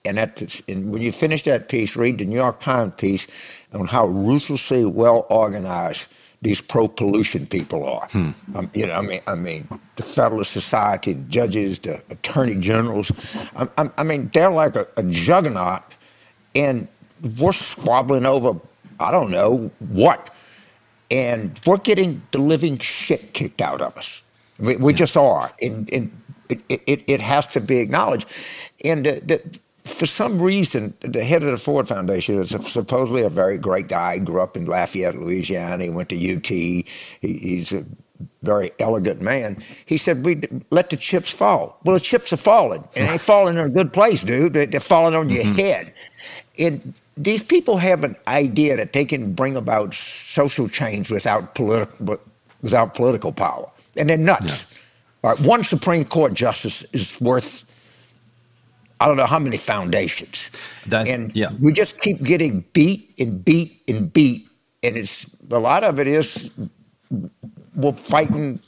and, 0.05 0.17
at 0.17 0.37
the, 0.37 0.63
and 0.67 0.91
when 0.91 1.01
you 1.01 1.11
finish 1.11 1.43
that 1.43 1.69
piece, 1.69 1.95
read 1.95 2.17
the 2.17 2.25
New 2.25 2.35
York 2.35 2.61
Times 2.61 2.93
piece 2.95 3.27
on 3.73 3.87
how 3.87 4.07
ruthlessly 4.07 4.85
well 4.85 5.25
organized 5.29 6.07
these 6.41 6.61
pro-pollution 6.61 7.47
people 7.47 7.85
are. 7.85 8.07
Hmm. 8.09 8.31
Um, 8.53 8.69
you 8.73 8.85
know, 8.85 8.93
I 8.93 9.01
mean, 9.01 9.21
I 9.25 9.35
mean, 9.35 9.67
the 9.95 10.03
Federalist 10.03 10.51
Society, 10.51 11.13
the 11.13 11.23
judges, 11.23 11.79
the 11.79 12.01
attorney 12.09 12.55
generals. 12.55 13.11
I, 13.55 13.67
I, 13.77 13.89
I 13.97 14.03
mean, 14.03 14.29
they're 14.33 14.51
like 14.51 14.75
a, 14.75 14.87
a, 14.97 15.03
juggernaut, 15.03 15.81
and 16.53 16.87
we're 17.39 17.51
squabbling 17.51 18.25
over, 18.25 18.59
I 18.99 19.11
don't 19.11 19.31
know 19.31 19.71
what, 19.79 20.33
and 21.11 21.59
we're 21.65 21.77
getting 21.77 22.21
the 22.31 22.39
living 22.39 22.77
shit 22.79 23.33
kicked 23.33 23.61
out 23.61 23.81
of 23.81 23.97
us. 23.97 24.21
We, 24.59 24.75
we 24.77 24.93
yeah. 24.93 24.97
just 24.97 25.17
are, 25.17 25.51
and, 25.61 25.91
and 25.93 26.21
it, 26.49 26.61
it, 26.69 27.03
it, 27.07 27.21
has 27.21 27.47
to 27.47 27.61
be 27.61 27.77
acknowledged. 27.77 28.27
And 28.83 29.05
the, 29.05 29.21
the 29.25 29.59
for 29.89 30.07
some 30.07 30.41
reason, 30.41 30.93
the 31.01 31.23
head 31.23 31.43
of 31.43 31.51
the 31.51 31.57
Ford 31.57 31.87
Foundation 31.87 32.39
is 32.39 32.49
supposedly 32.49 33.21
a 33.21 33.29
very 33.29 33.57
great 33.57 33.87
guy. 33.87 34.15
He 34.15 34.19
grew 34.19 34.41
up 34.41 34.57
in 34.57 34.65
Lafayette, 34.65 35.15
Louisiana. 35.15 35.83
He 35.83 35.89
went 35.91 36.09
to 36.09 36.35
UT. 36.35 36.47
He, 36.47 36.85
he's 37.21 37.71
a 37.71 37.85
very 38.43 38.71
elegant 38.79 39.21
man. 39.21 39.57
He 39.85 39.97
said, 39.97 40.23
"We 40.25 40.41
let 40.71 40.89
the 40.89 40.97
chips 40.97 41.31
fall." 41.31 41.79
Well, 41.83 41.93
the 41.93 41.99
chips 41.99 42.31
are 42.33 42.37
falling, 42.37 42.83
and 42.95 43.09
they're 43.09 43.19
falling 43.33 43.57
in 43.57 43.65
a 43.65 43.69
good 43.69 43.93
place, 43.93 44.23
dude. 44.23 44.53
They're 44.53 44.79
falling 44.79 45.15
on 45.15 45.29
your 45.29 45.43
mm-hmm. 45.43 45.59
head. 45.59 45.93
And 46.57 46.93
these 47.17 47.43
people 47.43 47.77
have 47.77 48.03
an 48.03 48.15
idea 48.27 48.77
that 48.77 48.93
they 48.93 49.05
can 49.05 49.33
bring 49.33 49.55
about 49.57 49.93
social 49.93 50.69
change 50.69 51.11
without 51.11 51.55
political 51.55 52.19
without 52.61 52.93
political 52.93 53.31
power, 53.31 53.69
and 53.97 54.09
they're 54.09 54.17
nuts. 54.17 54.65
Yeah. 54.71 54.79
Right, 55.31 55.39
one 55.39 55.63
Supreme 55.63 56.05
Court 56.05 56.35
justice 56.35 56.83
is 56.93 57.19
worth 57.19 57.65
I 58.99 59.07
don't 59.07 59.17
know 59.17 59.25
how 59.25 59.39
many 59.39 59.57
foundations. 59.57 60.49
That, 60.87 61.07
and 61.07 61.35
yeah. 61.35 61.51
we 61.59 61.73
just 61.73 61.99
keep 61.99 62.23
getting 62.23 62.63
beat 62.73 63.13
and 63.19 63.43
beat 63.43 63.81
and 63.87 64.11
beat. 64.11 64.47
And 64.83 64.95
it's 64.95 65.25
a 65.51 65.59
lot 65.59 65.83
of 65.83 65.99
it 65.99 66.07
is 66.07 66.49
we're 67.75 67.93
fighting, 67.93 68.59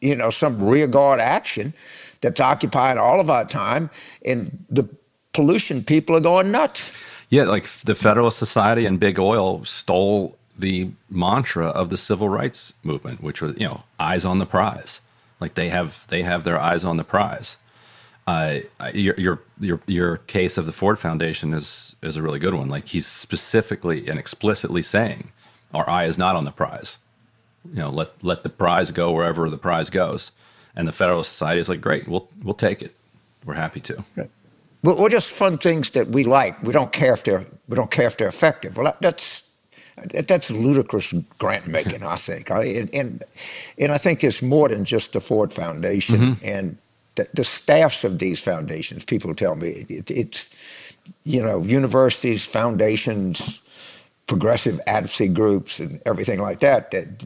you 0.00 0.14
know, 0.14 0.30
some 0.30 0.62
rearguard 0.62 1.20
action 1.20 1.74
that's 2.20 2.40
occupying 2.40 2.98
all 2.98 3.20
of 3.20 3.30
our 3.30 3.44
time. 3.44 3.90
And 4.24 4.64
the 4.70 4.88
pollution 5.32 5.82
people 5.82 6.16
are 6.16 6.20
going 6.20 6.50
nuts. 6.50 6.92
Yeah, 7.30 7.44
like 7.44 7.68
the 7.84 7.94
Federalist 7.94 8.38
Society 8.38 8.86
and 8.86 9.00
Big 9.00 9.18
Oil 9.18 9.64
stole 9.64 10.36
the 10.56 10.90
mantra 11.10 11.66
of 11.66 11.90
the 11.90 11.96
civil 11.96 12.28
rights 12.28 12.72
movement, 12.84 13.22
which 13.22 13.42
was, 13.42 13.56
you 13.58 13.66
know, 13.66 13.82
eyes 13.98 14.24
on 14.24 14.38
the 14.38 14.46
prize. 14.46 15.00
Like 15.40 15.54
they 15.54 15.68
have 15.68 16.06
they 16.08 16.22
have 16.22 16.44
their 16.44 16.60
eyes 16.60 16.84
on 16.84 16.96
the 16.96 17.04
prize 17.04 17.56
uh, 18.26 18.60
your 18.94 19.14
your 19.18 19.42
your 19.60 19.80
your 19.86 20.16
case 20.18 20.56
of 20.56 20.66
the 20.66 20.72
Ford 20.72 20.98
Foundation 20.98 21.52
is 21.52 21.94
is 22.02 22.16
a 22.16 22.22
really 22.22 22.38
good 22.38 22.54
one. 22.54 22.68
Like 22.68 22.88
he's 22.88 23.06
specifically 23.06 24.08
and 24.08 24.18
explicitly 24.18 24.82
saying, 24.82 25.30
our 25.74 25.88
eye 25.88 26.06
is 26.06 26.18
not 26.18 26.36
on 26.36 26.44
the 26.44 26.50
prize. 26.50 26.98
You 27.72 27.80
know, 27.80 27.90
let 27.90 28.22
let 28.22 28.42
the 28.42 28.50
prize 28.50 28.90
go 28.90 29.12
wherever 29.12 29.48
the 29.48 29.58
prize 29.58 29.90
goes. 29.90 30.30
And 30.76 30.88
the 30.88 30.92
Federalist 30.92 31.32
Society 31.32 31.60
is 31.60 31.68
like, 31.68 31.80
great, 31.80 32.08
we'll 32.08 32.28
we'll 32.42 32.54
take 32.54 32.82
it. 32.82 32.94
We're 33.44 33.54
happy 33.54 33.80
to. 33.80 34.04
Right. 34.16 34.30
Well, 34.82 34.96
we're 34.98 35.08
just 35.08 35.32
fun 35.32 35.58
things 35.58 35.90
that 35.90 36.08
we 36.08 36.24
like. 36.24 36.62
We 36.62 36.72
don't 36.72 36.92
care 36.92 37.14
if 37.14 37.24
they're 37.24 37.46
we 37.68 37.76
don't 37.76 37.90
care 37.90 38.06
if 38.06 38.16
they're 38.16 38.28
effective. 38.28 38.76
Well, 38.76 38.96
that's 39.00 39.44
that's 39.96 40.50
ludicrous 40.50 41.12
grant 41.38 41.66
making, 41.66 42.02
I 42.04 42.16
think. 42.16 42.50
I, 42.50 42.64
and, 42.64 42.94
and, 42.94 43.24
and 43.78 43.92
I 43.92 43.98
think 43.98 44.24
it's 44.24 44.42
more 44.42 44.68
than 44.68 44.84
just 44.84 45.12
the 45.12 45.20
Ford 45.20 45.52
Foundation. 45.52 46.18
Mm-hmm. 46.18 46.44
And 46.44 46.78
the, 47.14 47.28
the 47.34 47.44
staffs 47.44 48.04
of 48.04 48.18
these 48.18 48.40
foundations, 48.40 49.04
people 49.04 49.34
tell 49.34 49.56
me 49.56 49.86
it, 49.88 50.10
it's, 50.10 50.50
you 51.24 51.42
know, 51.42 51.62
universities, 51.62 52.44
foundations, 52.44 53.60
progressive 54.26 54.80
advocacy 54.86 55.28
groups, 55.28 55.78
and 55.78 56.00
everything 56.06 56.40
like 56.40 56.60
that, 56.60 56.90
that 56.90 57.24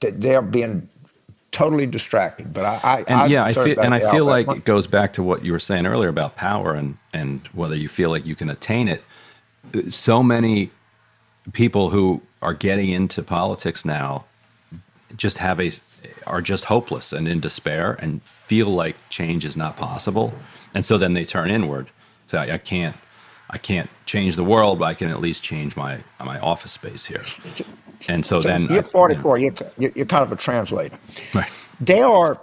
they're 0.00 0.42
being 0.42 0.88
totally 1.52 1.86
distracted. 1.86 2.52
But 2.52 2.64
I, 2.64 2.80
I 2.82 3.04
and 3.08 3.30
yeah, 3.30 3.44
I 3.44 3.52
feel, 3.52 3.80
and 3.80 3.94
I 3.94 4.10
feel 4.10 4.24
like 4.24 4.48
it 4.48 4.64
goes 4.64 4.86
back 4.86 5.12
to 5.14 5.22
what 5.22 5.44
you 5.44 5.52
were 5.52 5.58
saying 5.58 5.86
earlier 5.86 6.08
about 6.08 6.36
power 6.36 6.74
and 6.74 6.96
and 7.12 7.46
whether 7.52 7.76
you 7.76 7.88
feel 7.88 8.10
like 8.10 8.26
you 8.26 8.34
can 8.34 8.50
attain 8.50 8.88
it. 8.88 9.02
So 9.90 10.22
many 10.22 10.70
people 11.52 11.90
who 11.90 12.22
are 12.42 12.54
getting 12.54 12.90
into 12.90 13.22
politics 13.22 13.84
now 13.84 14.24
just 15.16 15.38
have 15.38 15.60
a 15.60 15.70
are 16.26 16.40
just 16.40 16.66
hopeless 16.66 17.12
and 17.12 17.26
in 17.26 17.40
despair 17.40 17.96
and 18.00 18.22
feel 18.22 18.68
like 18.68 18.96
change 19.08 19.44
is 19.44 19.56
not 19.56 19.76
possible 19.76 20.32
and 20.74 20.84
so 20.84 20.96
then 20.96 21.14
they 21.14 21.24
turn 21.24 21.50
inward 21.50 21.88
so 22.28 22.38
I, 22.38 22.54
I 22.54 22.58
can't 22.58 22.96
i 23.50 23.58
can't 23.58 23.90
change 24.06 24.36
the 24.36 24.44
world 24.44 24.78
but 24.78 24.84
i 24.84 24.94
can 24.94 25.08
at 25.08 25.20
least 25.20 25.42
change 25.42 25.76
my 25.76 25.98
my 26.24 26.38
office 26.38 26.72
space 26.72 27.06
here 27.06 27.22
and 28.08 28.24
so, 28.24 28.40
so 28.40 28.48
then 28.48 28.66
you're 28.70 28.82
44 28.82 29.36
I, 29.36 29.40
you 29.40 29.50
know, 29.50 29.70
you're, 29.78 29.92
you're 29.94 30.06
kind 30.06 30.22
of 30.22 30.32
a 30.32 30.36
translator 30.36 30.96
right 31.34 31.50
there 31.80 32.06
are 32.06 32.40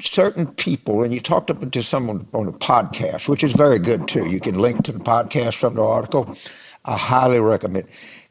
certain 0.00 0.46
people, 0.46 1.02
and 1.02 1.12
you 1.12 1.20
talked 1.20 1.48
to 1.72 1.82
someone 1.82 2.26
on 2.34 2.48
a 2.48 2.52
podcast, 2.52 3.28
which 3.28 3.42
is 3.44 3.52
very 3.52 3.78
good 3.78 4.08
too. 4.08 4.28
You 4.28 4.40
can 4.40 4.58
link 4.58 4.84
to 4.84 4.92
the 4.92 4.98
podcast 4.98 5.56
from 5.56 5.74
the 5.74 5.82
article. 5.82 6.36
I 6.84 6.96
highly 6.96 7.40
recommend. 7.40 7.86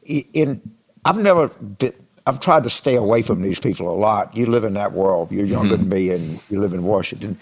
In 0.06 0.60
I've 1.04 1.18
never 1.18 1.48
been, 1.48 1.92
I've 2.26 2.40
tried 2.40 2.64
to 2.64 2.70
stay 2.70 2.94
away 2.94 3.22
from 3.22 3.42
these 3.42 3.58
people 3.58 3.90
a 3.90 3.96
lot. 3.96 4.36
You 4.36 4.46
live 4.46 4.64
in 4.64 4.74
that 4.74 4.92
world. 4.92 5.32
You're 5.32 5.46
younger 5.46 5.76
mm-hmm. 5.76 5.88
than 5.88 5.98
me, 5.98 6.10
and 6.10 6.40
you 6.50 6.60
live 6.60 6.74
in 6.74 6.82
Washington. 6.82 7.38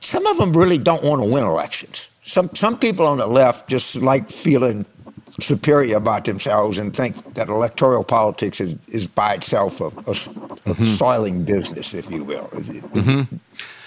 Some 0.00 0.26
of 0.26 0.38
them 0.38 0.52
really 0.52 0.78
don't 0.78 1.02
want 1.04 1.22
to 1.22 1.28
win 1.28 1.44
elections. 1.44 2.08
Some 2.24 2.50
some 2.54 2.78
people 2.78 3.06
on 3.06 3.18
the 3.18 3.26
left 3.26 3.68
just 3.68 3.96
like 3.96 4.30
feeling 4.30 4.86
superior 5.40 5.96
about 5.96 6.24
themselves 6.24 6.78
and 6.78 6.94
think 6.94 7.34
that 7.34 7.48
electoral 7.48 8.04
politics 8.04 8.60
is, 8.60 8.76
is 8.88 9.06
by 9.06 9.34
itself 9.34 9.80
a, 9.80 9.86
a, 9.86 9.90
mm-hmm. 9.90 10.84
soiling 10.84 11.44
business, 11.44 11.94
if 11.94 12.10
you 12.10 12.24
will. 12.24 12.48
Mm-hmm. 12.48 13.36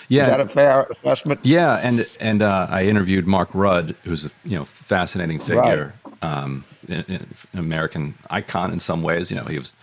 Yeah. 0.08 0.24
Is 0.24 0.28
that 0.28 0.39
a 0.39 0.48
fair 0.48 0.82
assessment? 0.84 1.39
Yeah, 1.43 1.80
and 1.82 2.08
and 2.20 2.41
uh, 2.41 2.68
I 2.70 2.84
interviewed 2.84 3.26
Mark 3.26 3.50
Rudd, 3.54 3.96
who's 4.04 4.28
a 4.28 4.32
you 4.43 4.56
know 4.56 4.66
fascinating 4.66 5.39
figure, 5.39 5.93
right. 6.22 6.43
um, 6.43 6.64
an 6.88 7.28
American 7.56 8.14
icon 8.30 8.72
in 8.72 8.80
some 8.80 9.02
ways. 9.02 9.32
You 9.32 9.38
know, 9.38 9.46
he 9.46 9.58
was 9.58 9.76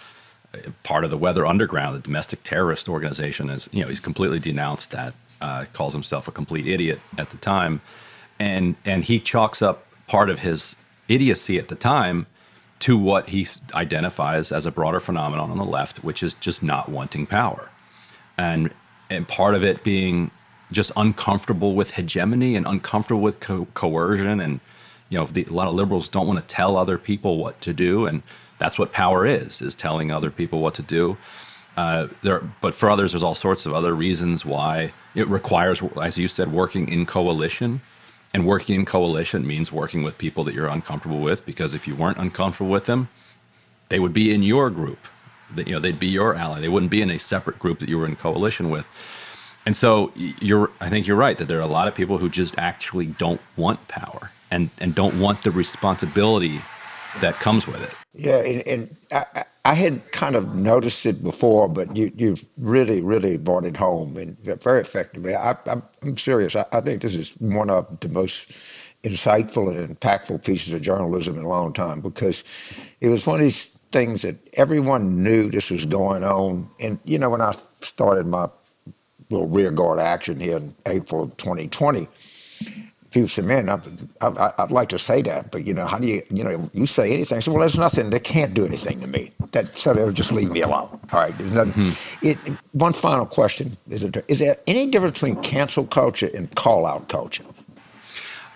part 0.84 1.02
of 1.02 1.10
the 1.10 1.18
Weather 1.18 1.44
Underground, 1.44 1.96
the 1.96 2.00
domestic 2.00 2.44
terrorist 2.44 2.88
organization. 2.88 3.50
Is 3.50 3.68
you 3.72 3.82
know 3.82 3.88
he's 3.88 4.00
completely 4.00 4.38
denounced 4.38 4.92
that. 4.92 5.14
Uh, 5.40 5.64
calls 5.72 5.92
himself 5.92 6.28
a 6.28 6.30
complete 6.30 6.68
idiot 6.68 7.00
at 7.18 7.30
the 7.30 7.36
time, 7.38 7.80
and 8.38 8.76
and 8.84 9.02
he 9.02 9.18
chalks 9.18 9.60
up 9.60 9.84
part 10.06 10.30
of 10.30 10.38
his 10.38 10.76
idiocy 11.08 11.58
at 11.58 11.68
the 11.68 11.74
time 11.74 12.26
to 12.80 12.96
what 12.96 13.28
he 13.28 13.46
identifies 13.74 14.50
as 14.50 14.66
a 14.66 14.72
broader 14.72 14.98
phenomenon 14.98 15.50
on 15.50 15.58
the 15.58 15.64
left, 15.64 16.02
which 16.02 16.22
is 16.22 16.34
just 16.34 16.62
not 16.62 16.88
wanting 16.88 17.26
power, 17.26 17.68
and 18.36 18.72
and 19.08 19.28
part 19.28 19.54
of 19.54 19.62
it 19.62 19.84
being 19.84 20.30
just 20.72 20.90
uncomfortable 20.96 21.74
with 21.74 21.92
hegemony 21.92 22.56
and 22.56 22.66
uncomfortable 22.66 23.20
with 23.20 23.38
co- 23.40 23.66
coercion 23.74 24.40
and 24.40 24.58
you 25.10 25.18
know 25.18 25.26
the, 25.26 25.44
a 25.44 25.52
lot 25.52 25.68
of 25.68 25.74
liberals 25.74 26.08
don't 26.08 26.26
want 26.26 26.40
to 26.40 26.54
tell 26.54 26.76
other 26.76 26.98
people 26.98 27.36
what 27.36 27.60
to 27.60 27.72
do 27.72 28.06
and 28.06 28.22
that's 28.58 28.78
what 28.78 28.92
power 28.92 29.26
is 29.26 29.60
is 29.60 29.74
telling 29.74 30.10
other 30.10 30.30
people 30.30 30.60
what 30.60 30.74
to 30.74 30.82
do. 30.82 31.16
Uh, 31.76 32.08
there, 32.22 32.42
but 32.60 32.74
for 32.74 32.90
others 32.90 33.12
there's 33.12 33.22
all 33.22 33.34
sorts 33.34 33.64
of 33.64 33.72
other 33.72 33.94
reasons 33.94 34.44
why 34.44 34.92
it 35.14 35.26
requires 35.28 35.82
as 36.02 36.18
you 36.18 36.28
said 36.28 36.52
working 36.52 36.88
in 36.88 37.06
coalition 37.06 37.80
and 38.34 38.46
working 38.46 38.74
in 38.74 38.84
coalition 38.84 39.46
means 39.46 39.70
working 39.70 40.02
with 40.02 40.16
people 40.18 40.44
that 40.44 40.54
you're 40.54 40.68
uncomfortable 40.68 41.20
with 41.20 41.44
because 41.44 41.74
if 41.74 41.86
you 41.86 41.94
weren't 41.94 42.18
uncomfortable 42.18 42.70
with 42.70 42.86
them 42.86 43.08
they 43.88 43.98
would 43.98 44.12
be 44.12 44.32
in 44.32 44.42
your 44.42 44.70
group 44.70 45.08
you 45.56 45.72
know 45.72 45.80
they'd 45.80 45.98
be 45.98 46.08
your 46.08 46.34
ally. 46.34 46.60
They 46.60 46.68
wouldn't 46.68 46.90
be 46.90 47.02
in 47.02 47.10
a 47.10 47.18
separate 47.18 47.58
group 47.58 47.78
that 47.80 47.88
you 47.88 47.98
were 47.98 48.06
in 48.06 48.16
coalition 48.16 48.70
with. 48.70 48.86
And 49.64 49.76
so 49.76 50.12
you're 50.16 50.70
I 50.80 50.88
think 50.88 51.06
you're 51.06 51.16
right 51.16 51.38
that 51.38 51.48
there 51.48 51.58
are 51.58 51.62
a 51.62 51.66
lot 51.66 51.88
of 51.88 51.94
people 51.94 52.18
who 52.18 52.28
just 52.28 52.56
actually 52.58 53.06
don't 53.06 53.40
want 53.56 53.86
power 53.88 54.30
and 54.50 54.70
and 54.80 54.94
don't 54.94 55.18
want 55.20 55.42
the 55.42 55.50
responsibility 55.50 56.60
that 57.20 57.34
comes 57.34 57.66
with 57.66 57.82
it. 57.82 57.92
Yeah, 58.14 58.38
and, 58.38 58.66
and 58.66 58.96
I, 59.12 59.44
I 59.64 59.74
had 59.74 60.10
kind 60.10 60.34
of 60.34 60.56
noticed 60.56 61.06
it 61.06 61.22
before, 61.22 61.68
but 61.68 61.96
you 61.96 62.12
you 62.16 62.36
really 62.58 63.00
really 63.00 63.36
brought 63.36 63.64
it 63.64 63.76
home 63.76 64.16
and 64.16 64.36
very 64.38 64.80
effectively. 64.80 65.36
I, 65.36 65.56
am 66.02 66.16
serious. 66.16 66.56
I, 66.56 66.64
I 66.72 66.80
think 66.80 67.02
this 67.02 67.14
is 67.14 67.30
one 67.40 67.70
of 67.70 68.00
the 68.00 68.08
most 68.08 68.52
insightful 69.04 69.68
and 69.68 69.98
impactful 69.98 70.44
pieces 70.44 70.72
of 70.72 70.82
journalism 70.82 71.36
in 71.38 71.44
a 71.44 71.48
long 71.48 71.72
time 71.72 72.00
because 72.00 72.44
it 73.00 73.08
was 73.08 73.26
one 73.26 73.40
of 73.40 73.44
these 73.44 73.70
things 73.90 74.22
that 74.22 74.36
everyone 74.54 75.22
knew 75.22 75.50
this 75.50 75.70
was 75.70 75.86
going 75.86 76.24
on. 76.24 76.68
And, 76.80 76.98
you 77.04 77.18
know, 77.18 77.30
when 77.30 77.40
I 77.40 77.54
started 77.80 78.26
my 78.26 78.48
little 79.30 79.48
rearguard 79.48 79.98
action 79.98 80.40
here 80.40 80.56
in 80.56 80.74
April 80.86 81.24
of 81.24 81.36
2020, 81.36 82.08
people 83.12 83.28
said, 83.28 83.44
man, 83.44 83.68
I, 83.68 84.52
would 84.58 84.70
like 84.70 84.88
to 84.88 84.98
say 84.98 85.22
that, 85.22 85.50
but, 85.50 85.66
you 85.66 85.74
know, 85.74 85.86
how 85.86 85.98
do 85.98 86.06
you, 86.06 86.22
you 86.30 86.42
know, 86.42 86.70
you 86.72 86.86
say 86.86 87.12
anything. 87.12 87.36
I 87.36 87.40
said, 87.40 87.52
well, 87.52 87.60
there's 87.60 87.78
nothing. 87.78 88.10
They 88.10 88.18
can't 88.18 88.54
do 88.54 88.64
anything 88.64 89.00
to 89.00 89.06
me. 89.06 89.30
That, 89.52 89.76
so 89.76 89.94
they'll 89.94 90.12
just 90.12 90.32
leave 90.32 90.50
me 90.50 90.62
alone. 90.62 90.98
All 91.12 91.20
right. 91.20 91.36
Mm-hmm. 91.36 92.26
It, 92.26 92.38
one 92.72 92.92
final 92.92 93.26
question. 93.26 93.76
Is, 93.88 94.02
it, 94.02 94.24
is 94.28 94.38
there 94.38 94.56
any 94.66 94.86
difference 94.86 95.14
between 95.14 95.36
cancel 95.42 95.86
culture 95.86 96.30
and 96.34 96.52
call 96.54 96.86
out 96.86 97.08
culture? 97.08 97.44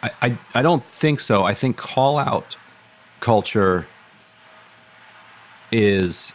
I, 0.03 0.11
I, 0.23 0.39
I 0.55 0.63
don't 0.63 0.85
think 0.85 1.21
so. 1.21 1.45
I 1.45 1.55
think 1.55 1.77
call 1.77 2.19
out 2.19 2.57
culture 3.21 3.87
is 5.71 6.33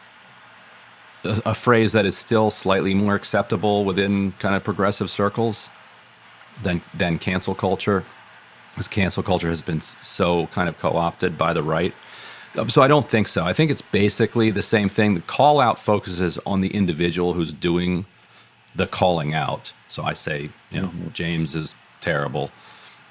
a, 1.24 1.42
a, 1.46 1.54
phrase 1.54 1.94
that 1.94 2.06
is 2.06 2.18
still 2.18 2.52
slightly 2.52 2.94
more 2.94 3.16
acceptable 3.16 3.86
within 3.86 4.34
kind 4.40 4.56
of 4.56 4.64
progressive 4.64 5.10
circles 5.10 5.70
than 6.64 6.82
than 6.93 7.20
cancel 7.20 7.55
culture, 7.55 8.03
because 8.74 8.88
cancel 8.88 9.24
culture 9.24 9.49
has 9.49 9.62
been 9.62 9.82
so 9.82 10.47
kind 10.47 10.70
of 10.70 10.78
co-opted 10.80 11.38
by 11.38 11.53
the 11.53 11.64
right. 11.64 11.93
Um, 12.57 12.70
so 12.70 12.82
I 12.82 12.88
don't 12.88 13.09
think 13.09 13.28
so. 13.28 13.43
I 13.45 13.53
think 13.53 13.72
it's 13.72 13.82
basically 13.82 14.51
the 14.51 14.62
same 14.62 14.89
thing. 14.89 15.14
The 15.14 15.22
call 15.22 15.59
out 15.59 15.80
focuses 15.80 16.38
on 16.39 16.62
the 16.62 16.68
individual 16.70 17.34
who's 17.34 17.53
doing 17.53 18.05
the 18.76 18.88
calling 18.88 19.34
out. 19.34 19.72
So 19.89 20.03
I 20.03 20.14
say, 20.14 20.49
you 20.70 20.82
know, 20.82 20.88
mm-hmm. 20.88 21.09
James 21.14 21.55
is 21.55 21.76
terrible. 22.01 22.51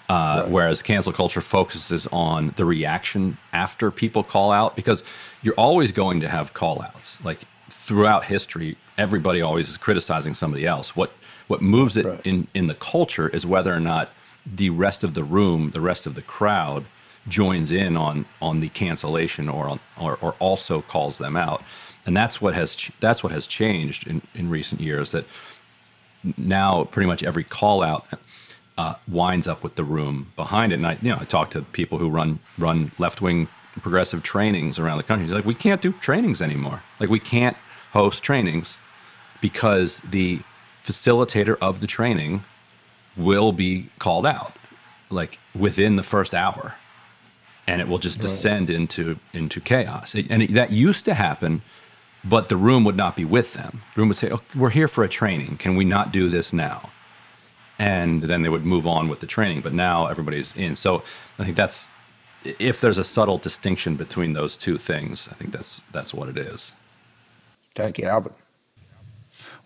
Uh, 0.09 0.41
right. 0.43 0.51
Whereas 0.51 0.83
cancel 0.83 1.13
culture 1.13 1.41
focuses 1.41 2.07
on 2.09 2.53
the 2.57 2.65
reaction 2.65 3.39
after 3.53 3.91
people 3.91 4.25
call 4.25 4.51
out 4.51 4.75
because 4.75 5.05
you're 5.43 5.55
always 5.55 5.93
going 5.93 6.21
to 6.21 6.29
have 6.29 6.53
call 6.53 6.83
outs. 6.83 7.23
Like 7.25 7.39
throughout 7.69 8.25
history, 8.25 8.77
everybody 8.99 9.41
always 9.41 9.69
is 9.69 9.77
criticizing 9.77 10.35
somebody 10.35 10.67
else. 10.67 10.97
What 10.97 11.13
what 11.51 11.61
moves 11.61 11.97
it 11.97 12.07
right. 12.07 12.25
in, 12.25 12.47
in 12.55 12.69
the 12.69 12.75
culture 12.75 13.29
is 13.29 13.45
whether 13.45 13.75
or 13.75 13.81
not 13.81 14.11
the 14.47 14.71
rest 14.71 15.03
of 15.03 15.15
the 15.15 15.25
room, 15.25 15.71
the 15.71 15.81
rest 15.81 16.07
of 16.07 16.15
the 16.15 16.23
crowd 16.23 16.85
joins 17.29 17.71
in 17.71 17.97
on 17.97 18.25
on 18.41 18.61
the 18.61 18.69
cancellation 18.71 19.49
or 19.49 19.69
on, 19.69 19.81
or, 20.01 20.17
or 20.23 20.35
also 20.39 20.81
calls 20.81 21.19
them 21.19 21.37
out. 21.37 21.63
And 22.07 22.17
that's 22.17 22.41
what 22.41 22.55
has 22.55 22.77
ch- 22.77 22.93
that's 23.01 23.23
what 23.25 23.33
has 23.33 23.47
changed 23.47 24.07
in, 24.07 24.23
in 24.35 24.49
recent 24.49 24.81
years 24.81 25.11
that 25.11 25.25
now 26.39 26.85
pretty 26.85 27.09
much 27.09 27.23
every 27.23 27.45
call 27.45 27.83
out 27.83 28.07
uh, 28.79 28.95
winds 29.09 29.49
up 29.49 29.63
with 29.65 29.75
the 29.75 29.85
room 29.85 30.33
behind 30.37 30.73
it. 30.73 30.77
And 30.77 30.87
I, 30.87 30.99
you 31.03 31.11
know, 31.11 31.19
I 31.21 31.25
talk 31.25 31.51
to 31.51 31.63
people 31.63 31.99
who 31.99 32.09
run 32.09 32.39
run 32.59 32.93
left 32.99 33.21
wing 33.21 33.49
progressive 33.83 34.23
trainings 34.23 34.79
around 34.79 34.99
the 34.99 35.03
country. 35.03 35.27
He's 35.27 35.35
like, 35.35 35.45
we 35.45 35.55
can't 35.55 35.83
do 35.83 35.93
trainings 35.93 36.41
anymore. 36.41 36.83
Like, 37.01 37.11
we 37.11 37.21
can't 37.21 37.57
host 37.93 38.23
trainings 38.23 38.79
because 39.41 40.01
the 40.01 40.41
facilitator 40.85 41.57
of 41.61 41.81
the 41.81 41.87
training 41.87 42.45
will 43.17 43.53
be 43.53 43.89
called 43.99 44.27
out, 44.27 44.55
like 45.11 45.39
within 45.55 45.97
the 45.97 46.03
first 46.03 46.35
hour, 46.35 46.75
and 47.67 47.81
it 47.81 47.89
will 47.89 47.99
just 47.99 48.21
descend 48.21 48.71
into 48.71 49.19
into 49.33 49.61
chaos. 49.61 50.15
And 50.15 50.43
it, 50.43 50.55
that 50.55 50.73
used 50.73 51.05
to 51.07 51.15
happen, 51.15 51.63
but 52.25 52.49
the 52.49 52.57
room 52.57 52.85
would 52.85 52.97
not 52.97 53.17
be 53.17 53.25
with 53.25 53.55
them. 53.55 53.83
The 53.95 54.01
room 54.01 54.09
would 54.09 54.17
say, 54.17 54.31
oh, 54.31 54.43
"We're 54.55 54.71
here 54.71 54.89
for 54.89 55.05
a 55.05 55.09
training. 55.09 55.57
Can 55.59 55.77
we 55.77 55.85
not 55.85 56.13
do 56.13 56.29
this 56.29 56.53
now?" 56.53 56.91
and 57.81 58.21
then 58.23 58.43
they 58.43 58.51
would 58.51 58.67
move 58.67 58.87
on 58.87 59.09
with 59.09 59.21
the 59.21 59.27
training. 59.27 59.63
But 59.63 59.73
now 59.73 60.07
everybody's 60.07 60.55
in. 60.55 60.77
So 60.77 61.03
I 61.39 61.45
think 61.45 61.57
that's 61.57 61.91
if 62.45 62.81
there's 62.81 62.99
a 62.99 63.05
subtle 63.05 63.39
distinction 63.39 63.97
between 63.97 64.35
those 64.35 64.57
two 64.57 64.79
things, 64.79 65.29
I 65.31 65.35
think 65.35 65.51
that's 65.51 65.83
that's 65.91 66.15
what 66.15 66.29
it 66.29 66.37
is. 66.37 66.73
Thank 67.75 67.99
you, 67.99 68.05
Albert. 68.05 68.35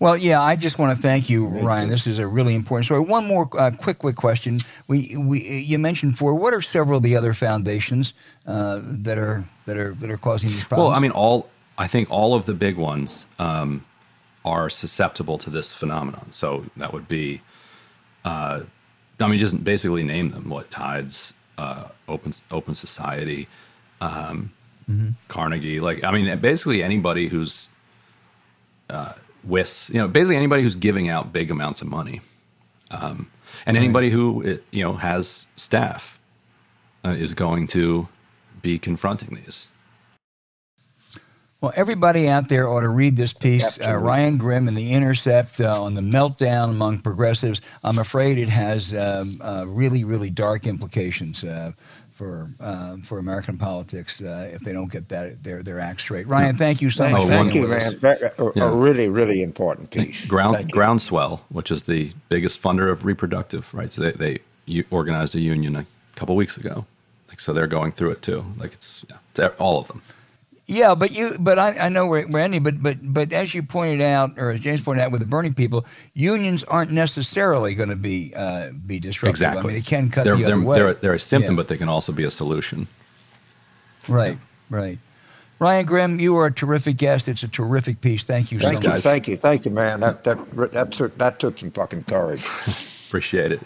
Well, 0.01 0.17
yeah, 0.17 0.43
I 0.43 0.57
just 0.57 0.79
want 0.79 0.97
to 0.97 1.01
thank 1.01 1.31
you, 1.31 1.51
thank 1.51 1.65
Ryan. 1.65 1.89
You. 1.89 1.95
This 1.95 2.07
is 2.07 2.19
a 2.19 2.27
really 2.27 2.55
important 2.55 2.87
story. 2.87 3.01
One 3.01 3.27
more 3.27 3.49
uh, 3.59 3.71
quick, 3.71 3.99
quick 3.99 4.17
question. 4.17 4.61
We, 4.89 5.17
we, 5.17 5.41
you 5.41 5.79
mentioned 5.79 6.19
Ford. 6.19 6.41
what 6.41 6.53
are 6.53 6.63
several 6.63 6.99
of 6.99 7.03
the 7.03 7.17
other 7.17 7.33
foundations 7.33 8.13
uh, 8.47 8.81
that 8.83 9.19
are 9.19 9.45
that 9.67 9.77
are 9.77 9.95
that 9.95 10.11
are 10.11 10.19
causing 10.19 10.51
these 10.51 10.65
problems? 10.65 10.89
Well, 10.89 10.97
I 10.97 11.01
mean, 11.01 11.13
all 11.13 11.49
I 11.79 11.87
think 11.87 12.11
all 12.11 12.35
of 12.35 12.47
the 12.47 12.55
big 12.55 12.77
ones 12.77 13.27
um, 13.39 13.85
are 14.45 14.69
susceptible 14.69 15.39
to 15.39 15.51
this 15.51 15.73
phenomenon. 15.73 16.33
So 16.33 16.67
that 16.77 16.93
would 16.93 17.09
be 17.09 17.41
uh, 18.25 18.63
I 19.21 19.29
mean, 19.29 19.39
just 19.39 19.63
basically 19.63 20.03
name 20.03 20.31
them. 20.31 20.49
What 20.49 20.71
Tides, 20.71 21.33
uh, 21.59 21.89
Open 22.09 22.33
Open 22.51 22.75
Society, 22.75 23.49
um, 24.01 24.51
mm-hmm. 24.91 25.11
Carnegie. 25.29 25.81
Like, 25.81 26.03
I 26.05 26.11
mean, 26.11 26.39
basically 26.39 26.83
anybody 26.83 27.29
who's 27.29 27.69
uh, 28.91 29.13
with 29.47 29.91
you 29.93 30.01
know, 30.01 30.09
basically 30.09 30.37
anybody 30.37 30.63
who's 30.63 30.77
giving 30.77 31.09
out 31.09 31.33
big 31.33 31.51
amounts 31.51 31.83
of 31.83 31.89
money, 31.89 32.21
um, 32.91 33.31
and 33.67 33.77
anybody 33.77 34.11
who 34.11 34.59
you 34.71 34.83
know 34.83 34.95
has 34.95 35.47
staff 35.57 36.19
uh, 37.05 37.11
is 37.11 37.35
going 37.35 37.67
to 37.69 38.09
be 38.63 38.79
confronting 38.79 39.37
these. 39.37 39.69
Well, 41.65 41.73
everybody 41.77 42.29
out 42.29 42.51
there 42.51 42.69
ought 42.69 42.83
to 42.83 42.91
read 42.91 43.17
this 43.17 43.33
piece, 43.33 43.81
uh, 43.81 43.97
Ryan 43.97 44.37
Grim 44.37 44.69
and 44.69 44.77
The 44.77 44.93
Intercept 44.93 45.63
uh, 45.63 45.83
on 45.83 45.95
the 45.95 46.03
meltdown 46.03 46.69
among 46.69 46.99
progressives. 46.99 47.63
I'm 47.83 47.97
afraid 47.97 48.37
it 48.37 48.51
has 48.51 48.93
um, 48.93 49.41
uh, 49.41 49.65
really, 49.67 50.05
really 50.05 50.29
dark 50.29 50.67
implications 50.67 51.43
uh, 51.43 51.73
for 52.15 52.49
uh, 52.61 52.97
for 52.99 53.19
American 53.19 53.59
politics 53.59 54.23
uh, 54.23 54.49
if 54.53 54.61
they 54.61 54.73
don't 54.73 54.91
get 54.91 55.09
that 55.09 55.43
their 55.43 55.62
their 55.62 55.81
act 55.81 56.01
straight. 56.01 56.29
Ryan, 56.29 56.57
thank 56.57 56.81
you 56.81 56.91
so 56.91 57.03
much. 57.05 57.15
Oh, 57.15 57.27
thank 57.27 57.55
you, 57.55 57.67
man. 57.67 57.99
A, 58.03 58.51
yeah. 58.55 58.71
really, 58.73 59.09
really 59.09 59.43
important 59.43 59.91
piece. 59.91 60.25
Ground 60.27 60.73
Groundswell, 60.73 61.41
which 61.49 61.71
is 61.71 61.83
the 61.83 62.12
biggest 62.29 62.62
funder 62.62 62.91
of 62.91 63.05
reproductive 63.05 63.75
rights, 63.75 63.97
they 63.97 64.12
they 64.12 64.39
organized 64.91 65.35
a 65.35 65.41
union 65.41 65.77
a 65.77 65.85
couple 66.15 66.37
weeks 66.37 66.57
ago. 66.57 66.87
Like 67.29 67.41
so, 67.41 67.53
they're 67.53 67.67
going 67.67 67.91
through 67.91 68.12
it 68.12 68.23
too. 68.23 68.45
Like 68.59 68.73
it's, 68.73 69.05
yeah, 69.11 69.17
it's 69.35 69.61
all 69.61 69.81
of 69.81 69.89
them. 69.89 70.01
Yeah, 70.67 70.95
but 70.95 71.12
you, 71.12 71.37
but 71.39 71.59
I, 71.59 71.77
I 71.79 71.89
know 71.91 72.07
we're, 72.07 72.27
we're 72.27 72.39
ending. 72.39 72.62
But 72.62 72.83
but 72.83 72.97
but 73.03 73.33
as 73.33 73.55
you 73.55 73.62
pointed 73.62 74.01
out, 74.01 74.39
or 74.39 74.51
as 74.51 74.61
James 74.61 74.81
pointed 74.81 75.03
out, 75.03 75.12
with 75.12 75.21
the 75.21 75.27
Bernie 75.27 75.51
people, 75.51 75.85
unions 76.15 76.65
aren't 76.65 76.91
necessarily 76.91 77.75
going 77.75 77.91
to 77.91 77.97
be 77.97 78.33
uh, 78.35 78.71
be 78.71 78.99
disruptive. 78.99 79.31
Exactly, 79.31 79.61
I 79.61 79.67
mean, 79.67 79.75
they 79.77 79.83
can 79.83 80.11
cut 80.11 80.25
they're, 80.25 80.37
the 80.37 80.45
other 80.45 80.55
they're, 80.57 80.65
way. 80.65 80.79
They're, 80.79 80.95
they're 80.95 81.15
a 81.15 81.21
symptom, 81.21 81.55
yeah. 81.55 81.57
but 81.57 81.69
they 81.69 81.77
can 81.77 81.91
also 81.91 82.12
be 82.12 82.25
a 82.25 82.31
solution. 82.31 82.87
Right, 84.09 84.39
right. 84.71 84.99
Ryan 85.59 85.87
Grim, 85.87 86.21
you 86.21 86.37
are 86.37 86.47
a 86.47 86.53
terrific 86.53 86.97
guest. 86.97 87.29
It's 87.29 87.43
a 87.43 87.49
terrific 87.49 88.01
piece. 88.01 88.25
Thank 88.25 88.51
you 88.51 88.59
thank 88.59 88.79
so 88.79 88.83
you, 88.83 88.89
much. 88.89 89.03
Thank 89.03 89.29
you, 89.29 89.37
thank 89.37 89.67
you, 89.67 89.71
man. 89.71 90.01
That 90.01 90.25
that 90.25 90.39
that 90.73 91.12
that 91.19 91.39
took 91.39 91.59
some 91.59 91.73
fucking 91.73 92.05
courage. 92.05 92.45
Appreciate 93.09 93.53
it. 93.53 93.61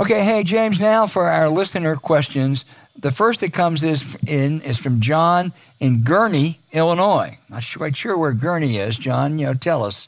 Okay, 0.00 0.22
hey 0.22 0.44
James. 0.44 0.78
Now 0.78 1.08
for 1.08 1.26
our 1.26 1.48
listener 1.48 1.96
questions. 1.96 2.64
The 2.96 3.10
first 3.10 3.40
that 3.40 3.52
comes 3.52 3.82
is 3.82 4.16
in 4.26 4.60
is 4.60 4.78
from 4.78 5.00
John 5.00 5.52
in 5.80 6.02
Gurnee, 6.02 6.58
Illinois. 6.72 7.36
Not 7.48 7.64
quite 7.76 7.96
sure 7.96 8.16
where 8.16 8.32
Gurnee 8.32 8.78
is, 8.78 8.96
John. 8.96 9.40
You 9.40 9.46
know, 9.46 9.54
tell 9.54 9.84
us. 9.84 10.06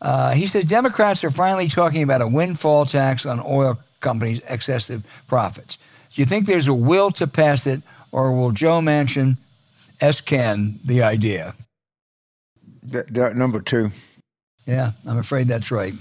Uh, 0.00 0.32
he 0.32 0.46
said 0.46 0.68
Democrats 0.68 1.22
are 1.22 1.30
finally 1.30 1.68
talking 1.68 2.02
about 2.02 2.22
a 2.22 2.26
windfall 2.26 2.86
tax 2.86 3.26
on 3.26 3.40
oil 3.46 3.78
companies' 4.00 4.40
excessive 4.48 5.04
profits. 5.28 5.76
Do 6.14 6.22
you 6.22 6.26
think 6.26 6.46
there's 6.46 6.68
a 6.68 6.74
will 6.74 7.10
to 7.12 7.26
pass 7.26 7.66
it, 7.66 7.82
or 8.12 8.32
will 8.32 8.52
Joe 8.52 8.80
Manchin 8.80 9.36
S-can 10.00 10.78
the 10.82 11.02
idea? 11.02 11.54
Number 13.10 13.60
two. 13.60 13.90
Yeah, 14.66 14.92
I'm 15.06 15.18
afraid 15.18 15.48
that's 15.48 15.70
right. 15.70 15.92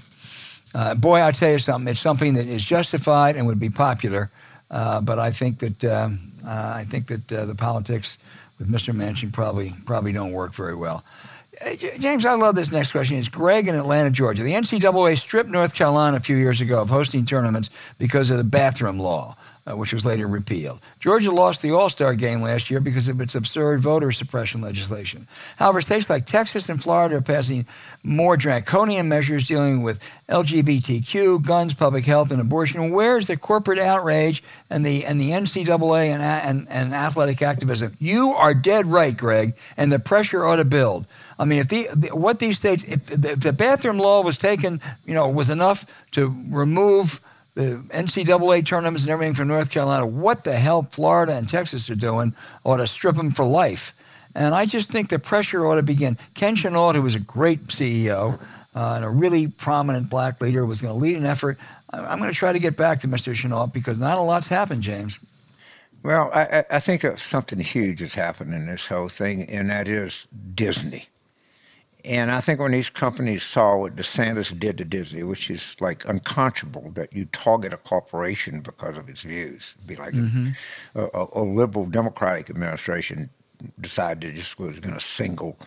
Uh, 0.75 0.93
boy, 0.93 1.19
I'll 1.19 1.31
tell 1.31 1.51
you 1.51 1.59
something. 1.59 1.89
It's 1.89 2.01
something 2.01 2.33
that 2.33 2.47
is 2.47 2.63
justified 2.63 3.37
and 3.37 3.47
would 3.47 3.61
be 3.61 3.69
popular, 3.69 4.29
uh, 4.69 4.99
but 4.99 5.19
I 5.19 5.31
think 5.31 5.59
that 5.59 5.85
um, 5.85 6.33
uh, 6.45 6.73
I 6.75 6.83
think 6.83 7.07
that 7.07 7.31
uh, 7.31 7.45
the 7.45 7.55
politics 7.55 8.17
with 8.59 8.69
Mr. 8.69 8.93
Manchin 8.93 9.31
probably 9.31 9.73
probably 9.85 10.11
don't 10.11 10.33
work 10.33 10.53
very 10.53 10.75
well. 10.75 11.05
Uh, 11.65 11.75
James, 11.75 12.25
I 12.25 12.33
love 12.33 12.55
this 12.55 12.73
next 12.73 12.91
question. 12.91 13.15
It's 13.15 13.29
Greg 13.29 13.69
in 13.69 13.75
Atlanta, 13.75 14.09
Georgia. 14.09 14.43
The 14.43 14.51
NCAA 14.51 15.17
stripped 15.17 15.49
North 15.49 15.73
Carolina 15.73 16.17
a 16.17 16.19
few 16.19 16.35
years 16.35 16.59
ago 16.59 16.81
of 16.81 16.89
hosting 16.89 17.25
tournaments 17.25 17.69
because 17.97 18.29
of 18.29 18.35
the 18.35 18.43
bathroom 18.43 18.99
law 18.99 19.37
uh, 19.67 19.75
which 19.75 19.93
was 19.93 20.05
later 20.05 20.27
repealed. 20.27 20.79
Georgia 20.99 21.31
lost 21.31 21.61
the 21.61 21.71
All 21.71 21.89
Star 21.89 22.13
game 22.13 22.41
last 22.41 22.69
year 22.69 22.79
because 22.79 23.07
of 23.07 23.19
its 23.19 23.33
absurd 23.33 23.81
voter 23.81 24.11
suppression 24.11 24.61
legislation. 24.61 25.27
However, 25.57 25.81
states 25.81 26.09
like 26.09 26.27
Texas 26.27 26.69
and 26.69 26.81
Florida 26.81 27.15
are 27.15 27.21
passing 27.21 27.65
more 28.03 28.37
draconian 28.37 29.09
measures 29.09 29.47
dealing 29.47 29.81
with 29.81 29.99
LGBTQ, 30.29 31.45
guns, 31.45 31.73
public 31.73 32.05
health, 32.05 32.29
and 32.29 32.39
abortion. 32.39 32.91
Where's 32.91 33.27
the 33.27 33.37
corporate 33.37 33.79
outrage 33.79 34.43
and 34.69 34.85
the 34.85 35.03
and 35.05 35.19
the 35.19 35.31
NCAA 35.31 36.09
and, 36.09 36.21
and, 36.21 36.67
and 36.69 36.93
athletic 36.93 37.41
activism? 37.41 37.95
You 37.99 38.31
are 38.31 38.53
dead 38.53 38.85
right, 38.85 39.17
Greg, 39.17 39.55
and 39.77 39.91
the 39.91 39.99
pressure 39.99 40.45
ought 40.45 40.57
to 40.57 40.65
build. 40.65 41.07
I 41.39 41.45
mean, 41.45 41.59
if 41.59 41.67
the, 41.67 41.85
what 42.13 42.39
these 42.39 42.59
states, 42.59 42.83
if 42.83 43.05
the, 43.07 43.31
if 43.31 43.39
the 43.39 43.53
bathroom 43.53 43.97
law 43.97 44.21
was 44.21 44.37
taken, 44.37 44.79
you 45.05 45.13
know, 45.13 45.27
was 45.27 45.49
enough 45.49 45.85
to 46.11 46.35
remove 46.49 47.19
the 47.55 47.83
NCAA 47.89 48.65
tournaments 48.65 49.03
and 49.03 49.11
everything 49.11 49.33
from 49.33 49.47
North 49.47 49.71
Carolina, 49.71 50.05
what 50.05 50.43
the 50.43 50.55
hell 50.55 50.83
Florida 50.91 51.35
and 51.35 51.49
Texas 51.49 51.89
are 51.89 51.95
doing 51.95 52.35
ought 52.63 52.77
to 52.77 52.87
strip 52.87 53.15
them 53.15 53.31
for 53.31 53.45
life. 53.45 53.93
And 54.35 54.53
I 54.53 54.65
just 54.65 54.91
think 54.91 55.09
the 55.09 55.17
pressure 55.17 55.65
ought 55.65 55.75
to 55.75 55.83
begin. 55.83 56.17
Ken 56.33 56.57
Chenault, 56.57 56.93
who 56.93 57.01
was 57.01 57.15
a 57.15 57.19
great 57.19 57.67
CEO 57.67 58.39
uh, 58.75 58.93
and 58.95 59.05
a 59.05 59.09
really 59.09 59.47
prominent 59.47 60.09
black 60.09 60.41
leader, 60.41 60.65
was 60.65 60.81
going 60.81 60.93
to 60.93 60.99
lead 60.99 61.15
an 61.15 61.25
effort. 61.25 61.57
I'm 61.91 62.19
going 62.19 62.31
to 62.31 62.37
try 62.37 62.51
to 62.51 62.59
get 62.59 62.75
back 62.75 62.99
to 62.99 63.07
Mr. 63.07 63.33
Chenault 63.33 63.67
because 63.67 63.97
not 63.97 64.17
a 64.17 64.21
lot's 64.21 64.49
happened, 64.49 64.83
James. 64.83 65.17
Well, 66.03 66.29
I, 66.33 66.65
I 66.69 66.79
think 66.79 67.03
something 67.17 67.57
huge 67.59 68.01
has 68.01 68.13
happened 68.13 68.53
in 68.53 68.67
this 68.67 68.85
whole 68.85 69.09
thing, 69.09 69.49
and 69.49 69.69
that 69.69 69.87
is 69.87 70.27
Disney. 70.53 71.07
And 72.05 72.31
I 72.31 72.39
think 72.39 72.59
when 72.59 72.71
these 72.71 72.89
companies 72.89 73.41
saw 73.41 73.77
what 73.77 73.95
DeSantis 73.95 74.57
did 74.59 74.77
to 74.77 74.85
Disney, 74.85 75.23
which 75.23 75.49
is 75.49 75.75
like 75.79 76.07
unconscionable 76.07 76.91
that 76.91 77.11
you 77.11 77.25
target 77.25 77.73
a 77.73 77.77
corporation 77.77 78.61
because 78.61 78.97
of 78.97 79.09
its 79.09 79.21
views, 79.21 79.73
It'd 79.77 79.87
be 79.87 79.95
like 79.95 80.13
mm-hmm. 80.13 80.49
a, 80.93 81.09
a, 81.13 81.27
a, 81.33 81.43
liberal 81.43 81.85
Democratic 81.87 82.49
administration 82.49 83.29
decided 83.81 84.29
it 84.29 84.35
just 84.35 84.59
was 84.59 84.79
going 84.79 84.93
to 84.93 84.99
single 84.99 85.57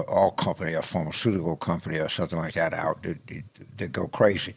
all 0.00 0.30
company, 0.30 0.72
a 0.72 0.82
pharmaceutical 0.82 1.56
company 1.56 1.98
or 1.98 2.08
something 2.08 2.38
like 2.38 2.54
that 2.54 2.72
out, 2.72 3.04
they, 3.76 3.88
go 3.88 4.08
crazy. 4.08 4.54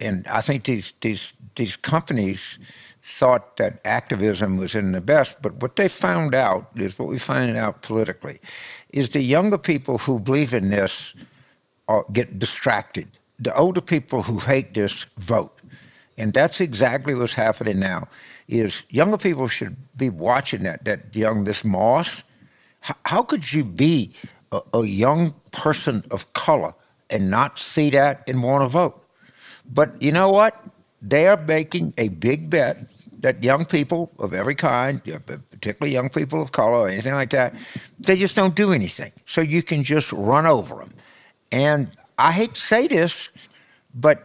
And 0.00 0.26
I 0.28 0.40
think 0.40 0.64
these 0.64 0.92
these 1.00 1.32
these 1.54 1.76
companies 1.76 2.58
thought 3.00 3.56
that 3.58 3.80
activism 3.84 4.56
was 4.56 4.74
in 4.74 4.92
the 4.92 5.00
best, 5.00 5.36
but 5.42 5.54
what 5.56 5.76
they 5.76 5.88
found 5.88 6.34
out 6.34 6.70
is 6.76 6.98
what 6.98 7.08
we 7.08 7.18
find 7.18 7.54
out 7.56 7.82
politically 7.82 8.40
is 8.90 9.10
the 9.10 9.20
younger 9.20 9.58
people 9.58 9.98
who 9.98 10.18
believe 10.18 10.54
in 10.54 10.70
this 10.70 11.14
are, 11.88 12.04
get 12.12 12.38
distracted. 12.38 13.06
The 13.38 13.54
older 13.54 13.82
people 13.82 14.22
who 14.22 14.38
hate 14.38 14.72
this 14.72 15.04
vote. 15.18 15.60
And 16.16 16.32
that's 16.32 16.60
exactly 16.60 17.14
what's 17.14 17.34
happening 17.34 17.78
now. 17.78 18.08
Is 18.48 18.84
younger 18.88 19.18
people 19.18 19.48
should 19.48 19.76
be 19.96 20.08
watching 20.08 20.62
that. 20.62 20.84
That 20.84 21.14
young 21.14 21.44
Miss 21.44 21.64
Moss. 21.64 22.22
How, 22.80 22.94
how 23.04 23.22
could 23.22 23.52
you 23.52 23.64
be 23.64 24.12
a, 24.54 24.78
a 24.78 24.86
young 24.86 25.34
person 25.52 26.04
of 26.10 26.32
color 26.32 26.74
and 27.10 27.30
not 27.30 27.58
see 27.58 27.90
that 27.90 28.22
and 28.28 28.42
want 28.42 28.62
to 28.64 28.68
vote? 28.68 29.00
But 29.66 30.00
you 30.00 30.12
know 30.12 30.30
what? 30.30 30.62
They 31.02 31.26
are 31.26 31.36
making 31.36 31.94
a 31.98 32.08
big 32.08 32.50
bet 32.50 32.78
that 33.20 33.42
young 33.42 33.64
people 33.64 34.10
of 34.18 34.34
every 34.34 34.54
kind, 34.54 35.02
particularly 35.02 35.94
young 35.94 36.10
people 36.10 36.42
of 36.42 36.52
color 36.52 36.76
or 36.76 36.88
anything 36.88 37.14
like 37.14 37.30
that, 37.30 37.54
they 37.98 38.16
just 38.16 38.36
don't 38.36 38.54
do 38.54 38.72
anything. 38.72 39.12
So 39.26 39.40
you 39.40 39.62
can 39.62 39.82
just 39.82 40.12
run 40.12 40.46
over 40.46 40.76
them. 40.76 40.92
And 41.50 41.90
I 42.18 42.32
hate 42.32 42.54
to 42.54 42.60
say 42.60 42.86
this, 42.86 43.30
but 43.94 44.22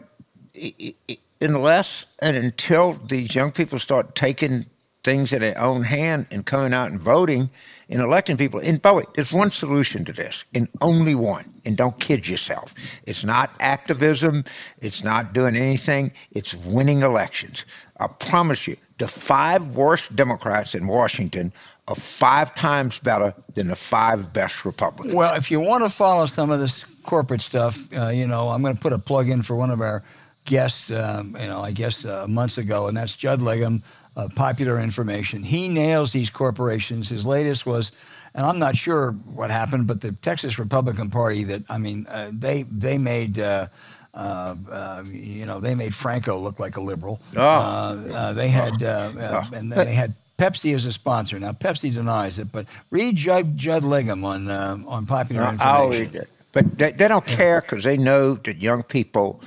unless 1.41 2.05
and 2.21 2.35
until 2.35 2.93
these 2.93 3.33
young 3.33 3.51
people 3.51 3.79
start 3.79 4.15
taking 4.15 4.65
things 5.03 5.31
in 5.31 5.41
their 5.41 5.57
own 5.57 5.83
hand 5.83 6.25
and 6.29 6.45
coming 6.45 6.73
out 6.73 6.91
and 6.91 6.99
voting 6.99 7.49
and 7.89 8.01
electing 8.01 8.37
people. 8.37 8.59
And 8.59 8.81
by 8.81 8.89
the 8.89 8.95
way, 8.97 9.03
there's 9.15 9.31
one 9.31 9.51
solution 9.51 10.05
to 10.05 10.13
this, 10.13 10.43
and 10.53 10.67
only 10.81 11.15
one. 11.15 11.45
And 11.65 11.77
don't 11.77 11.99
kid 11.99 12.27
yourself. 12.27 12.73
It's 13.05 13.23
not 13.23 13.51
activism. 13.59 14.43
It's 14.81 15.03
not 15.03 15.33
doing 15.33 15.55
anything. 15.55 16.11
It's 16.31 16.55
winning 16.55 17.01
elections. 17.01 17.65
I 17.99 18.07
promise 18.07 18.67
you, 18.67 18.77
the 18.97 19.07
five 19.07 19.75
worst 19.75 20.15
Democrats 20.15 20.75
in 20.75 20.87
Washington 20.87 21.53
are 21.87 21.95
five 21.95 22.53
times 22.55 22.99
better 22.99 23.33
than 23.55 23.67
the 23.67 23.75
five 23.75 24.33
best 24.33 24.65
Republicans. 24.65 25.15
Well, 25.15 25.35
if 25.35 25.49
you 25.49 25.59
want 25.59 25.83
to 25.83 25.89
follow 25.89 26.25
some 26.25 26.51
of 26.51 26.59
this 26.59 26.83
corporate 27.03 27.41
stuff, 27.41 27.79
uh, 27.97 28.09
you 28.09 28.27
know, 28.27 28.49
I'm 28.49 28.61
going 28.61 28.75
to 28.75 28.81
put 28.81 28.93
a 28.93 28.99
plug 28.99 29.29
in 29.29 29.41
for 29.41 29.55
one 29.55 29.71
of 29.71 29.81
our 29.81 30.03
guests, 30.45 30.91
um, 30.91 31.35
you 31.39 31.47
know, 31.47 31.61
I 31.61 31.71
guess 31.71 32.05
uh, 32.05 32.25
months 32.27 32.57
ago, 32.57 32.87
and 32.87 32.97
that's 32.97 33.15
Judd 33.15 33.39
Legum, 33.39 33.81
uh, 34.19 34.27
Popular 34.35 34.79
Information. 34.79 35.43
He 35.43 35.67
nails 35.67 36.11
these 36.11 36.29
corporations. 36.29 37.09
His 37.09 37.25
latest 37.25 37.65
was, 37.65 37.91
and 38.33 38.45
I'm 38.45 38.59
not 38.59 38.75
sure 38.75 39.11
what 39.11 39.49
happened, 39.51 39.87
but 39.87 40.01
the 40.01 40.11
Texas 40.11 40.59
Republican 40.59 41.09
Party 41.09 41.45
that, 41.45 41.63
I 41.69 41.77
mean, 41.77 42.05
uh, 42.07 42.31
they, 42.33 42.63
they 42.63 42.97
made 42.97 43.39
uh, 43.39 43.67
uh, 44.13 44.55
uh, 44.69 45.03
you 45.09 45.45
know, 45.45 45.59
they 45.59 45.75
made 45.75 45.93
Franco 45.93 46.39
look 46.39 46.59
like 46.59 46.75
a 46.77 46.81
liberal. 46.81 47.21
Oh. 47.35 47.41
Uh, 47.41 48.33
they 48.33 48.49
had, 48.49 48.83
oh. 48.83 49.49
and 49.53 49.71
they 49.71 49.93
had 49.93 50.13
Pepsi 50.37 50.75
as 50.75 50.85
a 50.85 50.91
sponsor. 50.91 51.39
Now 51.39 51.51
Pepsi 51.51 51.93
denies 51.93 52.39
it, 52.39 52.51
but 52.51 52.65
read 52.89 53.15
Judd, 53.15 53.57
Judd 53.57 53.83
Legum 53.83 54.25
on 54.25 54.49
on 54.49 55.05
popular 55.05 55.43
information. 55.43 55.67
I'll 55.67 55.89
read 55.89 56.15
it. 56.15 56.29
But 56.51 56.77
they, 56.77 56.91
they 56.91 57.07
don't 57.07 57.25
care 57.25 57.61
because 57.61 57.83
they 57.83 57.97
know 57.97 58.33
that 58.33 58.57
young 58.57 58.83
people 58.83 59.41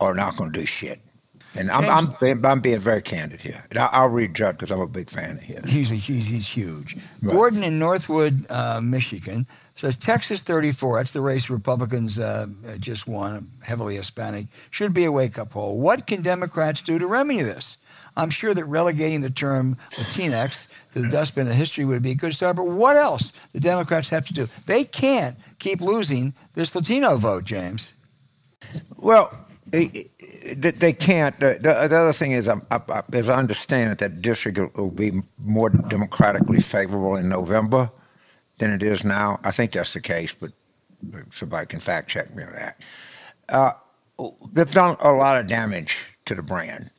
are 0.00 0.14
not 0.14 0.36
going 0.36 0.52
to 0.52 0.58
do 0.58 0.66
shit. 0.66 1.00
And 1.54 1.70
I'm, 1.70 1.88
I'm, 1.88 2.16
being, 2.20 2.44
I'm 2.44 2.60
being 2.60 2.78
very 2.78 3.02
candid 3.02 3.40
here. 3.40 3.64
I'll 3.76 4.08
read 4.08 4.34
Judd 4.34 4.58
because 4.58 4.70
I'm 4.70 4.80
a 4.80 4.86
big 4.86 5.10
fan 5.10 5.38
of 5.38 5.42
his. 5.42 5.70
He's, 5.70 5.90
a, 5.90 5.94
he's, 5.94 6.26
he's 6.26 6.46
huge. 6.46 6.96
Right. 7.22 7.34
Gordon 7.34 7.62
in 7.64 7.78
Northwood, 7.78 8.46
uh, 8.50 8.80
Michigan 8.80 9.46
says 9.78 9.94
Texas 9.94 10.42
34, 10.42 10.98
that's 10.98 11.12
the 11.12 11.20
race 11.20 11.48
Republicans 11.48 12.18
uh, 12.18 12.48
just 12.80 13.06
won, 13.06 13.48
heavily 13.62 13.96
Hispanic, 13.96 14.46
should 14.70 14.92
be 14.92 15.04
a 15.04 15.12
wake 15.12 15.38
up 15.38 15.52
call. 15.52 15.78
What 15.78 16.06
can 16.06 16.20
Democrats 16.20 16.80
do 16.80 16.98
to 16.98 17.06
remedy 17.06 17.42
this? 17.42 17.76
I'm 18.16 18.30
sure 18.30 18.54
that 18.54 18.64
relegating 18.64 19.20
the 19.20 19.30
term 19.30 19.76
Latinx 19.92 20.66
to 20.92 21.00
the 21.00 21.08
dustbin 21.08 21.46
of 21.46 21.54
history 21.54 21.84
would 21.84 22.02
be 22.02 22.10
a 22.10 22.16
good 22.16 22.34
start, 22.34 22.56
but 22.56 22.66
what 22.66 22.96
else 22.96 23.32
do 23.52 23.60
Democrats 23.60 24.08
have 24.08 24.26
to 24.26 24.34
do? 24.34 24.48
They 24.66 24.82
can't 24.82 25.36
keep 25.60 25.80
losing 25.80 26.34
this 26.54 26.74
Latino 26.74 27.16
vote, 27.16 27.44
James. 27.44 27.92
Well, 28.96 29.46
they 29.70 30.92
can't. 30.92 31.38
The, 31.40 31.58
the, 31.60 31.74
other 31.74 32.12
thing 32.12 32.32
is, 32.32 32.48
I, 32.48 32.60
I, 32.70 33.02
as 33.12 33.28
I 33.28 33.34
understand 33.34 33.92
it, 33.92 33.98
that 33.98 34.22
district 34.22 34.58
will 34.76 34.90
be 34.90 35.20
more 35.38 35.70
democratically 35.70 36.60
favorable 36.60 37.16
in 37.16 37.28
November 37.28 37.90
than 38.58 38.72
it 38.72 38.82
is 38.82 39.04
now. 39.04 39.38
I 39.44 39.50
think 39.50 39.72
that's 39.72 39.92
the 39.92 40.00
case, 40.00 40.34
but 40.34 40.52
somebody 41.32 41.66
can 41.66 41.80
fact 41.80 42.08
check 42.08 42.34
me 42.34 42.44
on 42.44 42.52
that. 42.52 42.80
Uh, 43.48 43.72
they've 44.52 44.72
done 44.72 44.96
a 45.00 45.12
lot 45.12 45.40
of 45.40 45.46
damage 45.46 46.06
to 46.26 46.34
the 46.34 46.42
brand, 46.42 46.90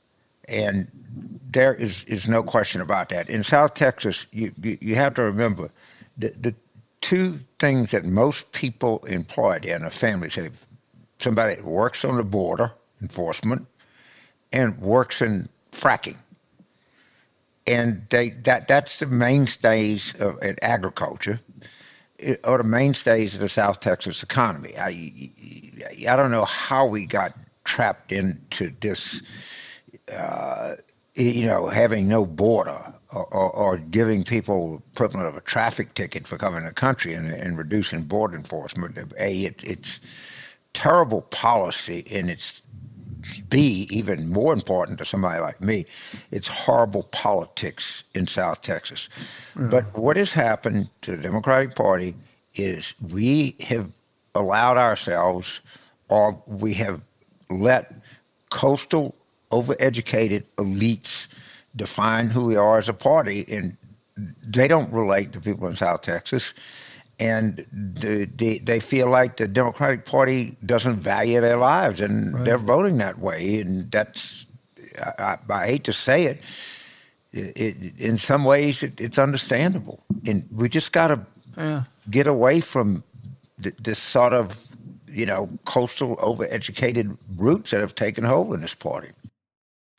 and 0.48 0.88
there 1.52 1.74
is, 1.74 2.04
is 2.06 2.28
no 2.28 2.44
question 2.44 2.82
about 2.82 3.10
that. 3.10 3.30
In 3.30 3.44
South 3.44 3.74
Texas, 3.74 4.28
you, 4.32 4.52
you, 4.62 4.78
you 4.82 4.96
have 4.96 5.16
to 5.16 5.24
remember 5.24 5.70
the, 6.18 6.30
the 6.40 6.56
two 7.02 7.40
things 7.60 7.92
that 7.92 8.06
most 8.06 8.52
people 8.52 9.00
employed 9.06 9.66
in 9.66 9.84
a 9.84 9.90
family 9.90 10.30
say 10.30 10.50
somebody 11.20 11.56
that 11.56 11.66
works 11.66 12.04
on 12.04 12.18
the 12.18 12.24
border 12.24 12.72
enforcement 13.02 13.68
and 14.52 14.80
works 14.80 15.22
in 15.22 15.50
fracking. 15.72 16.18
And 17.68 18.04
they, 18.10 18.30
that, 18.30 18.68
that's 18.68 19.00
the 19.00 19.06
mainstays 19.06 20.16
of 20.20 20.40
agriculture 20.62 21.40
or 22.44 22.58
the 22.58 22.64
mainstays 22.64 23.36
of 23.36 23.42
the 23.42 23.50
South 23.50 23.80
Texas 23.80 24.24
economy. 24.24 24.74
I, 24.78 25.32
I 26.10 26.16
don't 26.16 26.32
know 26.32 26.46
how 26.46 26.86
we 26.86 27.06
got 27.06 27.34
trapped 27.64 28.12
into 28.12 28.74
this, 28.82 29.22
uh, 30.12 30.76
you 31.16 31.46
know, 31.46 31.68
having 31.68 32.08
no 32.08 32.26
border 32.26 32.94
or, 33.14 33.26
or, 33.26 33.52
or, 33.52 33.78
giving 33.78 34.24
people 34.24 34.84
equivalent 34.94 35.28
of 35.28 35.36
a 35.36 35.42
traffic 35.42 35.94
ticket 35.94 36.28
for 36.28 36.38
coming 36.38 36.62
to 36.62 36.68
the 36.68 36.74
country 36.74 37.14
and, 37.14 37.32
and 37.32 37.58
reducing 37.58 38.04
border 38.04 38.38
enforcement. 38.38 38.98
A, 39.20 39.46
it, 39.46 39.64
it's 39.64 40.00
terrible 40.74 41.22
policy, 41.24 42.06
and 42.12 42.30
it's 42.30 42.62
B, 43.50 43.88
even 43.92 44.30
more 44.30 44.54
important 44.54 44.98
to 45.00 45.06
somebody 45.06 45.42
like 45.42 45.62
me, 45.62 45.86
it's 46.32 46.48
horrible 46.48 47.04
politics 47.04 48.04
in 48.14 48.28
South 48.28 48.62
Texas. 48.62 49.10
Yeah. 49.58 49.68
But 49.68 49.98
what 49.98 50.18
has 50.18 50.34
happened 50.34 50.90
to 51.02 51.12
the 51.12 51.22
Democratic 51.22 51.76
Party 51.76 52.16
is 52.56 52.94
we 53.10 53.56
have 53.60 53.90
allowed 54.36 54.78
ourselves, 54.78 55.60
or 56.08 56.42
we 56.48 56.74
have 56.76 57.02
let 57.50 57.94
coastal, 58.52 59.16
overeducated 59.52 60.44
elites 60.58 61.28
define 61.76 62.30
who 62.30 62.46
we 62.46 62.56
are 62.56 62.78
as 62.78 62.90
a 62.90 62.94
party, 62.94 63.46
and 63.48 63.76
they 64.44 64.68
don't 64.68 64.92
relate 64.92 65.34
to 65.34 65.40
people 65.40 65.68
in 65.68 65.76
South 65.76 66.02
Texas. 66.02 66.54
And 67.20 67.66
the, 67.74 68.30
the, 68.34 68.60
they 68.60 68.80
feel 68.80 69.10
like 69.10 69.38
the 69.38 69.48
Democratic 69.48 70.06
Party 70.06 70.56
doesn't 70.66 70.98
value 70.98 71.42
their 71.42 71.58
lives, 71.58 72.00
and 72.00 72.34
right. 72.34 72.46
they're 72.46 72.58
voting 72.58 72.98
that 73.00 73.20
way. 73.20 73.60
And 73.60 73.92
that's, 73.92 74.46
I, 75.02 75.38
I, 75.50 75.54
I 75.54 75.68
hate 75.68 75.84
to 75.84 75.94
say 75.94 76.26
it, 76.26 76.42
it, 77.34 77.58
it 77.58 78.00
in 78.00 78.18
some 78.18 78.46
ways 78.46 78.84
it, 78.84 79.02
it's 79.02 79.20
understandable. 79.20 80.02
And 80.26 80.48
we 80.50 80.70
just 80.70 80.94
got 80.94 81.08
to 81.08 81.20
yeah. 81.58 81.84
get 82.10 82.26
away 82.26 82.62
from 82.62 83.04
th- 83.62 83.76
this 83.84 84.00
sort 84.00 84.34
of, 84.34 84.58
you 85.12 85.26
know, 85.26 85.50
coastal, 85.66 86.16
overeducated 86.18 87.18
roots 87.36 87.72
that 87.72 87.82
have 87.82 87.96
taken 87.96 88.24
hold 88.24 88.54
in 88.54 88.62
this 88.62 88.76
party. 88.76 89.10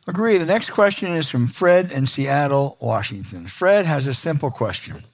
Agree. 0.07 0.39
The 0.39 0.47
next 0.47 0.71
question 0.71 1.09
is 1.09 1.29
from 1.29 1.47
Fred 1.47 1.93
in 1.93 2.07
Seattle, 2.07 2.79
Washington. 2.81 3.47
Fred 3.47 3.85
has 3.85 4.07
a 4.07 4.14
simple 4.14 4.51
question, 4.51 5.05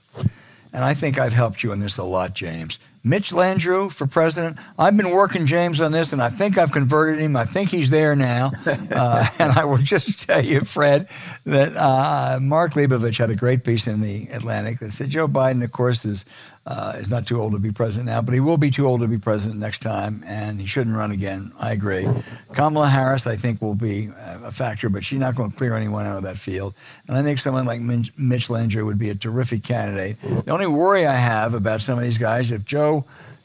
and 0.73 0.85
I 0.85 0.95
think 0.95 1.19
I've 1.19 1.33
helped 1.33 1.63
you 1.63 1.73
in 1.73 1.81
this 1.81 1.99
a 1.99 2.05
lot, 2.05 2.35
James. 2.35 2.79
Mitch 3.05 3.31
Landrieu 3.31 3.91
for 3.93 4.07
president. 4.07 4.59
I've 4.79 4.97
been 4.97 5.11
working 5.11 5.47
James 5.47 5.81
on 5.81 5.93
this, 5.93 6.13
and 6.13 6.23
I 6.23 6.29
think 6.31 6.59
I've 6.59 6.73
converted 6.73 7.21
him. 7.21 7.37
I 7.37 7.45
think 7.45 7.71
he's 7.71 7.91
there 7.91 8.17
now. 8.17 8.53
Uh, 8.97 9.27
and 9.39 9.53
I 9.53 9.65
will 9.65 9.79
just 9.79 10.27
tell 10.27 10.43
you, 10.43 10.61
Fred, 10.61 11.09
that 11.45 11.77
uh, 11.77 12.39
Mark 12.41 12.73
Leibovich 12.73 13.19
had 13.19 13.31
a 13.31 13.35
great 13.35 13.63
piece 13.63 13.87
in 13.87 14.01
the 14.01 14.29
Atlantic 14.29 14.79
that 14.79 14.93
said 14.93 15.11
Joe 15.11 15.29
Biden, 15.29 15.63
of 15.63 15.73
course, 15.73 16.05
is 16.05 16.25
uh, 16.67 16.95
is 16.97 17.11
not 17.11 17.27
too 17.27 17.41
old 17.41 17.53
to 17.53 17.59
be 17.59 17.71
president 17.71 18.07
now, 18.07 18.21
but 18.21 18.35
he 18.35 18.41
will 18.41 18.57
be 18.57 18.71
too 18.71 18.87
old 18.89 19.01
to 19.01 19.07
be 19.07 19.19
president 19.19 19.61
next 19.61 19.83
time, 19.83 20.25
and 20.27 20.61
he 20.61 20.67
shouldn't 20.67 20.97
run 20.97 21.13
again. 21.13 21.53
I 21.61 21.73
agree. 21.73 22.09
Kamala 22.55 22.89
Harris, 22.89 23.27
I 23.27 23.37
think, 23.37 23.63
will 23.63 23.77
be 23.77 24.11
a 24.17 24.51
factor, 24.51 24.89
but 24.89 25.05
she's 25.05 25.21
not 25.21 25.37
going 25.37 25.53
to 25.53 25.57
clear 25.57 25.75
anyone 25.77 26.07
out 26.07 26.17
of 26.17 26.25
that 26.25 26.39
field. 26.39 26.75
And 27.07 27.17
I 27.17 27.23
think 27.23 27.39
someone 27.39 27.67
like 27.67 27.81
Mitch 27.81 28.49
Landrieu 28.49 28.85
would 28.85 28.99
be 28.99 29.11
a 29.11 29.15
terrific 29.15 29.63
candidate. 29.63 30.21
The 30.21 30.51
only 30.51 30.67
worry 30.67 31.07
I 31.07 31.15
have 31.15 31.55
about 31.55 31.83
some 31.83 31.99
of 31.99 32.05
these 32.05 32.19
guys, 32.19 32.51
if 32.51 32.65
Joe 32.65 32.96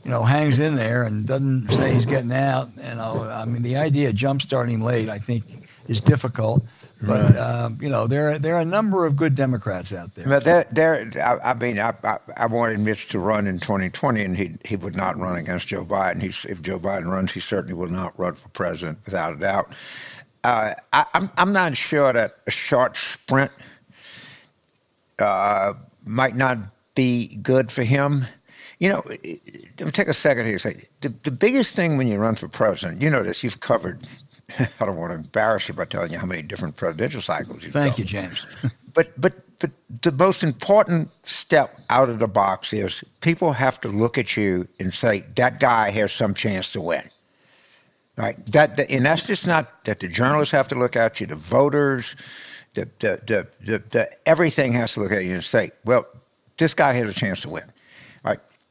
you 0.03 0.11
know, 0.11 0.23
hangs 0.23 0.59
in 0.59 0.75
there 0.75 1.03
and 1.03 1.25
doesn't 1.25 1.69
say 1.69 1.93
he's 1.93 2.05
getting 2.05 2.31
out. 2.31 2.69
You 2.77 2.95
know, 2.95 3.29
I 3.29 3.45
mean, 3.45 3.61
the 3.61 3.77
idea 3.77 4.09
of 4.09 4.15
jump 4.15 4.41
starting 4.41 4.81
late, 4.81 5.09
I 5.09 5.19
think, 5.19 5.67
is 5.87 6.01
difficult. 6.01 6.63
But 7.03 7.31
right. 7.31 7.37
um, 7.37 7.77
you 7.81 7.89
know, 7.89 8.05
there 8.05 8.37
there 8.37 8.55
are 8.55 8.61
a 8.61 8.65
number 8.65 9.05
of 9.07 9.15
good 9.15 9.33
Democrats 9.33 9.91
out 9.91 10.13
there. 10.13 10.27
But 10.27 10.43
there, 10.43 10.67
there 10.71 11.11
I, 11.23 11.51
I 11.51 11.53
mean, 11.55 11.79
I, 11.79 11.93
I, 12.03 12.17
I, 12.37 12.45
wanted 12.45 12.79
Mitch 12.79 13.07
to 13.07 13.19
run 13.19 13.47
in 13.47 13.59
2020, 13.59 14.23
and 14.23 14.37
he 14.37 14.51
he 14.63 14.75
would 14.75 14.95
not 14.95 15.17
run 15.17 15.35
against 15.35 15.67
Joe 15.67 15.83
Biden. 15.83 16.21
He's, 16.21 16.45
if 16.45 16.61
Joe 16.61 16.79
Biden 16.79 17.09
runs, 17.09 17.31
he 17.31 17.39
certainly 17.39 17.73
will 17.73 17.89
not 17.89 18.17
run 18.19 18.35
for 18.35 18.49
president, 18.49 18.99
without 19.05 19.33
a 19.33 19.37
doubt. 19.37 19.65
Uh, 20.43 20.73
I, 20.93 20.99
am 20.99 21.05
I'm, 21.13 21.31
I'm 21.37 21.53
not 21.53 21.75
sure 21.75 22.13
that 22.13 22.37
a 22.45 22.51
short 22.51 22.97
sprint 22.97 23.51
uh, 25.17 25.73
might 26.05 26.35
not 26.35 26.59
be 26.93 27.35
good 27.37 27.71
for 27.71 27.83
him. 27.83 28.25
You 28.81 28.89
know, 28.89 29.03
let 29.07 29.85
me 29.85 29.91
take 29.91 30.07
a 30.07 30.13
second 30.13 30.47
here. 30.47 30.57
Say 30.57 30.85
the, 31.01 31.13
the 31.21 31.29
biggest 31.29 31.75
thing 31.75 31.97
when 31.97 32.07
you 32.07 32.17
run 32.17 32.33
for 32.33 32.47
president, 32.47 32.99
you 32.99 33.11
know 33.11 33.21
this. 33.21 33.43
You've 33.43 33.59
covered 33.59 34.07
I 34.79 34.85
don't 34.85 34.97
want 34.97 35.11
to 35.11 35.17
embarrass 35.17 35.67
you 35.67 35.75
by 35.75 35.85
telling 35.85 36.11
you 36.11 36.17
how 36.17 36.25
many 36.25 36.41
different 36.41 36.75
presidential 36.75 37.21
cycles 37.21 37.63
you've 37.63 37.73
Thank 37.73 37.97
you, 37.99 38.05
James. 38.05 38.43
but 38.93 39.09
but 39.19 39.33
but 39.59 39.69
the 40.01 40.11
most 40.11 40.43
important 40.43 41.09
step 41.23 41.79
out 41.91 42.09
of 42.09 42.17
the 42.17 42.27
box 42.27 42.73
is 42.73 43.03
people 43.21 43.53
have 43.53 43.79
to 43.81 43.87
look 43.87 44.17
at 44.17 44.35
you 44.35 44.67
and 44.79 44.91
say 44.91 45.23
that 45.35 45.59
guy 45.59 45.91
has 45.91 46.11
some 46.11 46.33
chance 46.33 46.71
to 46.73 46.81
win. 46.81 47.07
Right? 48.17 48.43
That, 48.51 48.79
and 48.91 49.05
that's 49.05 49.25
just 49.25 49.47
not 49.47 49.85
that 49.85 49.99
the 49.99 50.07
journalists 50.07 50.51
have 50.51 50.67
to 50.69 50.75
look 50.75 50.95
at 50.95 51.21
you, 51.21 51.27
the 51.27 51.35
voters, 51.35 52.15
the 52.73 52.89
the 52.99 53.21
the, 53.27 53.47
the, 53.63 53.77
the 53.89 54.27
everything 54.27 54.73
has 54.73 54.93
to 54.93 55.01
look 55.01 55.11
at 55.11 55.23
you 55.23 55.35
and 55.35 55.43
say, 55.43 55.69
well, 55.85 56.05
this 56.57 56.73
guy 56.73 56.93
has 56.93 57.07
a 57.07 57.13
chance 57.13 57.41
to 57.41 57.49
win. 57.49 57.71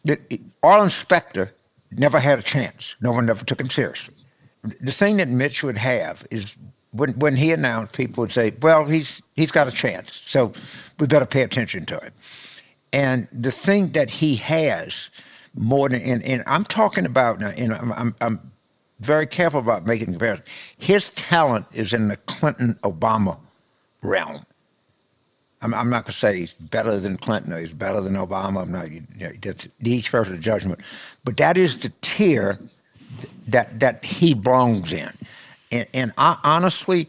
Right? 0.07 0.40
Arlen 0.62 0.90
Specter 0.90 1.53
never 1.92 2.18
had 2.18 2.38
a 2.38 2.42
chance. 2.42 2.96
No 3.01 3.12
one 3.12 3.28
ever 3.28 3.44
took 3.44 3.61
him 3.61 3.68
seriously 3.70 4.14
the 4.62 4.92
thing 4.92 5.16
that 5.18 5.28
Mitch 5.28 5.62
would 5.62 5.78
have 5.78 6.26
is 6.30 6.55
when 6.92 7.12
when 7.18 7.36
he 7.36 7.53
announced, 7.53 7.94
people 7.94 8.22
would 8.22 8.32
say, 8.32 8.53
"Well, 8.61 8.84
he's 8.84 9.22
he's 9.36 9.51
got 9.51 9.68
a 9.68 9.72
chance, 9.72 10.20
so 10.24 10.53
we 10.98 11.07
better 11.07 11.26
pay 11.26 11.42
attention 11.42 11.86
to 11.86 11.96
it." 11.98 12.12
And 12.92 13.28
the 13.32 13.51
thing 13.51 13.92
that 13.92 14.11
he 14.11 14.36
has 14.36 15.11
more 15.55 15.88
than 15.88 16.03
and, 16.03 16.22
and 16.24 16.42
I'm 16.46 16.64
talking 16.64 17.07
about 17.07 17.40
now, 17.40 17.48
and 17.57 17.72
I'm, 17.72 17.92
I'm, 17.92 18.14
I'm 18.20 18.53
very 19.01 19.26
careful 19.26 19.61
about 19.61 19.86
making 19.86 20.07
comparisons. 20.07 20.48
His 20.78 21.11
talent 21.11 21.66
is 21.72 21.92
in 21.92 22.09
the 22.09 22.16
Clinton 22.16 22.78
Obama 22.82 23.38
realm. 24.03 24.44
I'm, 25.62 25.74
I'm 25.74 25.90
not 25.90 26.04
going 26.04 26.12
to 26.12 26.18
say 26.18 26.38
he's 26.38 26.54
better 26.54 26.98
than 26.98 27.16
Clinton 27.16 27.52
or 27.52 27.58
he's 27.58 27.72
better 27.72 28.00
than 28.00 28.14
Obama. 28.14 28.62
I'm 28.62 28.72
not. 28.72 28.90
You 28.90 29.02
know, 29.18 29.32
that's 29.40 29.68
each 29.82 30.11
person's 30.11 30.44
judgment, 30.44 30.80
but 31.24 31.36
that 31.36 31.56
is 31.56 31.80
the 31.80 31.92
tier 32.00 32.58
that 33.48 33.80
that 33.80 34.04
he 34.04 34.34
belongs 34.34 34.92
in. 34.92 35.11
And, 35.72 35.86
and 35.94 36.12
I 36.18 36.38
honestly 36.42 37.08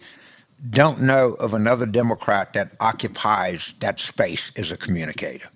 don't 0.69 1.01
know 1.01 1.33
of 1.33 1.53
another 1.53 1.85
Democrat 1.85 2.53
that 2.53 2.71
occupies 2.79 3.73
that 3.79 3.99
space 3.99 4.51
as 4.57 4.71
a 4.71 4.77
communicator. 4.77 5.49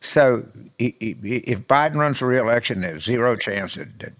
So 0.00 0.44
if 0.78 1.66
Biden 1.66 1.96
runs 1.96 2.18
for 2.18 2.28
reelection, 2.28 2.82
there's 2.82 3.04
zero 3.04 3.36
chance 3.36 3.74
that, 3.74 3.98
that 4.00 4.12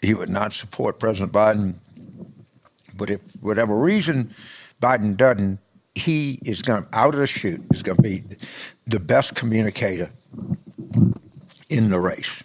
he 0.00 0.14
would 0.14 0.30
not 0.30 0.52
support 0.52 1.00
President 1.00 1.32
Biden. 1.32 1.74
But 2.96 3.10
if, 3.10 3.20
whatever 3.40 3.76
reason, 3.76 4.32
Biden 4.80 5.16
doesn't, 5.16 5.58
he 5.96 6.38
is 6.44 6.62
going 6.62 6.84
to, 6.84 6.88
out 6.92 7.14
of 7.14 7.20
the 7.20 7.26
chute, 7.26 7.62
is 7.70 7.82
going 7.82 7.96
to 7.96 8.02
be 8.02 8.22
the 8.86 9.00
best 9.00 9.34
communicator 9.34 10.10
in 11.68 11.88
the 11.90 11.98
race. 11.98 12.44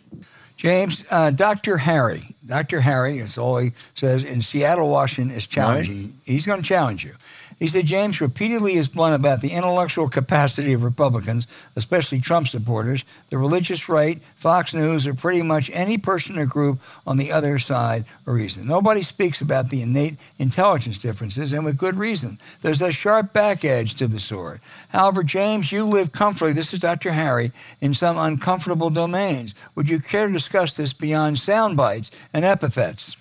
James, 0.56 1.04
uh, 1.10 1.32
Dr. 1.32 1.78
Harry, 1.78 2.36
Dr. 2.46 2.82
Harry, 2.82 3.20
as 3.20 3.38
all 3.38 3.58
he 3.58 3.72
says, 3.96 4.24
in 4.24 4.42
Seattle, 4.42 4.90
Washington, 4.90 5.36
is 5.36 5.48
challenging. 5.48 6.04
Right. 6.04 6.14
He's 6.24 6.46
going 6.46 6.62
to 6.62 6.66
challenge 6.66 7.04
you. 7.04 7.14
He 7.62 7.68
said 7.68 7.86
James 7.86 8.20
repeatedly 8.20 8.74
is 8.74 8.88
blunt 8.88 9.14
about 9.14 9.42
the 9.42 9.52
intellectual 9.52 10.10
capacity 10.10 10.74
of 10.74 10.84
Republicans, 10.84 11.46
especially 11.76 12.20
Trump 12.20 12.48
supporters, 12.48 13.06
the 13.30 13.38
religious 13.38 13.88
right, 13.88 14.20
Fox 14.36 14.74
News, 14.74 15.06
or 15.06 15.14
pretty 15.14 15.44
much 15.44 15.70
any 15.72 16.00
person 16.00 16.40
or 16.40 16.48
group 16.48 16.80
on 17.06 17.18
the 17.18 17.32
other 17.32 17.60
side 17.60 18.06
or 18.26 18.34
reason. 18.34 18.66
Nobody 18.66 19.04
speaks 19.04 19.42
about 19.42 19.70
the 19.70 19.84
innate 19.84 20.18
intelligence 20.40 20.98
differences, 20.98 21.54
and 21.54 21.64
with 21.64 21.78
good 21.78 22.00
reason. 22.00 22.40
There's 22.64 22.82
a 22.82 22.92
sharp 22.92 23.32
back 23.32 23.64
edge 23.64 23.94
to 23.98 24.08
the 24.08 24.20
sword. 24.20 24.60
However, 24.90 25.22
James, 25.22 25.72
you 25.72 25.86
live 25.86 26.14
comfortably, 26.14 26.54
this 26.54 26.74
is 26.74 26.80
Dr. 26.80 27.12
Harry, 27.12 27.52
in 27.80 27.94
some 27.94 28.18
uncomfortable 28.18 28.90
domains. 28.90 29.54
Would 29.76 29.88
you 29.88 30.00
care 30.00 30.26
to 30.26 30.34
discuss 30.34 30.76
this 30.76 30.94
beyond 30.94 31.38
sound 31.38 31.78
bites 31.78 32.10
and 32.34 32.44
epithets? 32.44 33.21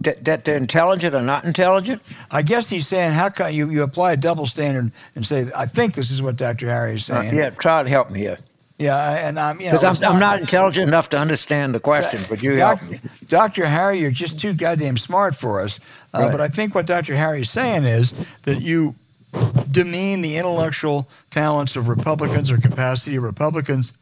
That, 0.00 0.24
that 0.24 0.44
they're 0.44 0.56
intelligent 0.56 1.14
or 1.14 1.22
not 1.22 1.44
intelligent? 1.44 2.02
I 2.30 2.42
guess 2.42 2.68
he's 2.68 2.86
saying, 2.86 3.12
how 3.12 3.28
can 3.28 3.54
you, 3.54 3.70
you 3.70 3.82
apply 3.82 4.12
a 4.12 4.16
double 4.16 4.46
standard 4.46 4.92
and 5.14 5.26
say, 5.26 5.50
I 5.54 5.66
think 5.66 5.94
this 5.94 6.10
is 6.10 6.22
what 6.22 6.36
Dr. 6.36 6.68
Harry 6.68 6.94
is 6.94 7.06
saying. 7.06 7.34
Uh, 7.34 7.36
yeah, 7.36 7.50
try 7.50 7.82
to 7.82 7.88
help 7.88 8.10
me 8.10 8.20
here. 8.20 8.38
Yeah, 8.76 9.28
and 9.28 9.38
I'm 9.38 9.60
you 9.60 9.66
know 9.66 9.78
because 9.78 10.02
I'm, 10.02 10.14
I'm 10.14 10.18
not 10.18 10.40
intelligent 10.40 10.88
enough 10.88 11.10
to 11.10 11.18
understand 11.18 11.76
the 11.76 11.80
question, 11.80 12.20
but 12.28 12.42
you 12.42 12.56
doc, 12.56 12.80
help 12.80 12.90
me. 12.90 12.98
Dr. 13.28 13.66
Harry, 13.66 14.00
you're 14.00 14.10
just 14.10 14.36
too 14.36 14.52
goddamn 14.52 14.98
smart 14.98 15.36
for 15.36 15.60
us. 15.60 15.78
Uh, 16.12 16.22
right. 16.22 16.32
But 16.32 16.40
I 16.40 16.48
think 16.48 16.74
what 16.74 16.84
Dr. 16.84 17.14
Harry 17.14 17.42
is 17.42 17.50
saying 17.50 17.84
is 17.84 18.12
that 18.42 18.60
you 18.62 18.96
demean 19.70 20.22
the 20.22 20.36
intellectual 20.36 21.08
talents 21.30 21.76
of 21.76 21.86
Republicans 21.86 22.50
or 22.50 22.58
capacity 22.58 23.14
of 23.14 23.22
Republicans, 23.22 23.92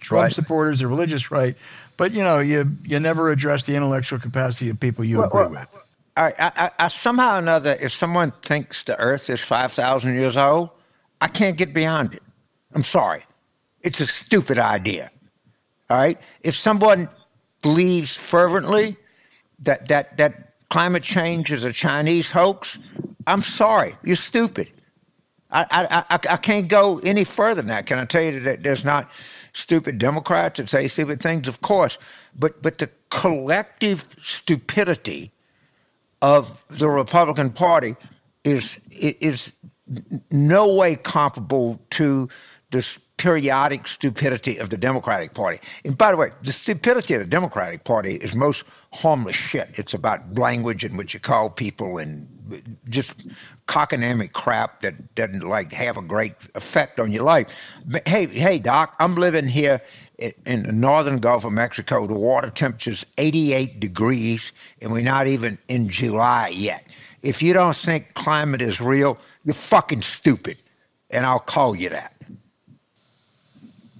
Trump 0.00 0.24
right. 0.24 0.32
supporters, 0.32 0.80
the 0.80 0.86
religious 0.86 1.30
right. 1.30 1.56
But 1.96 2.12
you 2.12 2.22
know, 2.22 2.38
you 2.40 2.70
you 2.84 2.98
never 3.00 3.30
address 3.30 3.66
the 3.66 3.74
intellectual 3.76 4.18
capacity 4.18 4.70
of 4.70 4.80
people 4.80 5.04
you 5.04 5.18
well, 5.18 5.26
agree 5.28 5.40
well, 5.40 5.50
with. 5.50 5.84
I, 6.16 6.32
I, 6.38 6.70
I, 6.78 6.88
somehow 6.88 7.36
or 7.36 7.38
another, 7.38 7.76
if 7.80 7.92
someone 7.92 8.32
thinks 8.42 8.84
the 8.84 8.98
Earth 8.98 9.28
is 9.30 9.40
five 9.40 9.72
thousand 9.72 10.14
years 10.14 10.36
old, 10.36 10.70
I 11.20 11.28
can't 11.28 11.56
get 11.56 11.74
beyond 11.74 12.14
it. 12.14 12.22
I'm 12.74 12.82
sorry, 12.82 13.24
it's 13.82 14.00
a 14.00 14.06
stupid 14.06 14.58
idea. 14.58 15.10
All 15.90 15.96
right, 15.96 16.18
if 16.42 16.54
someone 16.54 17.08
believes 17.62 18.16
fervently 18.16 18.96
that 19.60 19.88
that 19.88 20.16
that 20.16 20.54
climate 20.70 21.02
change 21.02 21.52
is 21.52 21.64
a 21.64 21.72
Chinese 21.72 22.30
hoax, 22.30 22.78
I'm 23.26 23.40
sorry, 23.40 23.94
you're 24.02 24.16
stupid. 24.16 24.72
I, 25.50 25.66
I, 25.70 26.04
I, 26.10 26.32
I 26.32 26.36
can't 26.36 26.66
go 26.66 26.98
any 27.04 27.22
further 27.22 27.62
than 27.62 27.68
that. 27.68 27.86
Can 27.86 27.98
I 27.98 28.06
tell 28.06 28.22
you 28.22 28.40
that 28.40 28.64
there's 28.64 28.84
not 28.84 29.08
stupid 29.54 29.98
Democrats 29.98 30.58
that 30.58 30.68
say 30.68 30.86
stupid 30.88 31.20
things? 31.20 31.48
Of 31.48 31.62
course. 31.62 31.98
But, 32.38 32.62
but 32.62 32.78
the 32.78 32.90
collective 33.10 34.04
stupidity 34.22 35.30
of 36.20 36.62
the 36.68 36.90
Republican 36.90 37.50
Party 37.50 37.96
is, 38.44 38.78
is 38.90 39.52
no 40.30 40.74
way 40.74 40.96
comparable 40.96 41.80
to 41.90 42.28
this 42.70 42.98
periodic 43.16 43.86
stupidity 43.86 44.58
of 44.58 44.70
the 44.70 44.76
Democratic 44.76 45.34
Party. 45.34 45.60
And 45.84 45.96
by 45.96 46.10
the 46.10 46.16
way, 46.16 46.30
the 46.42 46.52
stupidity 46.52 47.14
of 47.14 47.20
the 47.20 47.26
Democratic 47.26 47.84
Party 47.84 48.16
is 48.16 48.34
most 48.34 48.64
harmless 48.92 49.36
shit. 49.36 49.70
It's 49.74 49.94
about 49.94 50.34
language 50.34 50.82
and 50.84 50.96
what 50.96 51.14
you 51.14 51.20
call 51.20 51.48
people 51.50 51.98
and 51.98 52.28
just 52.88 53.26
cockanamic 53.66 54.32
crap 54.32 54.82
that 54.82 55.14
doesn't 55.14 55.40
like 55.40 55.72
have 55.72 55.96
a 55.96 56.02
great 56.02 56.34
effect 56.54 57.00
on 57.00 57.10
your 57.10 57.24
life. 57.24 57.46
Hey, 58.06 58.26
hey, 58.26 58.58
Doc, 58.58 58.94
I'm 58.98 59.14
living 59.14 59.46
here 59.46 59.80
in 60.18 60.62
the 60.64 60.72
northern 60.72 61.18
Gulf 61.18 61.44
of 61.44 61.52
Mexico. 61.52 62.06
The 62.06 62.14
water 62.14 62.50
temperature's 62.50 63.04
88 63.18 63.80
degrees, 63.80 64.52
and 64.80 64.92
we're 64.92 65.02
not 65.02 65.26
even 65.26 65.58
in 65.68 65.88
July 65.88 66.48
yet. 66.48 66.86
If 67.22 67.42
you 67.42 67.52
don't 67.52 67.76
think 67.76 68.14
climate 68.14 68.62
is 68.62 68.80
real, 68.80 69.18
you're 69.44 69.54
fucking 69.54 70.02
stupid, 70.02 70.58
and 71.10 71.24
I'll 71.26 71.38
call 71.38 71.74
you 71.74 71.88
that. 71.88 72.13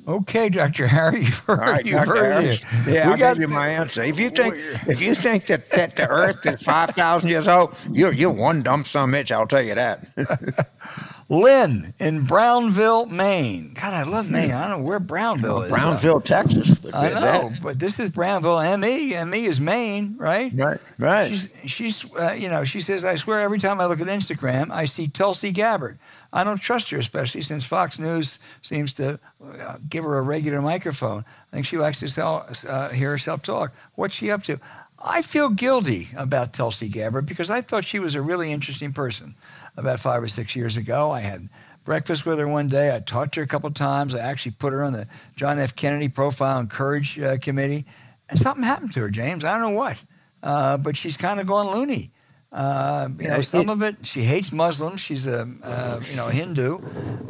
Okay, 0.07 0.51
Dr. 0.51 0.87
Harry, 0.87 1.21
you've 1.25 1.39
heard, 1.39 1.61
All 1.61 1.67
right, 1.67 1.85
you've 1.85 1.97
Dr. 1.97 2.17
heard 2.17 2.45
it. 2.45 2.65
Yeah, 2.87 3.11
I'll 3.11 3.17
got, 3.17 3.35
give 3.35 3.49
you 3.49 3.55
my 3.55 3.69
answer. 3.69 4.03
If 4.03 4.19
you 4.19 4.29
think 4.29 4.55
if 4.87 5.01
you 5.01 5.15
think 5.15 5.47
that, 5.47 5.71
that 5.71 5.97
the 5.97 6.09
Earth 6.09 6.45
is 6.45 6.57
five 6.63 6.91
thousand 6.91 7.31
years 7.31 7.49
old, 7.49 7.75
you're 7.91 8.13
you're 8.13 8.33
one 8.33 8.63
dumb 8.63 8.85
son 8.85 9.13
bitch. 9.13 9.31
I'll 9.31 9.47
tell 9.47 9.63
you 9.63 9.75
that. 9.75 10.07
Lynn 11.29 11.95
in 11.99 12.25
Brownville, 12.25 13.07
Maine. 13.07 13.75
God, 13.75 13.95
I 13.95 14.03
love 14.03 14.31
Maine. 14.31 14.53
I 14.53 14.69
don't 14.69 14.81
know 14.81 14.87
where 14.87 15.01
Brownville 15.01 15.63
is. 15.63 15.71
Brownville, 15.71 16.21
Texas. 16.21 16.79
I 16.95 17.11
know, 17.11 17.53
but 17.63 17.79
this 17.79 17.99
is 17.99 18.11
Brownville. 18.11 18.61
ME, 18.77 19.25
ME 19.25 19.47
is 19.47 19.59
Maine, 19.59 20.17
right? 20.19 20.53
Right, 20.55 20.81
right. 20.99 21.31
She's, 21.31 21.49
she's 21.67 22.15
uh, 22.15 22.33
you 22.33 22.49
know, 22.49 22.65
she 22.65 22.81
says, 22.81 23.05
I 23.05 23.15
swear 23.17 23.41
every 23.41 23.59
time 23.59 23.81
I 23.81 23.87
look 23.87 24.01
at 24.01 24.07
Instagram, 24.07 24.71
I 24.71 24.85
see 24.85 25.09
Tulsi 25.09 25.51
Gabbard. 25.51 25.99
I 26.33 26.45
don't 26.45 26.59
trust 26.59 26.91
her, 26.91 26.99
especially 26.99 27.43
since 27.43 27.65
Fox 27.65 27.99
News 27.99 28.39
seems 28.61 28.93
to 28.95 29.19
uh, 29.43 29.79
give 29.89 30.05
her 30.05 30.19
a 30.19 30.23
regular 30.23 30.61
microphone. 30.61 31.25
I 31.53 31.57
think 31.57 31.67
she 31.67 31.79
likes 31.79 32.01
to 32.01 32.09
sell, 32.09 32.47
uh, 32.69 32.91
hear 32.91 33.11
herself 33.11 33.43
talk. 33.43 33.73
What's 33.95 34.15
she 34.15 34.31
up 34.31 34.43
to? 34.45 34.61
I 35.07 35.23
feel 35.23 35.51
guilty 35.51 36.09
about 36.17 36.53
Tulsi 36.53 36.89
Gabbard 36.89 37.27
because 37.27 37.51
I 37.51 37.61
thought 37.61 37.85
she 37.85 37.99
was 37.99 38.15
a 38.15 38.23
really 38.23 38.53
interesting 38.53 38.93
person 38.93 39.35
about 39.77 40.01
five 40.01 40.23
or 40.23 40.29
six 40.29 40.55
years 40.55 40.77
ago. 40.77 41.11
I 41.11 41.21
had 41.21 41.49
breakfast 41.85 42.25
with 42.25 42.39
her 42.39 42.49
one 42.49 42.69
day. 42.69 42.95
I 42.95 43.01
talked 43.01 43.35
to 43.35 43.41
her 43.41 43.45
a 43.45 43.49
couple 43.49 43.69
of 43.69 43.75
times. 43.75 44.15
I 44.15 44.21
actually 44.21 44.53
put 44.53 44.73
her 44.73 44.83
on 44.83 44.93
the 44.93 45.07
John 45.37 45.59
F. 45.59 45.77
Kennedy 45.77 46.09
Profile 46.09 46.59
and 46.59 46.71
Courage 46.71 47.19
uh, 47.19 47.39
Committee. 47.39 47.85
And 48.29 48.39
something 48.39 48.65
happened 48.65 48.93
to 48.95 49.01
her, 49.01 49.11
James. 49.11 49.45
I 49.45 49.53
don't 49.53 49.73
know 49.73 49.79
what. 49.79 50.03
Uh, 50.43 50.77
but 50.77 50.97
she's 50.97 51.17
kind 51.17 51.41
of 51.41 51.47
gone 51.47 51.73
loony. 51.73 52.11
Uh, 52.53 53.09
you 53.19 53.27
know, 53.27 53.43
some 53.43 53.69
of 53.69 53.83
it, 53.83 53.97
she 54.03 54.23
hates 54.23 54.53
Muslims. 54.53 55.01
She's 55.01 55.27
a, 55.27 55.49
uh, 55.63 56.01
you 56.09 56.15
know, 56.15 56.29
Hindu. 56.29 56.79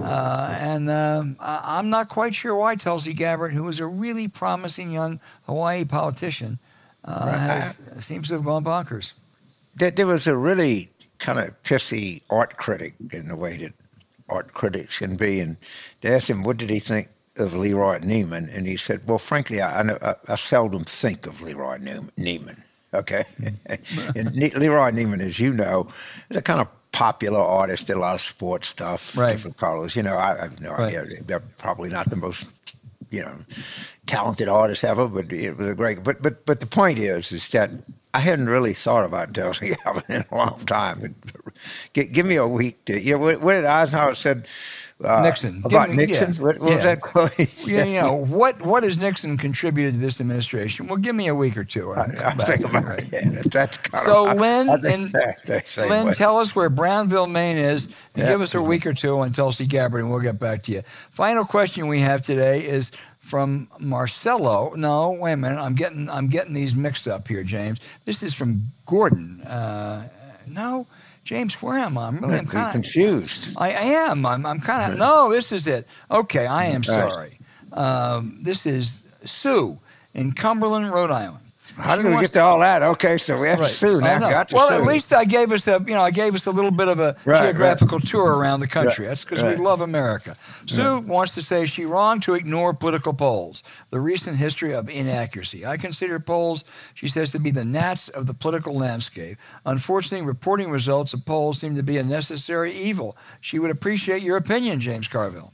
Uh, 0.02 0.56
and 0.60 0.90
um, 0.90 1.36
I'm 1.40 1.88
not 1.88 2.10
quite 2.10 2.34
sure 2.34 2.54
why 2.54 2.74
Tulsi 2.74 3.14
Gabbard, 3.14 3.52
who 3.52 3.64
was 3.64 3.80
a 3.80 3.86
really 3.86 4.28
promising 4.28 4.92
young 4.92 5.20
Hawaii 5.46 5.86
politician, 5.86 6.58
uh, 7.06 7.22
right. 7.24 7.38
has, 7.38 7.78
seems 8.04 8.28
to 8.28 8.34
have 8.34 8.44
gone 8.44 8.64
bonkers. 8.64 9.14
There 9.76 10.06
was 10.06 10.26
a 10.26 10.36
really 10.36 10.90
kind 11.18 11.38
of 11.38 11.62
pissy 11.62 12.22
art 12.30 12.56
critic 12.56 12.94
in 13.12 13.28
the 13.28 13.36
way 13.36 13.56
that 13.58 13.72
art 14.28 14.54
critics 14.54 14.98
can 14.98 15.16
be. 15.16 15.40
And 15.40 15.56
they 16.00 16.14
asked 16.14 16.28
him, 16.28 16.42
what 16.42 16.56
did 16.56 16.70
he 16.70 16.78
think 16.78 17.08
of 17.36 17.54
Leroy 17.54 17.98
Neiman? 18.00 18.54
And 18.54 18.66
he 18.66 18.76
said, 18.76 19.06
well, 19.06 19.18
frankly, 19.18 19.60
I, 19.60 19.82
I, 19.82 20.14
I 20.28 20.34
seldom 20.36 20.84
think 20.84 21.26
of 21.26 21.40
Leroy 21.42 21.78
Neiman. 21.78 22.58
Okay. 22.92 23.24
and 23.66 24.34
Leroy 24.34 24.90
Neiman, 24.90 25.20
as 25.20 25.40
you 25.40 25.52
know, 25.52 25.88
is 26.30 26.36
a 26.36 26.42
kind 26.42 26.60
of 26.60 26.68
popular 26.92 27.40
artist, 27.40 27.88
did 27.88 27.96
a 27.96 27.98
lot 27.98 28.14
of 28.14 28.20
sports 28.20 28.68
stuff, 28.68 29.16
right. 29.16 29.32
different 29.32 29.56
colors. 29.56 29.96
You 29.96 30.04
know, 30.04 30.14
I, 30.14 30.38
I 30.38 30.42
have 30.42 30.60
no 30.60 30.72
right. 30.72 30.96
idea. 30.96 31.22
They're 31.22 31.40
probably 31.58 31.90
not 31.90 32.08
the 32.08 32.16
most, 32.16 32.46
you 33.10 33.20
know, 33.20 33.34
talented 34.06 34.48
artist 34.48 34.84
ever, 34.84 35.08
but 35.08 35.32
it 35.32 35.56
was 35.56 35.68
a 35.68 35.74
great. 35.74 36.04
But 36.04 36.22
but 36.22 36.46
but 36.46 36.60
the 36.60 36.66
point 36.66 37.00
is, 37.00 37.32
is 37.32 37.48
that 37.48 37.70
I 38.14 38.20
hadn't 38.20 38.48
really 38.48 38.74
thought 38.74 39.04
about 39.04 39.34
Tulsi 39.34 39.74
Gabbard 39.84 40.04
in 40.08 40.24
a 40.30 40.34
long 40.34 40.60
time. 40.66 41.16
Give, 41.94 42.12
give 42.12 42.24
me 42.24 42.36
a 42.36 42.46
week 42.46 42.84
to, 42.84 42.98
you 42.98 43.14
know, 43.14 43.18
what, 43.18 43.40
what 43.40 43.54
did 43.54 43.64
Eisenhower 43.64 44.14
said? 44.14 44.46
Uh, 45.02 45.20
Nixon. 45.22 45.60
About 45.64 45.90
Nixon? 45.90 46.32
Yeah. 46.32 46.40
What, 46.40 46.60
what 46.60 46.70
yeah. 46.70 46.76
was 46.76 46.84
that 46.84 47.00
quote? 47.00 47.38
yeah, 47.66 48.02
know, 48.02 48.14
what, 48.14 48.62
what 48.62 48.84
has 48.84 48.96
Nixon 48.96 49.36
contributed 49.36 49.94
to 49.94 50.00
this 50.00 50.20
administration? 50.20 50.86
Well, 50.86 50.98
give 50.98 51.16
me 51.16 51.26
a 51.26 51.34
week 51.34 51.56
or 51.56 51.64
two. 51.64 51.92
I, 51.92 52.02
I 52.02 52.30
think 52.34 52.64
about 52.64 52.84
right. 52.84 53.02
yeah, 53.12 53.42
that's 53.46 53.78
kind 53.78 54.04
so, 54.06 54.30
of, 54.30 54.38
Lynn, 54.38 54.68
I, 54.68 54.74
I 54.74 54.92
and, 54.92 55.12
Lynn, 55.90 56.06
way. 56.06 56.12
tell 56.14 56.38
us 56.38 56.54
where 56.54 56.70
Brownville, 56.70 57.26
Maine 57.26 57.58
is, 57.58 57.86
and 57.86 57.94
yeah. 58.22 58.28
give 58.28 58.40
us 58.40 58.54
a 58.54 58.62
week 58.62 58.86
or 58.86 58.94
two 58.94 59.18
on 59.18 59.32
Tulsi 59.32 59.66
Gabbard, 59.66 60.00
and 60.00 60.10
we'll 60.10 60.20
get 60.20 60.38
back 60.38 60.62
to 60.64 60.72
you. 60.72 60.82
Final 61.10 61.44
question 61.44 61.88
we 61.88 61.98
have 61.98 62.22
today 62.22 62.64
is 62.64 62.92
from 63.24 63.68
Marcelo. 63.78 64.74
No, 64.76 65.10
wait 65.12 65.32
a 65.32 65.36
minute. 65.36 65.58
I'm 65.58 65.74
getting 65.74 66.10
I'm 66.10 66.28
getting 66.28 66.52
these 66.52 66.76
mixed 66.76 67.08
up 67.08 67.26
here, 67.26 67.42
James. 67.42 67.80
This 68.04 68.22
is 68.22 68.34
from 68.34 68.70
Gordon. 68.84 69.40
Uh, 69.40 70.08
no, 70.46 70.86
James, 71.24 71.54
where 71.62 71.78
am 71.78 71.96
I? 71.96 72.08
I'm 72.08 72.18
really 72.18 72.38
I'm 72.38 72.46
kind 72.46 72.66
of 72.66 72.72
confused. 72.72 73.56
I, 73.56 73.70
I, 73.70 73.84
am. 74.10 74.26
I'm, 74.26 74.44
I'm 74.44 74.60
kind 74.60 74.92
of 74.92 74.98
no. 74.98 75.32
This 75.32 75.52
is 75.52 75.66
it. 75.66 75.86
Okay, 76.10 76.46
I 76.46 76.66
am 76.66 76.84
sorry. 76.84 77.38
Um, 77.72 78.38
this 78.42 78.66
is 78.66 79.02
Sue 79.24 79.78
in 80.12 80.32
Cumberland, 80.32 80.92
Rhode 80.92 81.10
Island. 81.10 81.43
How 81.76 81.96
did 81.96 82.06
we 82.06 82.20
get 82.20 82.32
to 82.34 82.40
all 82.40 82.60
that? 82.60 82.82
Okay, 82.82 83.18
so 83.18 83.40
we 83.40 83.48
have 83.48 83.58
right. 83.58 83.68
to 83.68 83.74
sue 83.74 84.00
now. 84.00 84.18
Got 84.18 84.50
to 84.50 84.54
well, 84.54 84.68
sue. 84.68 84.74
at 84.74 84.82
least 84.82 85.12
I 85.12 85.24
gave 85.24 85.50
us 85.50 85.66
a 85.66 85.82
you 85.86 85.94
know 85.94 86.02
I 86.02 86.10
gave 86.10 86.34
us 86.34 86.46
a 86.46 86.50
little 86.50 86.70
bit 86.70 86.88
of 86.88 87.00
a 87.00 87.16
right, 87.24 87.42
geographical 87.42 87.98
right. 87.98 88.06
tour 88.06 88.36
around 88.36 88.60
the 88.60 88.68
country. 88.68 89.06
That's 89.06 89.24
because 89.24 89.42
we 89.42 89.56
love 89.56 89.80
America. 89.80 90.36
Sue 90.66 91.00
wants 91.00 91.34
to 91.34 91.42
say 91.42 91.66
she 91.66 91.84
wrong 91.84 92.20
to 92.20 92.34
ignore 92.34 92.74
political 92.74 93.12
polls. 93.12 93.62
The 93.90 94.00
recent 94.00 94.36
history 94.36 94.72
of 94.72 94.88
inaccuracy. 94.88 95.66
I 95.66 95.76
consider 95.76 96.20
polls, 96.20 96.64
she 96.94 97.08
says, 97.08 97.32
to 97.32 97.38
be 97.38 97.50
the 97.50 97.64
gnats 97.64 98.08
of 98.08 98.26
the 98.26 98.34
political 98.34 98.74
landscape. 98.74 99.38
Unfortunately, 99.66 100.26
reporting 100.26 100.70
results 100.70 101.12
of 101.12 101.24
polls 101.26 101.58
seem 101.58 101.74
to 101.74 101.82
be 101.82 101.98
a 101.98 102.04
necessary 102.04 102.72
evil. 102.72 103.16
She 103.40 103.58
would 103.58 103.70
appreciate 103.70 104.22
your 104.22 104.36
opinion, 104.36 104.78
James 104.78 105.08
Carville. 105.08 105.52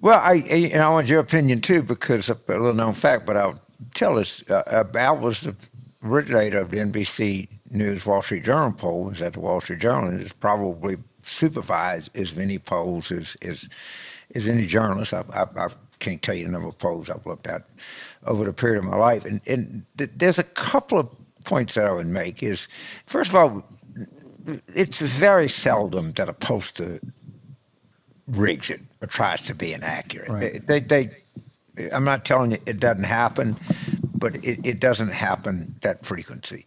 Well, 0.00 0.20
I 0.20 0.34
and 0.72 0.82
I 0.82 0.90
want 0.90 1.06
your 1.06 1.20
opinion 1.20 1.60
too 1.60 1.82
because 1.82 2.28
a 2.28 2.36
little 2.48 2.74
known 2.74 2.92
fact, 2.92 3.24
but 3.24 3.36
I'll 3.36 3.60
tell 3.94 4.18
us, 4.18 4.48
uh, 4.50 4.84
Al 4.94 5.16
was 5.18 5.40
the 5.40 5.56
originator 6.04 6.60
of 6.60 6.70
the 6.70 6.78
NBC 6.78 7.48
News 7.70 8.04
Wall 8.06 8.22
Street 8.22 8.44
Journal 8.44 8.72
poll. 8.72 9.04
Was 9.04 9.22
at 9.22 9.34
the 9.34 9.40
Wall 9.40 9.60
Street 9.60 9.80
Journal 9.80 10.08
and 10.08 10.20
has 10.20 10.32
probably 10.32 10.96
supervised 11.22 12.10
as 12.16 12.34
many 12.36 12.58
polls 12.58 13.10
as 13.10 13.36
as, 13.42 13.68
as 14.34 14.48
any 14.48 14.66
journalist. 14.66 15.14
I, 15.14 15.24
I, 15.32 15.42
I, 15.56 15.68
can't 15.98 16.20
tell 16.20 16.34
you 16.34 16.44
the 16.44 16.50
number 16.50 16.66
of 16.66 16.76
polls 16.78 17.08
I've 17.08 17.24
looked 17.26 17.46
at 17.46 17.62
over 18.26 18.44
the 18.44 18.52
period 18.52 18.78
of 18.78 18.84
my 18.84 18.96
life. 18.96 19.24
And, 19.24 19.40
and 19.46 19.84
th- 19.98 20.10
there's 20.16 20.38
a 20.40 20.42
couple 20.42 20.98
of 20.98 21.08
points 21.44 21.74
that 21.74 21.84
I 21.84 21.92
would 21.92 22.08
make. 22.08 22.42
Is 22.42 22.66
first 23.06 23.30
of 23.30 23.36
all, 23.36 23.64
it's 24.74 24.98
very 25.00 25.48
seldom 25.48 26.10
that 26.14 26.28
a 26.28 26.32
pollster 26.32 27.00
rigs 28.26 28.70
it 28.70 28.80
or 29.00 29.06
tries 29.06 29.42
to 29.42 29.54
be 29.54 29.72
inaccurate. 29.72 30.28
Right. 30.28 30.66
They, 30.66 30.80
they 30.80 31.10
I'm 31.92 32.04
not 32.04 32.24
telling 32.24 32.52
you 32.52 32.58
it 32.66 32.80
doesn't 32.80 33.04
happen, 33.04 33.56
but 34.14 34.36
it, 34.44 34.64
it 34.64 34.80
doesn't 34.80 35.12
happen 35.12 35.74
that 35.82 36.04
frequency. 36.04 36.66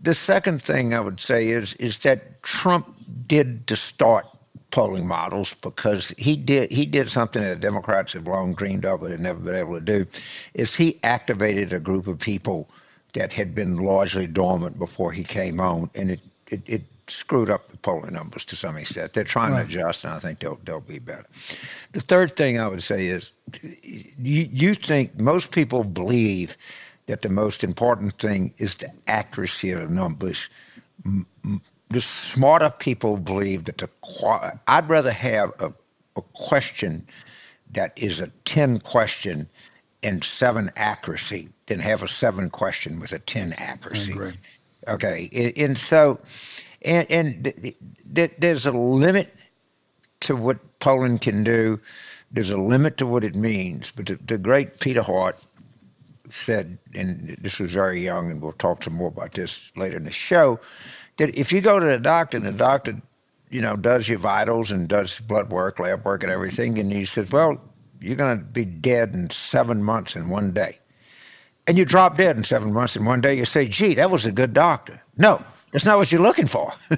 The 0.00 0.14
second 0.14 0.62
thing 0.62 0.94
I 0.94 1.00
would 1.00 1.20
say 1.20 1.48
is 1.48 1.74
is 1.74 1.98
that 2.00 2.42
Trump 2.42 2.94
did 3.26 3.66
distort 3.66 4.26
polling 4.70 5.06
models 5.06 5.54
because 5.54 6.08
he 6.16 6.36
did 6.36 6.70
he 6.70 6.86
did 6.86 7.10
something 7.10 7.42
that 7.42 7.60
Democrats 7.60 8.12
have 8.14 8.26
long 8.26 8.54
dreamed 8.54 8.84
of 8.84 9.00
but 9.00 9.10
had 9.10 9.20
never 9.20 9.38
been 9.40 9.54
able 9.54 9.74
to 9.74 9.80
do, 9.80 10.06
is 10.54 10.74
he 10.74 10.98
activated 11.04 11.72
a 11.72 11.80
group 11.80 12.06
of 12.06 12.18
people 12.18 12.68
that 13.12 13.32
had 13.32 13.54
been 13.54 13.78
largely 13.78 14.26
dormant 14.26 14.78
before 14.78 15.12
he 15.12 15.24
came 15.24 15.60
on, 15.60 15.90
and 15.94 16.10
it 16.10 16.20
it, 16.48 16.62
it 16.66 16.82
screwed 17.10 17.50
up 17.50 17.68
the 17.68 17.76
polling 17.78 18.12
numbers 18.12 18.44
to 18.46 18.56
some 18.56 18.76
extent. 18.76 19.12
They're 19.12 19.24
trying 19.24 19.52
right. 19.52 19.68
to 19.68 19.68
adjust, 19.68 20.04
and 20.04 20.12
I 20.12 20.18
think 20.18 20.38
they'll 20.38 20.60
they'll 20.64 20.80
be 20.80 20.98
better. 20.98 21.26
The 21.92 22.00
third 22.00 22.36
thing 22.36 22.60
I 22.60 22.68
would 22.68 22.82
say 22.82 23.06
is, 23.06 23.32
you 23.62 24.48
you 24.50 24.74
think 24.74 25.18
most 25.18 25.52
people 25.52 25.84
believe 25.84 26.56
that 27.06 27.22
the 27.22 27.28
most 27.28 27.64
important 27.64 28.14
thing 28.14 28.54
is 28.58 28.76
the 28.76 28.90
accuracy 29.08 29.72
of 29.72 29.90
numbers. 29.90 30.48
The 31.88 32.00
smarter 32.00 32.70
people 32.70 33.16
believe 33.16 33.64
that 33.64 33.78
the 33.78 33.88
I'd 34.68 34.88
rather 34.88 35.10
have 35.10 35.52
a, 35.58 35.72
a 36.16 36.22
question 36.34 37.06
that 37.72 37.92
is 37.96 38.20
a 38.20 38.28
ten 38.44 38.78
question 38.78 39.48
and 40.02 40.22
seven 40.22 40.70
accuracy 40.76 41.48
than 41.66 41.80
have 41.80 42.02
a 42.02 42.08
seven 42.08 42.48
question 42.48 43.00
with 43.00 43.12
a 43.12 43.18
ten 43.18 43.54
accuracy. 43.54 44.14
Okay, 44.88 45.52
and 45.56 45.76
so 45.76 46.20
and, 46.82 47.10
and 47.10 47.44
th- 47.44 47.76
th- 48.14 48.32
there's 48.38 48.66
a 48.66 48.72
limit 48.72 49.34
to 50.20 50.36
what 50.36 50.58
polling 50.80 51.18
can 51.18 51.44
do. 51.44 51.80
There's 52.30 52.50
a 52.50 52.58
limit 52.58 52.96
to 52.98 53.06
what 53.06 53.24
it 53.24 53.34
means. 53.34 53.92
But 53.94 54.06
the, 54.06 54.14
the 54.16 54.38
great 54.38 54.80
Peter 54.80 55.02
Hart 55.02 55.36
said, 56.30 56.78
and 56.94 57.36
this 57.40 57.58
was 57.58 57.72
very 57.72 58.00
young, 58.00 58.30
and 58.30 58.40
we'll 58.40 58.52
talk 58.52 58.82
some 58.82 58.94
more 58.94 59.08
about 59.08 59.32
this 59.32 59.72
later 59.76 59.96
in 59.96 60.04
the 60.04 60.12
show, 60.12 60.60
that 61.16 61.36
if 61.36 61.52
you 61.52 61.60
go 61.60 61.80
to 61.80 61.86
the 61.86 61.98
doctor 61.98 62.36
and 62.36 62.46
the 62.46 62.52
doctor, 62.52 63.00
you 63.50 63.60
know, 63.60 63.76
does 63.76 64.08
your 64.08 64.18
vitals 64.18 64.70
and 64.70 64.88
does 64.88 65.20
blood 65.20 65.50
work, 65.50 65.78
lab 65.80 66.04
work, 66.04 66.22
and 66.22 66.30
everything, 66.30 66.78
and 66.78 66.92
he 66.92 67.04
says, 67.04 67.30
well, 67.30 67.60
you're 68.00 68.16
going 68.16 68.38
to 68.38 68.44
be 68.44 68.64
dead 68.64 69.12
in 69.12 69.28
seven 69.28 69.82
months 69.82 70.16
in 70.16 70.28
one 70.28 70.52
day. 70.52 70.78
And 71.66 71.76
you 71.76 71.84
drop 71.84 72.16
dead 72.16 72.36
in 72.36 72.44
seven 72.44 72.72
months 72.72 72.96
in 72.96 73.04
one 73.04 73.20
day, 73.20 73.34
you 73.34 73.44
say, 73.44 73.68
gee, 73.68 73.94
that 73.94 74.10
was 74.10 74.24
a 74.24 74.32
good 74.32 74.54
doctor. 74.54 75.02
No, 75.16 75.44
that's 75.72 75.84
not 75.84 75.98
what 75.98 76.10
you're 76.10 76.20
looking 76.20 76.46
for. 76.46 76.72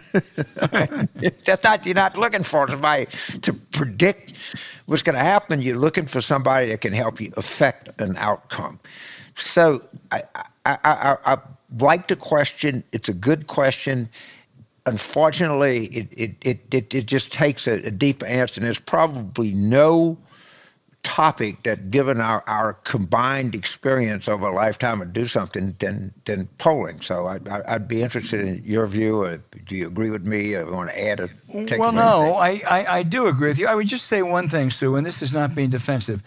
That's 1.45 1.64
not 1.64 1.85
you're 1.85 1.95
not 1.95 2.16
looking 2.16 2.43
for 2.43 2.66
somebody 2.68 3.07
to 3.43 3.53
predict 3.53 4.33
what's 4.87 5.03
going 5.03 5.16
to 5.16 5.23
happen. 5.25 5.61
You're 5.61 5.77
looking 5.77 6.07
for 6.07 6.20
somebody 6.23 6.68
that 6.68 6.81
can 6.81 6.95
help 6.95 7.20
you 7.20 7.31
affect 7.37 8.01
an 8.01 8.16
outcome. 8.16 8.81
So 9.37 9.83
I, 10.11 10.23
I, 10.64 10.79
I, 10.85 11.16
I 11.27 11.39
like 11.79 12.09
the 12.09 12.16
question. 12.16 12.83
It's 12.93 13.09
a 13.09 13.14
good 13.14 13.47
question. 13.47 14.09
Unfortunately, 14.87 15.87
it 15.87 16.09
it 16.11 16.66
it, 16.70 16.95
it, 16.95 17.07
just 17.07 17.33
takes 17.33 17.68
a, 17.68 17.75
a 17.87 17.91
deep 17.91 18.23
answer. 18.23 18.61
And 18.61 18.66
there's 18.66 18.81
probably 18.81 19.53
no 19.53 20.16
topic 21.03 21.63
that, 21.65 21.91
given 21.91 22.21
our, 22.21 22.45
our 22.47 22.75
combined 22.85 23.55
experience 23.55 24.29
over 24.29 24.47
a 24.47 24.55
lifetime, 24.55 25.01
would 25.01 25.13
do 25.13 25.27
something 25.27 25.75
than 25.79 26.13
than 26.25 26.47
polling. 26.59 27.01
So 27.01 27.27
I, 27.27 27.39
I, 27.51 27.75
would 27.75 27.89
be 27.89 28.03
interested 28.03 28.41
in 28.41 28.63
your 28.65 28.87
view. 28.87 29.23
Uh, 29.23 29.39
do 29.67 29.75
you 29.77 29.87
agree 29.87 30.11
with 30.11 30.25
me? 30.25 30.57
I 30.57 30.63
want 30.63 30.91
to 30.91 31.03
add 31.03 31.21
a. 31.21 31.29
Well, 31.79 31.93
no, 31.93 32.35
I, 32.35 32.63
I, 32.69 32.87
I 32.87 33.03
do 33.03 33.27
agree 33.27 33.49
with 33.49 33.59
you. 33.59 33.67
I 33.67 33.75
would 33.75 33.89
just 33.89 34.07
say 34.07 34.23
one 34.23 34.49
thing, 34.49 34.71
Sue, 34.71 34.97
and 34.97 35.07
this 35.07 35.23
is 35.23 35.35
not 35.35 35.55
being 35.55 35.71
defensive 35.71 36.23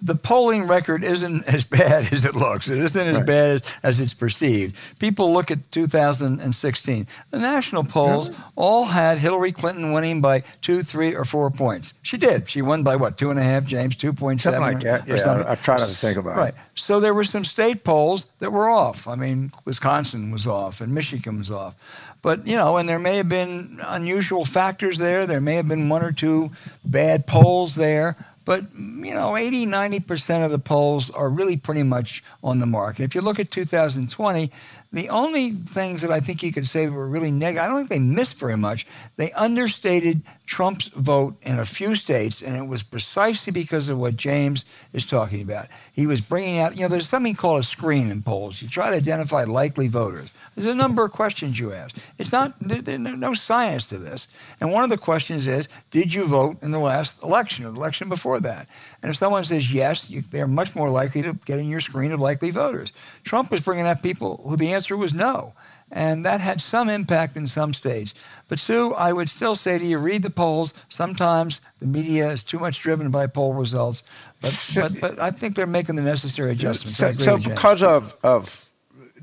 the 0.00 0.14
polling 0.14 0.66
record 0.66 1.02
isn't 1.02 1.44
as 1.46 1.64
bad 1.64 2.08
as 2.12 2.24
it 2.24 2.34
looks. 2.34 2.68
It 2.68 2.78
isn't 2.78 3.06
as 3.06 3.16
right. 3.16 3.26
bad 3.26 3.50
as, 3.50 3.62
as, 3.82 4.00
it's 4.00 4.14
perceived. 4.14 4.76
People 4.98 5.32
look 5.32 5.50
at 5.50 5.70
2016. 5.72 7.06
The 7.30 7.38
national 7.38 7.84
polls 7.84 8.30
all 8.56 8.84
had 8.84 9.18
Hillary 9.18 9.52
Clinton 9.52 9.92
winning 9.92 10.20
by 10.20 10.40
two, 10.60 10.82
three, 10.82 11.14
or 11.14 11.24
four 11.24 11.50
points. 11.50 11.94
She 12.02 12.18
did. 12.18 12.48
She 12.48 12.60
won 12.60 12.82
by 12.82 12.96
what, 12.96 13.16
two 13.16 13.30
and 13.30 13.38
a 13.38 13.42
half, 13.42 13.64
James, 13.64 13.96
2.7? 13.96 14.40
Something 14.40 14.60
like 14.60 14.80
that. 14.80 15.08
yeah, 15.08 15.16
something. 15.16 15.46
I, 15.46 15.52
I 15.52 15.54
try 15.54 15.78
to 15.78 15.86
think 15.86 16.18
about 16.18 16.36
right. 16.36 16.48
it. 16.48 16.54
Right. 16.56 16.64
So 16.74 17.00
there 17.00 17.14
were 17.14 17.24
some 17.24 17.44
state 17.44 17.82
polls 17.82 18.26
that 18.40 18.52
were 18.52 18.68
off. 18.68 19.08
I 19.08 19.14
mean, 19.14 19.50
Wisconsin 19.64 20.30
was 20.30 20.46
off 20.46 20.80
and 20.82 20.94
Michigan 20.94 21.38
was 21.38 21.50
off. 21.50 21.74
But, 22.20 22.46
you 22.46 22.56
know, 22.56 22.76
and 22.76 22.88
there 22.88 22.98
may 22.98 23.16
have 23.16 23.28
been 23.28 23.80
unusual 23.86 24.44
factors 24.44 24.98
there. 24.98 25.26
There 25.26 25.40
may 25.40 25.54
have 25.54 25.68
been 25.68 25.88
one 25.88 26.02
or 26.02 26.12
two 26.12 26.50
bad 26.84 27.26
polls 27.26 27.76
there. 27.76 28.16
But, 28.46 28.72
you 28.74 29.12
know, 29.12 29.36
80, 29.36 29.66
90% 29.66 30.44
of 30.44 30.52
the 30.52 30.58
polls 30.60 31.10
are 31.10 31.28
really 31.28 31.56
pretty 31.56 31.82
much 31.82 32.22
on 32.44 32.60
the 32.60 32.66
mark. 32.66 33.00
If 33.00 33.14
you 33.14 33.20
look 33.20 33.40
at 33.40 33.50
2020, 33.50 34.52
the 34.92 35.08
only 35.10 35.50
things 35.50 36.00
that 36.02 36.12
I 36.12 36.20
think 36.20 36.42
you 36.42 36.52
could 36.52 36.68
say 36.68 36.88
were 36.88 37.08
really 37.08 37.32
negative, 37.32 37.64
I 37.64 37.66
don't 37.66 37.76
think 37.76 37.90
they 37.90 37.98
missed 37.98 38.38
very 38.38 38.56
much. 38.56 38.86
They 39.16 39.32
understated 39.32 40.22
Trump's 40.46 40.86
vote 40.88 41.36
in 41.42 41.58
a 41.58 41.66
few 41.66 41.96
states, 41.96 42.40
and 42.40 42.56
it 42.56 42.68
was 42.68 42.84
precisely 42.84 43.52
because 43.52 43.88
of 43.88 43.98
what 43.98 44.16
James 44.16 44.64
is 44.92 45.04
talking 45.04 45.42
about. 45.42 45.66
He 45.92 46.06
was 46.06 46.20
bringing 46.20 46.60
out, 46.60 46.76
you 46.76 46.82
know, 46.82 46.88
there's 46.88 47.08
something 47.08 47.34
called 47.34 47.60
a 47.60 47.64
screen 47.64 48.10
in 48.10 48.22
polls. 48.22 48.62
You 48.62 48.68
try 48.68 48.90
to 48.90 48.96
identify 48.96 49.42
likely 49.42 49.88
voters. 49.88 50.32
There's 50.54 50.66
a 50.66 50.74
number 50.74 51.04
of 51.04 51.10
questions 51.10 51.58
you 51.58 51.72
ask. 51.72 51.96
It's 52.16 52.30
not, 52.30 52.54
there's 52.60 52.98
no 53.00 53.34
science 53.34 53.88
to 53.88 53.98
this. 53.98 54.28
And 54.60 54.70
one 54.70 54.84
of 54.84 54.90
the 54.90 54.98
questions 54.98 55.48
is, 55.48 55.68
did 55.90 56.14
you 56.14 56.26
vote 56.26 56.62
in 56.62 56.70
the 56.70 56.78
last 56.78 57.22
election 57.24 57.66
or 57.66 57.72
the 57.72 57.76
election 57.76 58.08
before 58.08 58.35
that? 58.40 58.68
And 59.02 59.10
if 59.10 59.16
someone 59.16 59.44
says 59.44 59.72
yes, 59.72 60.08
you, 60.10 60.22
they're 60.22 60.46
much 60.46 60.74
more 60.74 60.90
likely 60.90 61.22
to 61.22 61.34
get 61.44 61.58
in 61.58 61.68
your 61.68 61.80
screen 61.80 62.12
of 62.12 62.20
likely 62.20 62.50
voters. 62.50 62.92
Trump 63.24 63.50
was 63.50 63.60
bringing 63.60 63.86
up 63.86 64.02
people 64.02 64.40
who 64.44 64.56
the 64.56 64.72
answer 64.72 64.96
was 64.96 65.14
no. 65.14 65.54
And 65.92 66.24
that 66.24 66.40
had 66.40 66.60
some 66.60 66.88
impact 66.88 67.36
in 67.36 67.46
some 67.46 67.72
states. 67.72 68.12
But 68.48 68.58
Sue, 68.58 68.92
I 68.94 69.12
would 69.12 69.30
still 69.30 69.54
say 69.54 69.78
to 69.78 69.84
you, 69.84 69.98
read 69.98 70.24
the 70.24 70.30
polls. 70.30 70.74
Sometimes 70.88 71.60
the 71.78 71.86
media 71.86 72.28
is 72.30 72.42
too 72.42 72.58
much 72.58 72.80
driven 72.80 73.10
by 73.10 73.28
poll 73.28 73.54
results, 73.54 74.02
but 74.40 74.72
but, 74.74 75.00
but 75.00 75.18
I 75.20 75.30
think 75.30 75.54
they're 75.54 75.64
making 75.64 75.94
the 75.94 76.02
necessary 76.02 76.50
adjustments. 76.50 76.96
So, 76.96 77.12
so 77.12 77.38
because 77.38 77.84
of 77.84 78.16
of 78.24 78.66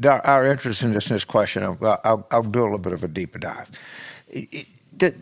our 0.05 0.49
interest 0.49 0.81
in 0.81 0.93
this, 0.93 1.09
in 1.09 1.15
this 1.15 1.25
question, 1.25 1.63
I'll, 1.63 1.77
I'll, 2.03 2.27
I'll, 2.31 2.43
do 2.43 2.61
a 2.61 2.63
little 2.63 2.77
bit 2.77 2.93
of 2.93 3.03
a 3.03 3.07
deeper 3.07 3.39
dive. 3.39 3.69
It, 4.29 4.67
the, 4.97 5.13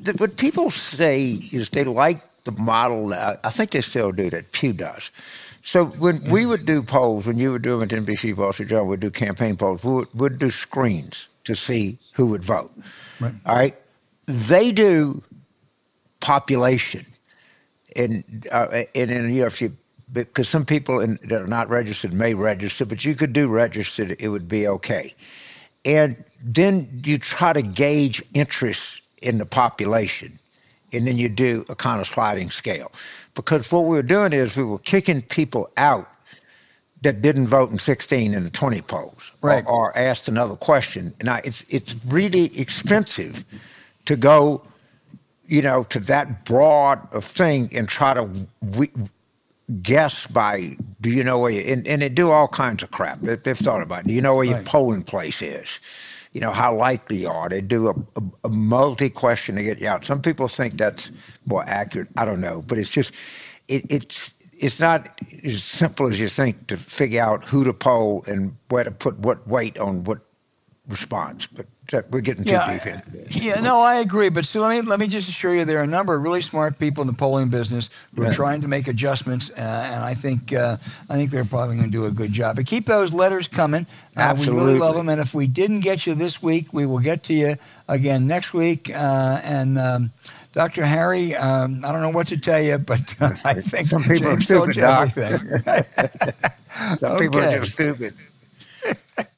the, 0.00 0.12
what 0.14 0.36
people 0.36 0.70
say 0.70 1.32
is 1.52 1.70
they 1.70 1.84
like 1.84 2.22
the 2.44 2.52
model. 2.52 3.12
I 3.14 3.50
think 3.50 3.70
they 3.70 3.80
still 3.80 4.12
do 4.12 4.30
that. 4.30 4.52
Pew 4.52 4.72
does. 4.72 5.10
So 5.62 5.86
when 5.86 6.22
we 6.30 6.46
would 6.46 6.64
do 6.64 6.82
polls, 6.82 7.26
when 7.26 7.38
you 7.38 7.52
would 7.52 7.62
do 7.62 7.72
them 7.78 7.82
at 7.82 7.88
NBC, 7.88 8.36
Wall 8.36 8.52
Street 8.52 8.68
Journal, 8.68 8.86
we'd 8.86 9.00
do 9.00 9.10
campaign 9.10 9.56
polls. 9.56 9.84
We 9.84 9.92
would, 9.92 10.14
we'd 10.14 10.38
do 10.38 10.50
screens 10.50 11.26
to 11.44 11.54
see 11.54 11.98
who 12.14 12.26
would 12.26 12.44
vote. 12.44 12.72
Right. 13.20 13.34
All 13.44 13.54
right. 13.54 13.76
They 14.26 14.72
do 14.72 15.22
population, 16.20 17.06
and 17.96 18.46
uh, 18.52 18.84
and, 18.94 19.10
and 19.10 19.34
you 19.34 19.40
know 19.40 19.46
if 19.46 19.60
you 19.60 19.76
because 20.12 20.48
some 20.48 20.64
people 20.64 21.00
in, 21.00 21.18
that 21.24 21.42
are 21.42 21.46
not 21.46 21.68
registered 21.68 22.12
may 22.12 22.34
register, 22.34 22.84
but 22.84 23.04
you 23.04 23.14
could 23.14 23.32
do 23.32 23.48
registered, 23.48 24.16
it 24.18 24.28
would 24.28 24.48
be 24.48 24.66
okay. 24.66 25.14
And 25.84 26.22
then 26.42 27.02
you 27.04 27.18
try 27.18 27.52
to 27.52 27.62
gauge 27.62 28.22
interest 28.34 29.02
in 29.22 29.38
the 29.38 29.46
population, 29.46 30.38
and 30.92 31.06
then 31.06 31.18
you 31.18 31.28
do 31.28 31.64
a 31.68 31.74
kind 31.74 32.00
of 32.00 32.06
sliding 32.06 32.50
scale. 32.50 32.92
Because 33.34 33.70
what 33.70 33.82
we 33.82 33.96
were 33.96 34.02
doing 34.02 34.32
is 34.32 34.56
we 34.56 34.64
were 34.64 34.78
kicking 34.78 35.22
people 35.22 35.70
out 35.76 36.08
that 37.02 37.22
didn't 37.22 37.46
vote 37.46 37.70
in 37.70 37.78
16 37.78 38.34
in 38.34 38.44
the 38.44 38.50
20 38.50 38.80
polls 38.82 39.30
right. 39.40 39.64
or, 39.66 39.88
or 39.88 39.98
asked 39.98 40.26
another 40.26 40.56
question. 40.56 41.14
Now, 41.22 41.38
it's, 41.44 41.64
it's 41.68 41.94
really 42.06 42.56
expensive 42.58 43.44
to 44.06 44.16
go 44.16 44.62
you 45.48 45.62
know, 45.62 45.84
to 45.84 45.98
that 46.00 46.44
broad 46.44 47.00
of 47.12 47.24
thing 47.24 47.70
and 47.72 47.88
try 47.88 48.14
to 48.14 48.30
we, 48.76 48.88
guess 49.82 50.26
by 50.26 50.76
do 51.00 51.10
you 51.10 51.24
know 51.24 51.38
where 51.38 51.50
you 51.50 51.60
and, 51.60 51.86
and 51.86 52.00
they 52.00 52.08
do 52.08 52.30
all 52.30 52.48
kinds 52.48 52.82
of 52.82 52.90
crap. 52.90 53.20
They, 53.20 53.38
have 53.44 53.58
thought 53.58 53.82
about 53.82 54.00
it. 54.00 54.08
Do 54.08 54.14
you 54.14 54.22
know 54.22 54.36
where 54.36 54.46
right. 54.46 54.56
your 54.56 54.64
polling 54.64 55.02
place 55.02 55.42
is? 55.42 55.80
You 56.32 56.40
know 56.40 56.52
how 56.52 56.74
likely 56.74 57.16
you 57.16 57.28
are. 57.28 57.48
They 57.48 57.60
do 57.60 57.88
a, 57.88 57.94
a, 58.16 58.22
a 58.44 58.48
multi 58.48 59.10
question 59.10 59.56
to 59.56 59.62
get 59.62 59.80
you 59.80 59.88
out. 59.88 60.04
Some 60.04 60.22
people 60.22 60.48
think 60.48 60.76
that's 60.76 61.10
more 61.46 61.64
accurate. 61.66 62.08
I 62.16 62.24
don't 62.24 62.40
know, 62.40 62.62
but 62.62 62.78
it's 62.78 62.90
just 62.90 63.12
it, 63.68 63.84
it's 63.90 64.32
it's 64.58 64.80
not 64.80 65.20
as 65.44 65.62
simple 65.64 66.06
as 66.08 66.20
you 66.20 66.28
think 66.28 66.66
to 66.66 66.76
figure 66.76 67.22
out 67.22 67.44
who 67.44 67.64
to 67.64 67.72
poll 67.72 68.24
and 68.26 68.56
where 68.68 68.84
to 68.84 68.90
put 68.90 69.18
what 69.20 69.46
weight 69.48 69.78
on 69.78 70.04
what 70.04 70.18
response. 70.88 71.46
But 71.46 71.66
we're 72.10 72.20
getting 72.20 72.44
too 72.44 72.50
yeah, 72.50 72.72
deep 72.72 72.86
into 72.86 73.10
this. 73.10 73.36
Yeah, 73.36 73.60
no, 73.60 73.80
I 73.80 73.96
agree. 73.96 74.28
But 74.30 74.44
so 74.44 74.60
let 74.60 74.70
me 74.70 74.88
let 74.88 74.98
me 74.98 75.06
just 75.06 75.28
assure 75.28 75.54
you, 75.54 75.64
there 75.64 75.78
are 75.78 75.84
a 75.84 75.86
number 75.86 76.14
of 76.14 76.22
really 76.22 76.42
smart 76.42 76.78
people 76.78 77.02
in 77.02 77.06
the 77.06 77.14
polling 77.14 77.48
business 77.48 77.90
who 78.14 78.24
are 78.24 78.32
trying 78.32 78.62
to 78.62 78.68
make 78.68 78.88
adjustments, 78.88 79.50
uh, 79.50 79.54
and 79.60 80.04
I 80.04 80.14
think 80.14 80.52
uh, 80.52 80.78
I 81.08 81.14
think 81.14 81.30
they're 81.30 81.44
probably 81.44 81.76
going 81.76 81.90
to 81.90 81.92
do 81.92 82.06
a 82.06 82.10
good 82.10 82.32
job. 82.32 82.56
But 82.56 82.66
keep 82.66 82.86
those 82.86 83.12
letters 83.12 83.48
coming. 83.48 83.86
Uh, 84.16 84.20
Absolutely, 84.20 84.60
we 84.60 84.66
really 84.66 84.78
love 84.80 84.96
them. 84.96 85.08
And 85.08 85.20
if 85.20 85.34
we 85.34 85.46
didn't 85.46 85.80
get 85.80 86.06
you 86.06 86.14
this 86.14 86.42
week, 86.42 86.72
we 86.72 86.86
will 86.86 86.98
get 86.98 87.24
to 87.24 87.34
you 87.34 87.56
again 87.86 88.26
next 88.26 88.52
week. 88.52 88.90
Uh, 88.92 89.40
and 89.44 89.78
um, 89.78 90.12
Dr. 90.52 90.84
Harry, 90.84 91.36
um, 91.36 91.84
I 91.84 91.92
don't 91.92 92.00
know 92.00 92.10
what 92.10 92.28
to 92.28 92.40
tell 92.40 92.60
you, 92.60 92.78
but 92.78 93.14
I 93.20 93.54
think 93.60 93.86
some 93.86 94.02
people 94.02 94.36
James 94.36 94.50
are 94.50 94.72
stupid. 94.72 94.78
everything. 94.78 95.62
some 96.98 97.12
okay. 97.12 97.24
people 97.24 97.40
are 97.40 97.58
just 97.58 97.72
stupid. 97.72 98.14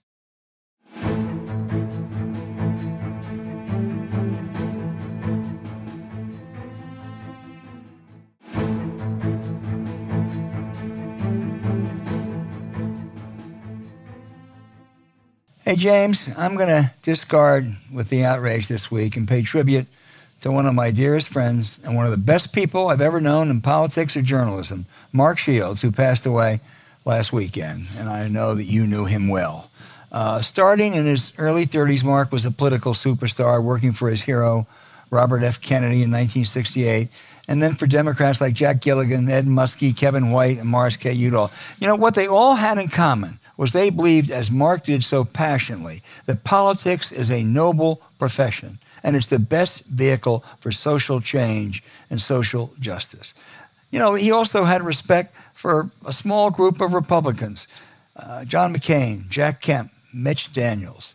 Hey, 15.71 15.77
James, 15.77 16.29
I'm 16.37 16.57
going 16.57 16.67
to 16.67 16.91
discard 17.03 17.77
with 17.93 18.09
the 18.09 18.25
outrage 18.25 18.67
this 18.67 18.91
week 18.91 19.17
and 19.17 19.29
pay 19.29 19.43
tribute 19.43 19.87
to 20.41 20.51
one 20.51 20.67
of 20.67 20.75
my 20.75 20.91
dearest 20.91 21.29
friends 21.29 21.79
and 21.85 21.95
one 21.95 22.07
of 22.07 22.11
the 22.11 22.17
best 22.17 22.53
people 22.53 22.89
I've 22.89 23.01
ever 23.01 23.21
known 23.21 23.51
in 23.51 23.61
politics 23.61 24.17
or 24.17 24.23
journalism, 24.23 24.87
Mark 25.13 25.39
Shields, 25.39 25.81
who 25.81 25.93
passed 25.93 26.27
away 26.27 26.59
last 27.05 27.33
weekend. 27.33 27.87
And 27.97 28.09
I 28.09 28.27
know 28.27 28.55
that 28.55 28.65
you 28.65 28.85
knew 28.85 29.05
him 29.05 29.29
well. 29.29 29.71
Uh, 30.11 30.41
starting 30.41 30.95
in 30.95 31.05
his 31.05 31.33
early 31.39 31.67
30s, 31.67 32.03
Mark 32.03 32.33
was 32.33 32.45
a 32.45 32.51
political 32.51 32.93
superstar 32.93 33.63
working 33.63 33.93
for 33.93 34.11
his 34.11 34.23
hero, 34.23 34.67
Robert 35.11 35.45
F. 35.45 35.61
Kennedy, 35.61 36.03
in 36.03 36.11
1968, 36.11 37.09
and 37.47 37.63
then 37.63 37.75
for 37.75 37.87
Democrats 37.87 38.41
like 38.41 38.55
Jack 38.55 38.81
Gilligan, 38.81 39.31
Ed 39.31 39.45
Muskie, 39.45 39.97
Kevin 39.97 40.33
White, 40.33 40.59
and 40.59 40.69
Morris 40.69 40.97
K. 40.97 41.13
Udall. 41.13 41.53
You 41.79 41.87
know, 41.87 41.95
what 41.95 42.17
they 42.17 42.27
all 42.27 42.57
had 42.57 42.77
in 42.77 42.89
common 42.89 43.39
was 43.61 43.73
they 43.73 43.91
believed, 43.91 44.31
as 44.31 44.51
Mark 44.51 44.85
did 44.85 45.05
so 45.05 45.23
passionately, 45.23 46.03
that 46.25 46.45
politics 46.45 47.13
is 47.13 47.31
a 47.31 47.45
noble 47.45 48.01
profession 48.19 48.79
and 49.03 49.15
it's 49.15 49.29
the 49.29 49.39
best 49.39 49.85
vehicle 49.85 50.43
for 50.61 50.73
social 50.73 51.21
change 51.21 51.83
and 52.09 52.23
social 52.23 52.73
justice. 52.81 53.35
You 53.91 53.99
know, 53.99 54.15
he 54.15 54.33
also 54.33 54.65
had 54.65 54.83
respect 54.83 55.35
for 55.53 55.91
a 56.07 56.13
small 56.13 56.51
group 56.51 56.81
of 56.81 56.95
Republicans 56.95 57.69
uh, 58.17 58.47
John 58.47 58.75
McCain, 58.75 59.29
Jack 59.29 59.61
Kemp, 59.61 59.91
Mitch 60.15 60.55
Daniels. 60.55 61.15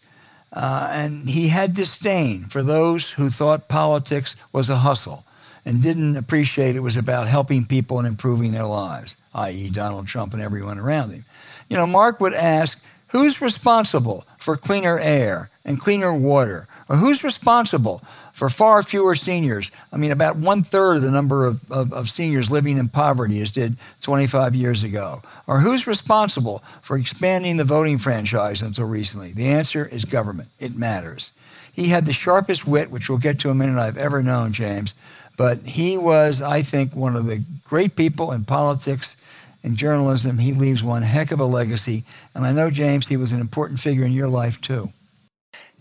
Uh, 0.53 0.89
and 0.91 1.27
he 1.27 1.47
had 1.47 1.73
disdain 1.73 2.45
for 2.45 2.61
those 2.61 3.11
who 3.11 3.31
thought 3.31 3.67
politics 3.67 4.35
was 4.53 4.69
a 4.69 4.77
hustle 4.77 5.25
and 5.65 5.81
didn't 5.81 6.15
appreciate 6.15 6.75
it 6.75 6.81
was 6.81 6.95
about 6.95 7.27
helping 7.27 7.65
people 7.65 7.97
and 7.97 8.07
improving 8.07 8.51
their 8.51 8.65
lives, 8.65 9.15
i.e., 9.33 9.69
Donald 9.71 10.07
Trump 10.07 10.33
and 10.33 10.41
everyone 10.41 10.77
around 10.77 11.09
him. 11.09 11.25
You 11.67 11.77
know, 11.77 11.87
Mark 11.87 12.19
would 12.19 12.33
ask, 12.33 12.81
who's 13.09 13.41
responsible 13.41 14.25
for 14.37 14.57
cleaner 14.57 14.99
air 14.99 15.49
and 15.63 15.79
cleaner 15.79 16.13
water? 16.13 16.67
Or 16.87 16.97
who's 16.97 17.23
responsible 17.23 18.03
for 18.31 18.47
far 18.47 18.83
fewer 18.83 19.15
seniors? 19.15 19.71
I 19.91 19.97
mean, 19.97 20.11
about 20.11 20.35
one 20.35 20.61
third 20.61 20.97
of 20.97 21.01
the 21.01 21.09
number 21.09 21.45
of, 21.45 21.69
of, 21.71 21.91
of, 21.91 22.09
seniors 22.09 22.51
living 22.51 22.77
in 22.77 22.89
poverty 22.89 23.41
as 23.41 23.51
did 23.51 23.77
25 24.01 24.53
years 24.53 24.83
ago. 24.83 25.23
Or 25.47 25.61
who's 25.61 25.87
responsible 25.87 26.63
for 26.83 26.97
expanding 26.97 27.57
the 27.57 27.63
voting 27.63 27.97
franchise 27.97 28.61
until 28.61 28.85
recently? 28.85 29.31
The 29.31 29.47
answer 29.47 29.85
is 29.87 30.05
government. 30.05 30.49
It 30.59 30.75
matters. 30.75 31.31
He 31.73 31.87
had 31.87 32.05
the 32.05 32.13
sharpest 32.13 32.67
wit, 32.67 32.91
which 32.91 33.09
we'll 33.09 33.17
get 33.17 33.39
to 33.39 33.49
in 33.49 33.53
a 33.53 33.55
minute, 33.55 33.79
I've 33.79 33.97
ever 33.97 34.21
known, 34.21 34.53
James. 34.53 34.93
But 35.37 35.59
he 35.63 35.97
was, 35.97 36.41
I 36.41 36.61
think, 36.61 36.95
one 36.95 37.15
of 37.15 37.25
the 37.25 37.43
great 37.63 37.95
people 37.95 38.31
in 38.31 38.45
politics 38.45 39.17
in 39.65 39.75
journalism. 39.75 40.37
He 40.37 40.53
leaves 40.53 40.83
one 40.83 41.01
heck 41.01 41.31
of 41.31 41.39
a 41.39 41.45
legacy. 41.45 42.03
And 42.33 42.45
I 42.45 42.51
know, 42.51 42.69
James, 42.69 43.07
he 43.07 43.17
was 43.17 43.33
an 43.33 43.41
important 43.41 43.79
figure 43.79 44.05
in 44.05 44.11
your 44.11 44.27
life, 44.27 44.61
too. 44.61 44.91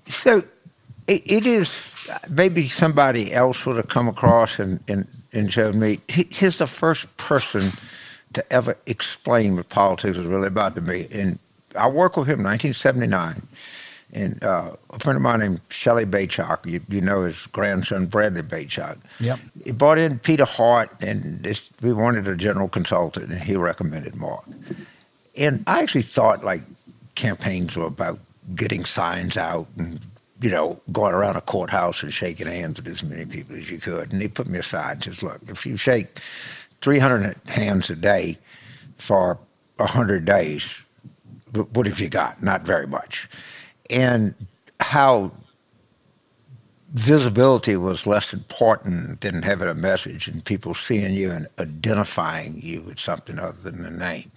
So 0.07 0.43
it, 1.07 1.23
it 1.27 1.47
is, 1.47 1.93
maybe 2.31 2.67
somebody 2.67 3.33
else 3.33 3.67
would 3.67 3.77
have 3.77 3.89
come 3.89 4.09
across 4.09 4.59
and, 4.59 4.81
and, 4.89 5.07
and 5.33 5.53
showed 5.53 5.75
me. 5.75 6.01
He, 6.09 6.25
he's 6.31 6.59
the 6.59 6.67
first 6.67 7.15
person 7.19 7.63
to 8.33 8.53
ever 8.53 8.77
explain 8.87 9.57
what 9.57 9.69
politics 9.69 10.19
is 10.19 10.27
really 10.27 10.49
about 10.49 10.75
to 10.77 10.81
me. 10.81 11.07
And 11.13 11.39
I 11.79 11.89
worked 11.89 12.17
with 12.17 12.27
him 12.27 12.41
in 12.41 12.47
1979 12.47 13.43
and 14.15 14.43
uh, 14.45 14.77
a 14.91 14.99
friend 15.01 15.17
of 15.17 15.23
mine 15.23 15.41
named 15.41 15.61
Shelley 15.71 16.05
Bacharach, 16.05 16.65
you, 16.67 16.81
you, 16.89 17.01
know 17.01 17.25
his 17.25 17.47
grandson 17.49 18.07
Bradley 18.07 18.43
Bacharach. 18.43 18.99
Yep. 19.21 19.41
He 19.65 19.73
brought 19.73 19.99
in 19.99 20.19
Peter 20.21 20.45
Hart, 20.45 20.91
and 21.01 21.43
this, 21.43 21.71
we 21.83 21.93
wanted 21.93 22.29
a 22.29 22.37
general 22.37 22.69
consultant, 22.69 23.31
and 23.31 23.43
he 23.43 23.57
recommended 23.57 24.15
Mark. 24.15 24.45
And 25.37 25.65
I 25.67 25.81
actually 25.81 26.03
thought 26.03 26.45
like 26.45 26.63
campaigns 27.17 27.77
were 27.77 27.87
about 27.87 28.21
getting 28.55 28.85
signs 28.85 29.37
out 29.37 29.67
and 29.79 29.99
you 30.41 30.51
know 30.51 30.81
going 30.93 31.15
around 31.15 31.37
a 31.37 31.41
courthouse 31.41 32.03
and 32.03 32.13
shaking 32.13 32.47
hands 32.47 32.77
with 32.77 32.89
as 32.89 33.03
many 33.03 33.25
people 33.25 33.57
as 33.57 33.71
you 33.71 33.79
could. 33.79 34.13
And 34.13 34.23
he 34.23 34.29
put 34.29 34.47
me 34.47 34.59
aside 34.59 34.95
and 34.95 35.05
says, 35.05 35.23
"Look, 35.23 35.41
if 35.49 35.67
you 35.67 35.77
shake 35.77 36.21
300 36.83 37.37
hands 37.47 37.91
a 37.91 37.97
day 37.97 38.39
for 38.97 39.39
100 39.79 40.25
days, 40.25 40.83
what 41.73 41.87
have 41.87 41.99
you 41.99 42.09
got? 42.09 42.43
Not 42.43 42.63
very 42.63 42.87
much." 42.87 43.29
And 43.95 44.35
how 44.81 45.31
visibility 46.95 47.77
was 47.77 48.07
less 48.07 48.35
important 48.35 49.21
than 49.21 49.43
having 49.43 49.69
a 49.69 49.75
message 49.75 50.29
and 50.29 50.45
people 50.45 50.75
seeing 50.75 51.15
you 51.15 51.31
and 51.31 51.47
identifying 51.59 52.61
you 52.61 52.83
with 52.83 52.99
something 52.99 53.39
other 53.39 53.71
than 53.71 53.83
the 53.83 53.91
name. 53.91 54.31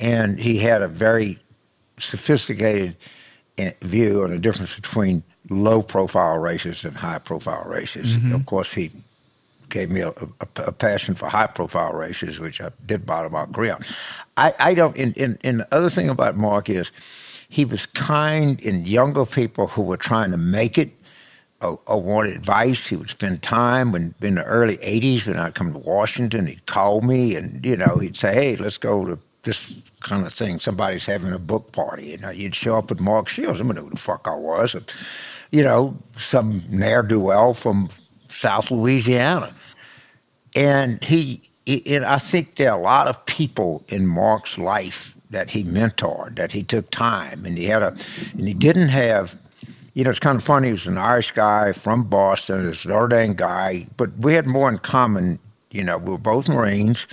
And 0.00 0.38
he 0.38 0.58
had 0.58 0.82
a 0.82 0.88
very 0.88 1.38
sophisticated 1.98 2.96
eh, 3.58 3.72
view 3.82 4.22
on 4.22 4.30
the 4.30 4.38
difference 4.38 4.74
between 4.74 5.22
low 5.50 5.82
profile 5.82 6.38
races 6.38 6.84
and 6.84 6.96
high 6.96 7.18
profile 7.18 7.64
races. 7.66 8.16
Mm-hmm. 8.16 8.34
Of 8.34 8.46
course, 8.46 8.72
he 8.72 8.90
gave 9.68 9.90
me 9.90 10.00
a, 10.00 10.10
a, 10.10 10.48
a, 10.66 10.72
passion 10.72 11.14
for 11.14 11.28
high 11.28 11.46
profile 11.48 11.92
races, 11.92 12.38
which 12.38 12.60
I 12.60 12.70
did 12.86 13.06
bottom 13.06 13.34
out 13.34 13.50
agree 13.50 13.70
on. 13.70 13.82
I, 14.36 14.54
I 14.58 14.74
don't, 14.74 14.96
and, 14.96 15.16
and, 15.16 15.38
and 15.42 15.60
the 15.60 15.74
other 15.74 15.90
thing 15.90 16.08
about 16.08 16.36
Mark 16.36 16.70
is, 16.70 16.90
he 17.54 17.64
was 17.64 17.86
kind 17.86 18.60
in 18.62 18.84
younger 18.84 19.24
people 19.24 19.68
who 19.68 19.80
were 19.80 19.96
trying 19.96 20.32
to 20.32 20.36
make 20.36 20.76
it 20.76 20.90
or, 21.60 21.78
or 21.86 22.02
wanted 22.02 22.34
advice. 22.34 22.88
He 22.88 22.96
would 22.96 23.10
spend 23.10 23.44
time 23.44 23.92
when 23.92 24.12
in 24.22 24.34
the 24.34 24.42
early 24.42 24.76
80s 24.78 25.28
when 25.28 25.38
I'd 25.38 25.54
come 25.54 25.72
to 25.72 25.78
Washington, 25.78 26.48
he'd 26.48 26.66
call 26.66 27.00
me 27.02 27.36
and, 27.36 27.64
you 27.64 27.76
know, 27.76 27.98
he'd 27.98 28.16
say, 28.16 28.34
hey, 28.34 28.56
let's 28.56 28.76
go 28.76 29.04
to 29.04 29.16
this 29.44 29.80
kind 30.00 30.26
of 30.26 30.32
thing. 30.32 30.58
Somebody's 30.58 31.06
having 31.06 31.32
a 31.32 31.38
book 31.38 31.70
party. 31.70 32.06
You 32.06 32.18
know, 32.18 32.30
you'd 32.30 32.56
show 32.56 32.76
up 32.76 32.90
with 32.90 32.98
Mark 32.98 33.28
Shields. 33.28 33.60
I 33.60 33.62
knew 33.62 33.82
who 33.82 33.90
the 33.90 33.98
fuck 33.98 34.26
I 34.26 34.34
was. 34.34 34.74
And, 34.74 34.92
you 35.52 35.62
know, 35.62 35.96
some 36.16 36.60
ne'er-do-well 36.70 37.54
from 37.54 37.88
South 38.26 38.72
Louisiana. 38.72 39.54
And 40.56 41.04
he, 41.04 41.40
and 41.68 42.04
I 42.04 42.18
think 42.18 42.56
there 42.56 42.72
are 42.72 42.78
a 42.80 42.82
lot 42.82 43.06
of 43.06 43.24
people 43.26 43.84
in 43.86 44.08
Mark's 44.08 44.58
life 44.58 45.13
that 45.34 45.50
he 45.50 45.64
mentored, 45.64 46.36
that 46.36 46.52
he 46.52 46.62
took 46.62 46.90
time, 46.90 47.44
and 47.44 47.58
he 47.58 47.66
had 47.66 47.82
a, 47.82 47.88
and 48.32 48.48
he 48.48 48.54
didn't 48.54 48.88
have, 48.88 49.36
you 49.92 50.04
know, 50.04 50.10
it's 50.10 50.18
kind 50.18 50.36
of 50.36 50.44
funny. 50.44 50.68
He 50.68 50.72
was 50.72 50.86
an 50.86 50.96
Irish 50.96 51.32
guy 51.32 51.72
from 51.72 52.04
Boston, 52.04 52.64
this 52.64 52.84
Dame 53.10 53.34
guy, 53.34 53.86
but 53.96 54.16
we 54.18 54.34
had 54.34 54.46
more 54.46 54.68
in 54.68 54.78
common. 54.78 55.38
You 55.70 55.84
know, 55.84 55.98
we 55.98 56.12
were 56.12 56.18
both 56.18 56.48
Marines, 56.48 57.06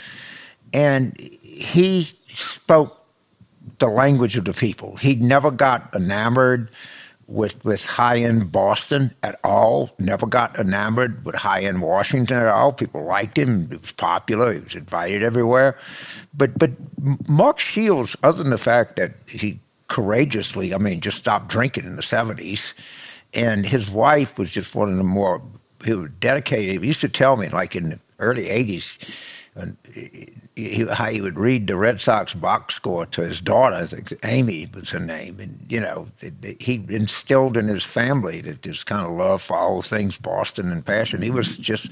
and 0.74 1.20
he 1.20 2.04
spoke 2.28 3.04
the 3.80 3.88
language 3.88 4.38
of 4.38 4.46
the 4.46 4.54
people. 4.54 4.96
He 4.98 5.16
never 5.16 5.50
got 5.50 5.94
enamored 5.96 6.70
with 7.32 7.64
with 7.64 7.86
high 7.86 8.18
end 8.18 8.52
Boston 8.52 9.14
at 9.24 9.40
all. 9.44 9.90
Never 10.00 10.28
got 10.28 10.58
enamored 10.60 11.26
with 11.26 11.36
high 11.36 11.64
end 11.64 11.82
Washington 11.82 12.38
at 12.38 12.48
all. 12.48 12.74
People 12.74 13.04
liked 13.04 13.38
him. 13.38 13.70
He 13.70 13.78
was 13.78 13.92
popular. 13.92 14.54
He 14.54 14.60
was 14.60 14.76
invited 14.76 15.24
everywhere. 15.24 15.78
But 16.34 16.58
but 16.58 16.72
Mark 17.28 17.60
Shields, 17.60 18.16
other 18.24 18.44
than 18.44 18.52
the 18.52 18.58
fact 18.58 18.98
that 18.98 19.14
he 19.28 19.60
courageously, 19.88 20.74
I 20.74 20.78
mean, 20.78 21.02
just 21.02 21.18
stopped 21.18 21.48
drinking 21.48 21.86
in 21.86 21.96
the 21.96 22.04
seventies, 22.04 22.74
and 23.34 23.66
his 23.66 23.90
wife 23.90 24.38
was 24.38 24.52
just 24.52 24.76
one 24.76 24.90
of 24.90 24.98
the 24.98 25.04
more 25.04 25.42
was 25.88 26.10
dedicated. 26.20 26.82
He 26.82 26.88
used 26.88 27.02
to 27.02 27.10
tell 27.10 27.38
me 27.38 27.50
like 27.50 27.76
in 27.76 27.90
the 27.90 28.00
early 28.20 28.50
eighties 28.50 28.98
and 29.56 29.76
he, 30.56 30.86
how 30.92 31.08
he 31.08 31.22
would 31.22 31.38
read 31.38 31.68
the 31.68 31.76
Red 31.76 32.00
Sox 32.00 32.34
box 32.34 32.76
score 32.76 33.06
to 33.08 33.22
his 33.22 33.42
daughter. 33.42 33.76
I 33.76 33.86
think 33.86 34.14
Amy 34.24 34.70
was 34.74 34.90
her 34.92 35.00
name, 35.00 35.40
and 35.40 35.66
you 35.70 35.80
know 35.80 36.08
he 36.60 36.86
instilled 36.90 37.58
in 37.58 37.68
his 37.68 37.84
family 37.84 38.42
that 38.42 38.62
this 38.62 38.84
kind 38.84 39.06
of 39.06 39.14
love 39.14 39.42
for 39.42 39.58
all 39.58 39.82
things 39.82 40.18
Boston 40.18 40.72
and 40.72 40.86
passion. 40.86 41.22
He 41.22 41.32
was 41.32 41.58
just 41.58 41.92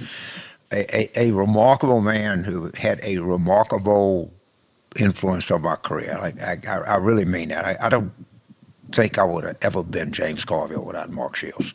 a, 0.71 0.95
a, 0.95 1.29
a 1.29 1.31
remarkable 1.31 2.01
man 2.01 2.43
who 2.43 2.71
had 2.75 2.99
a 3.03 3.17
remarkable 3.17 4.31
influence 4.97 5.51
on 5.51 5.61
my 5.61 5.75
career. 5.75 6.17
I, 6.17 6.57
I, 6.67 6.77
I 6.77 6.95
really 6.97 7.25
mean 7.25 7.49
that. 7.49 7.65
I, 7.65 7.77
I 7.87 7.89
don't 7.89 8.11
think 8.91 9.17
I 9.17 9.23
would 9.23 9.43
have 9.43 9.57
ever 9.61 9.83
been 9.83 10.11
James 10.11 10.45
Carville 10.45 10.83
without 10.83 11.09
Mark 11.09 11.35
Shields. 11.35 11.73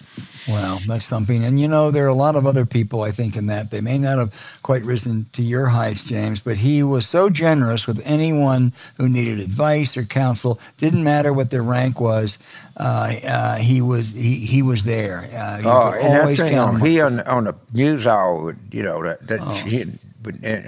Wow, 0.48 0.78
that's 0.86 1.04
something. 1.04 1.44
And 1.44 1.58
you 1.60 1.68
know, 1.68 1.90
there 1.90 2.04
are 2.04 2.08
a 2.08 2.14
lot 2.14 2.36
of 2.36 2.46
other 2.46 2.66
people, 2.66 3.02
I 3.02 3.12
think, 3.12 3.36
in 3.36 3.46
that. 3.46 3.70
They 3.70 3.80
may 3.80 3.98
not 3.98 4.18
have 4.18 4.58
quite 4.62 4.84
risen 4.84 5.26
to 5.32 5.42
your 5.42 5.66
heights, 5.66 6.02
James, 6.02 6.40
but 6.40 6.56
he 6.56 6.82
was 6.82 7.06
so 7.06 7.30
generous 7.30 7.86
with 7.86 8.00
anyone 8.04 8.72
who 8.96 9.08
needed 9.08 9.40
advice 9.40 9.96
or 9.96 10.04
counsel. 10.04 10.58
Didn't 10.78 11.04
matter 11.04 11.32
what 11.32 11.50
their 11.50 11.62
rank 11.62 12.00
was. 12.00 12.38
Uh, 12.76 13.14
uh, 13.24 13.56
he 13.56 13.80
was 13.80 14.12
he, 14.12 14.36
he 14.36 14.62
was 14.62 14.84
there. 14.84 15.20
Uh, 15.20 15.58
you 15.58 15.68
oh, 15.68 15.92
and 15.92 16.20
always 16.20 16.38
that 16.38 16.48
thing 16.48 16.58
on, 16.58 16.80
he 16.80 17.00
on 17.00 17.20
on 17.20 17.44
the 17.44 17.54
news 17.72 18.06
hour, 18.06 18.56
you 18.70 18.82
know, 18.82 19.02
that, 19.02 19.26
that 19.28 19.40
oh. 19.42 19.52
he, 19.54 19.84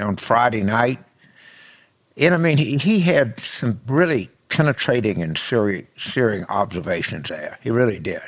on 0.01 0.17
Friday 0.17 0.63
night. 0.63 0.99
And 2.19 2.35
I 2.35 2.39
mean, 2.39 2.57
he, 2.57 2.79
he 2.79 3.01
had 3.01 3.39
some 3.39 3.79
really 3.87 4.31
penetrating 4.49 5.23
and 5.23 5.37
searing, 5.37 5.87
searing 5.97 6.45
observations 6.45 7.29
there. 7.29 7.59
He 7.63 7.71
really 7.71 7.99
did. 7.99 8.21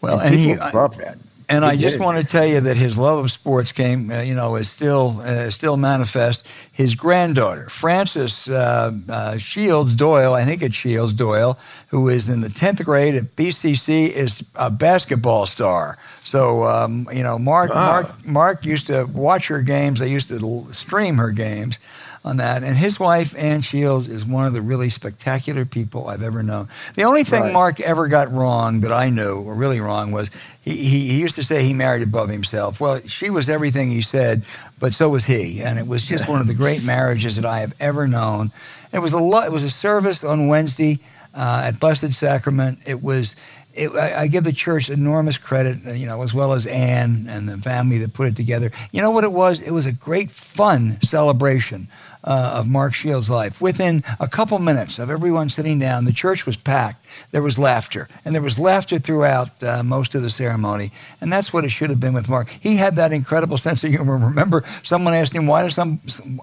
Well, 0.00 0.18
and, 0.20 0.34
and 0.34 0.34
he 0.34 0.56
loved 0.56 0.98
that. 1.00 1.18
And 1.48 1.64
He 1.64 1.70
I 1.70 1.76
just 1.76 1.98
want 2.00 2.18
to 2.18 2.26
tell 2.26 2.46
you 2.46 2.60
that 2.60 2.76
his 2.78 2.96
love 2.98 3.18
of 3.18 3.30
sports 3.30 3.70
came, 3.70 4.10
uh, 4.10 4.22
you 4.22 4.34
know, 4.34 4.56
is 4.56 4.70
still 4.70 5.20
uh, 5.22 5.50
still 5.50 5.76
manifest. 5.76 6.46
His 6.72 6.94
granddaughter, 6.94 7.68
Frances 7.68 8.48
uh, 8.48 8.92
uh, 9.08 9.36
Shields 9.36 9.94
Doyle, 9.94 10.32
I 10.32 10.44
think 10.46 10.62
it's 10.62 10.74
Shields 10.74 11.12
Doyle, 11.12 11.58
who 11.88 12.08
is 12.08 12.30
in 12.30 12.40
the 12.40 12.48
tenth 12.48 12.82
grade 12.84 13.14
at 13.14 13.36
BCC, 13.36 14.08
is 14.08 14.42
a 14.54 14.70
basketball 14.70 15.44
star. 15.44 15.98
So 16.22 16.64
um, 16.64 17.08
you 17.12 17.22
know, 17.22 17.38
Mark 17.38 17.74
Wow. 17.74 17.86
Mark 17.90 18.26
Mark 18.26 18.64
used 18.64 18.86
to 18.86 19.04
watch 19.04 19.48
her 19.48 19.60
games. 19.60 20.00
They 20.00 20.10
used 20.10 20.28
to 20.30 20.66
stream 20.72 21.16
her 21.18 21.30
games 21.30 21.78
on 22.24 22.38
that. 22.38 22.62
And 22.62 22.76
his 22.76 22.98
wife, 22.98 23.34
Anne 23.36 23.60
Shields, 23.60 24.08
is 24.08 24.24
one 24.24 24.46
of 24.46 24.54
the 24.54 24.62
really 24.62 24.88
spectacular 24.88 25.64
people 25.66 26.08
I've 26.08 26.22
ever 26.22 26.42
known. 26.42 26.68
The 26.94 27.04
only 27.04 27.22
thing 27.22 27.42
Right. 27.42 27.52
Mark 27.52 27.80
ever 27.80 28.08
got 28.08 28.32
wrong 28.32 28.80
that 28.80 28.92
I 28.92 29.10
knew, 29.10 29.36
or 29.42 29.54
really 29.54 29.78
wrong, 29.80 30.10
was 30.10 30.30
he, 30.62 30.74
he, 30.76 31.08
he 31.10 31.20
used 31.20 31.34
to 31.34 31.44
say 31.44 31.62
he 31.64 31.74
married 31.74 32.02
above 32.02 32.30
himself. 32.30 32.80
Well, 32.80 33.00
she 33.06 33.28
was 33.28 33.50
everything 33.50 33.90
he 33.90 34.00
said, 34.00 34.42
but 34.78 34.94
so 34.94 35.10
was 35.10 35.26
he. 35.26 35.60
And 35.60 35.78
it 35.78 35.86
was 35.86 36.06
just 36.06 36.28
one 36.28 36.40
of 36.40 36.46
the 36.46 36.54
great 36.54 36.82
marriages 36.94 37.36
that 37.36 37.44
I 37.44 37.58
have 37.58 37.74
ever 37.78 38.08
known. 38.08 38.52
It 38.92 39.00
was 39.00 39.12
a, 39.12 39.18
lo- 39.18 39.42
it 39.42 39.52
was 39.52 39.64
a 39.64 39.70
service 39.70 40.24
on 40.24 40.46
Wednesday 40.48 41.00
uh, 41.34 41.62
at 41.66 41.78
Blessed 41.80 42.14
Sacrament. 42.14 42.78
It 42.86 43.02
was. 43.02 43.36
It, 43.74 43.90
I, 43.90 44.22
I 44.22 44.26
give 44.28 44.44
the 44.44 44.52
church 44.52 44.88
enormous 44.88 45.36
credit, 45.36 45.78
uh, 45.86 45.92
you 45.92 46.06
know, 46.06 46.22
as 46.22 46.32
well 46.32 46.52
as 46.52 46.64
Anne 46.66 47.26
and 47.28 47.48
the 47.48 47.58
family 47.58 47.98
that 47.98 48.12
put 48.12 48.28
it 48.28 48.36
together. 48.36 48.70
You 48.92 49.02
know 49.02 49.10
what 49.10 49.24
it 49.24 49.32
was? 49.32 49.60
It 49.60 49.72
was 49.72 49.84
a 49.84 49.92
great, 49.92 50.30
fun 50.30 51.00
celebration 51.02 51.88
uh, 52.24 52.54
of 52.58 52.68
Mark 52.68 52.94
Shields' 52.94 53.28
life. 53.28 53.60
Within 53.60 54.02
a 54.18 54.28
couple 54.28 54.58
minutes 54.58 54.98
of 54.98 55.10
everyone 55.10 55.50
sitting 55.50 55.78
down, 55.78 56.04
the 56.04 56.12
church 56.12 56.46
was 56.46 56.56
packed. 56.56 57.04
There 57.32 57.42
was 57.42 57.58
laughter, 57.58 58.08
and 58.24 58.34
there 58.34 58.42
was 58.42 58.58
laughter 58.58 58.98
throughout 58.98 59.62
uh, 59.62 59.82
most 59.82 60.14
of 60.14 60.22
the 60.22 60.30
ceremony. 60.30 60.90
And 61.20 61.32
that's 61.32 61.52
what 61.52 61.64
it 61.64 61.70
should 61.70 61.90
have 61.90 62.00
been 62.00 62.14
with 62.14 62.28
Mark. 62.28 62.48
He 62.48 62.76
had 62.76 62.96
that 62.96 63.12
incredible 63.12 63.56
sense 63.56 63.84
of 63.84 63.90
humor. 63.90 64.16
Remember, 64.16 64.64
someone 64.82 65.14
asked 65.14 65.34
him, 65.34 65.46
"Why 65.46 65.62
do 65.62 65.70
some 65.70 65.98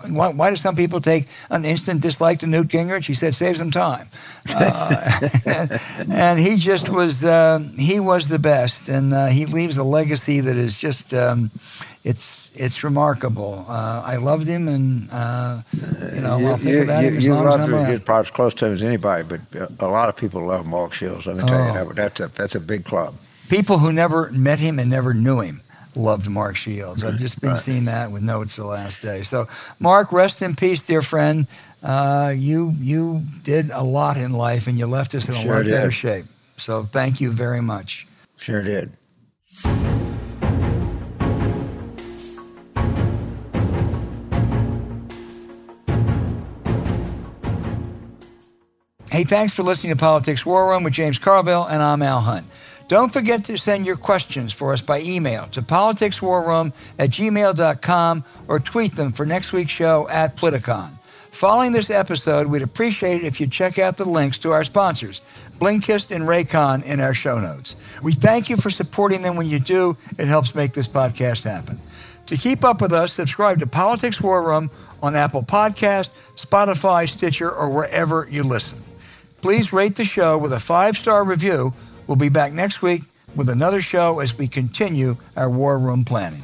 why, 0.09 0.29
why 0.29 0.49
do 0.49 0.55
some 0.55 0.75
people 0.75 1.01
take 1.01 1.27
an 1.49 1.65
instant 1.65 2.01
dislike 2.01 2.39
to 2.39 2.47
Newt 2.47 2.67
Gingrich?" 2.67 3.05
He 3.05 3.13
said, 3.13 3.36
"Saves 3.36 3.59
them 3.59 3.71
time." 3.71 4.09
Uh, 4.53 5.29
and, 5.45 5.82
and 6.11 6.39
he 6.39 6.57
just 6.57 6.89
was 6.89 7.20
uh, 7.24 7.59
he 7.78 7.99
was 7.99 8.28
the 8.28 8.39
best, 8.39 8.89
and 8.89 9.13
uh, 9.13 9.28
he 9.28 9.45
leaves 9.45 9.78
a 9.78 9.84
legacy 9.84 10.39
that 10.41 10.55
is 10.57 10.78
just. 10.78 11.13
Um, 11.13 11.51
it's 12.03 12.49
it's 12.55 12.84
remarkable. 12.84 13.63
Uh, 13.69 14.01
I 14.03 14.15
loved 14.15 14.47
him, 14.47 14.67
and 14.67 15.07
uh, 15.11 15.61
you 16.15 16.22
know 16.22 16.39
I'll 16.43 16.57
think 16.57 16.84
about 16.84 17.03
him 17.03 17.17
as 17.17 17.24
you 17.24 17.36
long 17.36 17.47
as 17.47 17.55
I'm 17.61 17.72
around. 17.76 18.05
probably 18.05 18.22
as 18.28 18.32
close 18.32 18.55
to 18.55 18.65
him 18.65 18.74
as 18.74 18.82
anybody, 18.82 19.24
but 19.24 19.61
uh, 19.61 19.67
a 19.80 19.88
lot 19.88 20.09
of 20.09 20.15
people 20.15 20.43
love 20.47 20.65
Mark 20.65 20.93
Shields. 20.93 21.28
Let 21.28 21.38
me 21.38 21.43
tell 21.43 21.61
Oh. 21.61 21.67
you, 21.67 21.74
that, 21.93 21.95
that's 21.95 22.19
a 22.19 22.28
that's 22.30 22.55
a 22.55 22.59
big 22.59 22.86
club. 22.86 23.13
People 23.49 23.78
who 23.78 23.93
never 23.93 24.32
met 24.32 24.57
him 24.57 24.80
and 24.80 24.89
never 24.89 25.13
knew 25.13 25.41
him 25.41 25.61
loved 25.95 26.28
Mark 26.28 26.55
Shields. 26.55 27.03
I've 27.03 27.19
just 27.19 27.39
been 27.39 27.51
Right. 27.51 27.59
seeing 27.59 27.86
that 27.86 28.11
with 28.11 28.24
notes 28.24 28.55
the 28.55 28.65
last 28.65 29.03
day. 29.03 29.22
So, 29.22 29.47
Mark, 29.80 30.11
rest 30.11 30.41
in 30.41 30.55
peace, 30.55 30.84
dear 30.88 31.03
friend. 31.03 31.45
Uh, 31.84 32.34
you 32.36 32.74
you 32.80 33.22
did 33.43 33.69
a 33.69 33.84
lot 33.84 34.17
in 34.17 34.34
life, 34.34 34.65
and 34.65 34.80
you 34.80 34.88
left 34.88 35.13
us 35.13 35.30
in 35.30 35.36
a 35.36 35.38
Sure 35.38 35.57
lot 35.57 35.65
better 35.65 35.91
shape. 35.91 36.26
So, 36.62 36.84
thank 36.84 37.20
you 37.20 37.32
very 37.32 37.62
much. 37.62 38.07
Sure 38.38 38.62
did. 38.62 38.91
Hey, 49.12 49.26
thanks 49.26 49.53
for 49.53 49.64
listening 49.64 49.93
to 49.93 49.99
Politics 49.99 50.45
War 50.45 50.70
Room 50.70 50.84
with 50.84 50.93
James 50.93 51.20
Carville, 51.20 51.66
and 51.66 51.84
I'm 51.84 52.01
Al 52.01 52.22
Hunt. 52.22 52.47
Don't 52.88 53.12
forget 53.12 53.43
to 53.45 53.57
send 53.57 53.86
your 53.86 53.97
questions 53.97 54.53
for 54.53 54.72
us 54.72 54.82
by 54.82 55.01
email 55.01 55.47
to 55.47 55.62
politicswarroom 55.62 56.74
at 56.97 57.09
gmail.com 57.09 58.24
or 58.47 58.59
tweet 58.59 58.93
them 58.93 59.12
for 59.12 59.26
next 59.26 59.51
week's 59.51 59.72
show 59.72 60.07
at 60.09 60.38
Politicon. 60.38 60.91
Following 61.32 61.71
this 61.71 61.89
episode, 61.89 62.47
we'd 62.47 62.61
appreciate 62.61 63.23
it 63.23 63.25
if 63.25 63.39
you 63.39 63.47
check 63.47 63.79
out 63.79 63.97
the 63.97 64.05
links 64.05 64.38
to 64.39 64.51
our 64.51 64.63
sponsors, 64.63 65.21
Blinkist 65.57 66.13
and 66.13 66.25
Raycon, 66.25 66.84
in 66.84 66.99
our 66.99 67.13
show 67.13 67.39
notes. 67.39 67.75
We 68.03 68.13
thank 68.13 68.49
you 68.49 68.57
for 68.57 68.69
supporting 68.69 69.21
them 69.21 69.38
when 69.38 69.47
you 69.47 69.57
do. 69.57 69.97
It 70.19 70.27
helps 70.27 70.53
make 70.53 70.73
this 70.73 70.88
podcast 70.88 71.45
happen. 71.45 71.79
To 72.27 72.38
keep 72.38 72.63
up 72.63 72.82
with 72.82 72.91
us, 72.91 73.13
subscribe 73.13 73.59
to 73.59 73.67
Politics 73.67 74.21
War 74.21 74.43
Room 74.43 74.69
on 75.01 75.15
Apple 75.15 75.41
Podcasts, 75.41 76.13
Spotify, 76.36 77.09
Stitcher, 77.09 77.49
or 77.49 77.69
wherever 77.69 78.27
you 78.29 78.43
listen. 78.43 78.84
Please 79.41 79.73
rate 79.73 79.95
the 79.95 80.05
show 80.05 80.38
with 80.38 80.53
a 80.53 80.59
five 80.59 80.97
star 80.97 81.23
review. 81.23 81.73
We'll 82.07 82.17
be 82.17 82.29
back 82.29 82.53
next 82.53 82.82
week 82.82 83.03
with 83.36 83.49
another 83.49 83.82
show 83.82 84.19
as 84.19 84.38
we 84.38 84.47
continue 84.47 85.17
our 85.36 85.49
war 85.49 85.79
room 85.79 86.03
planning. 86.03 86.43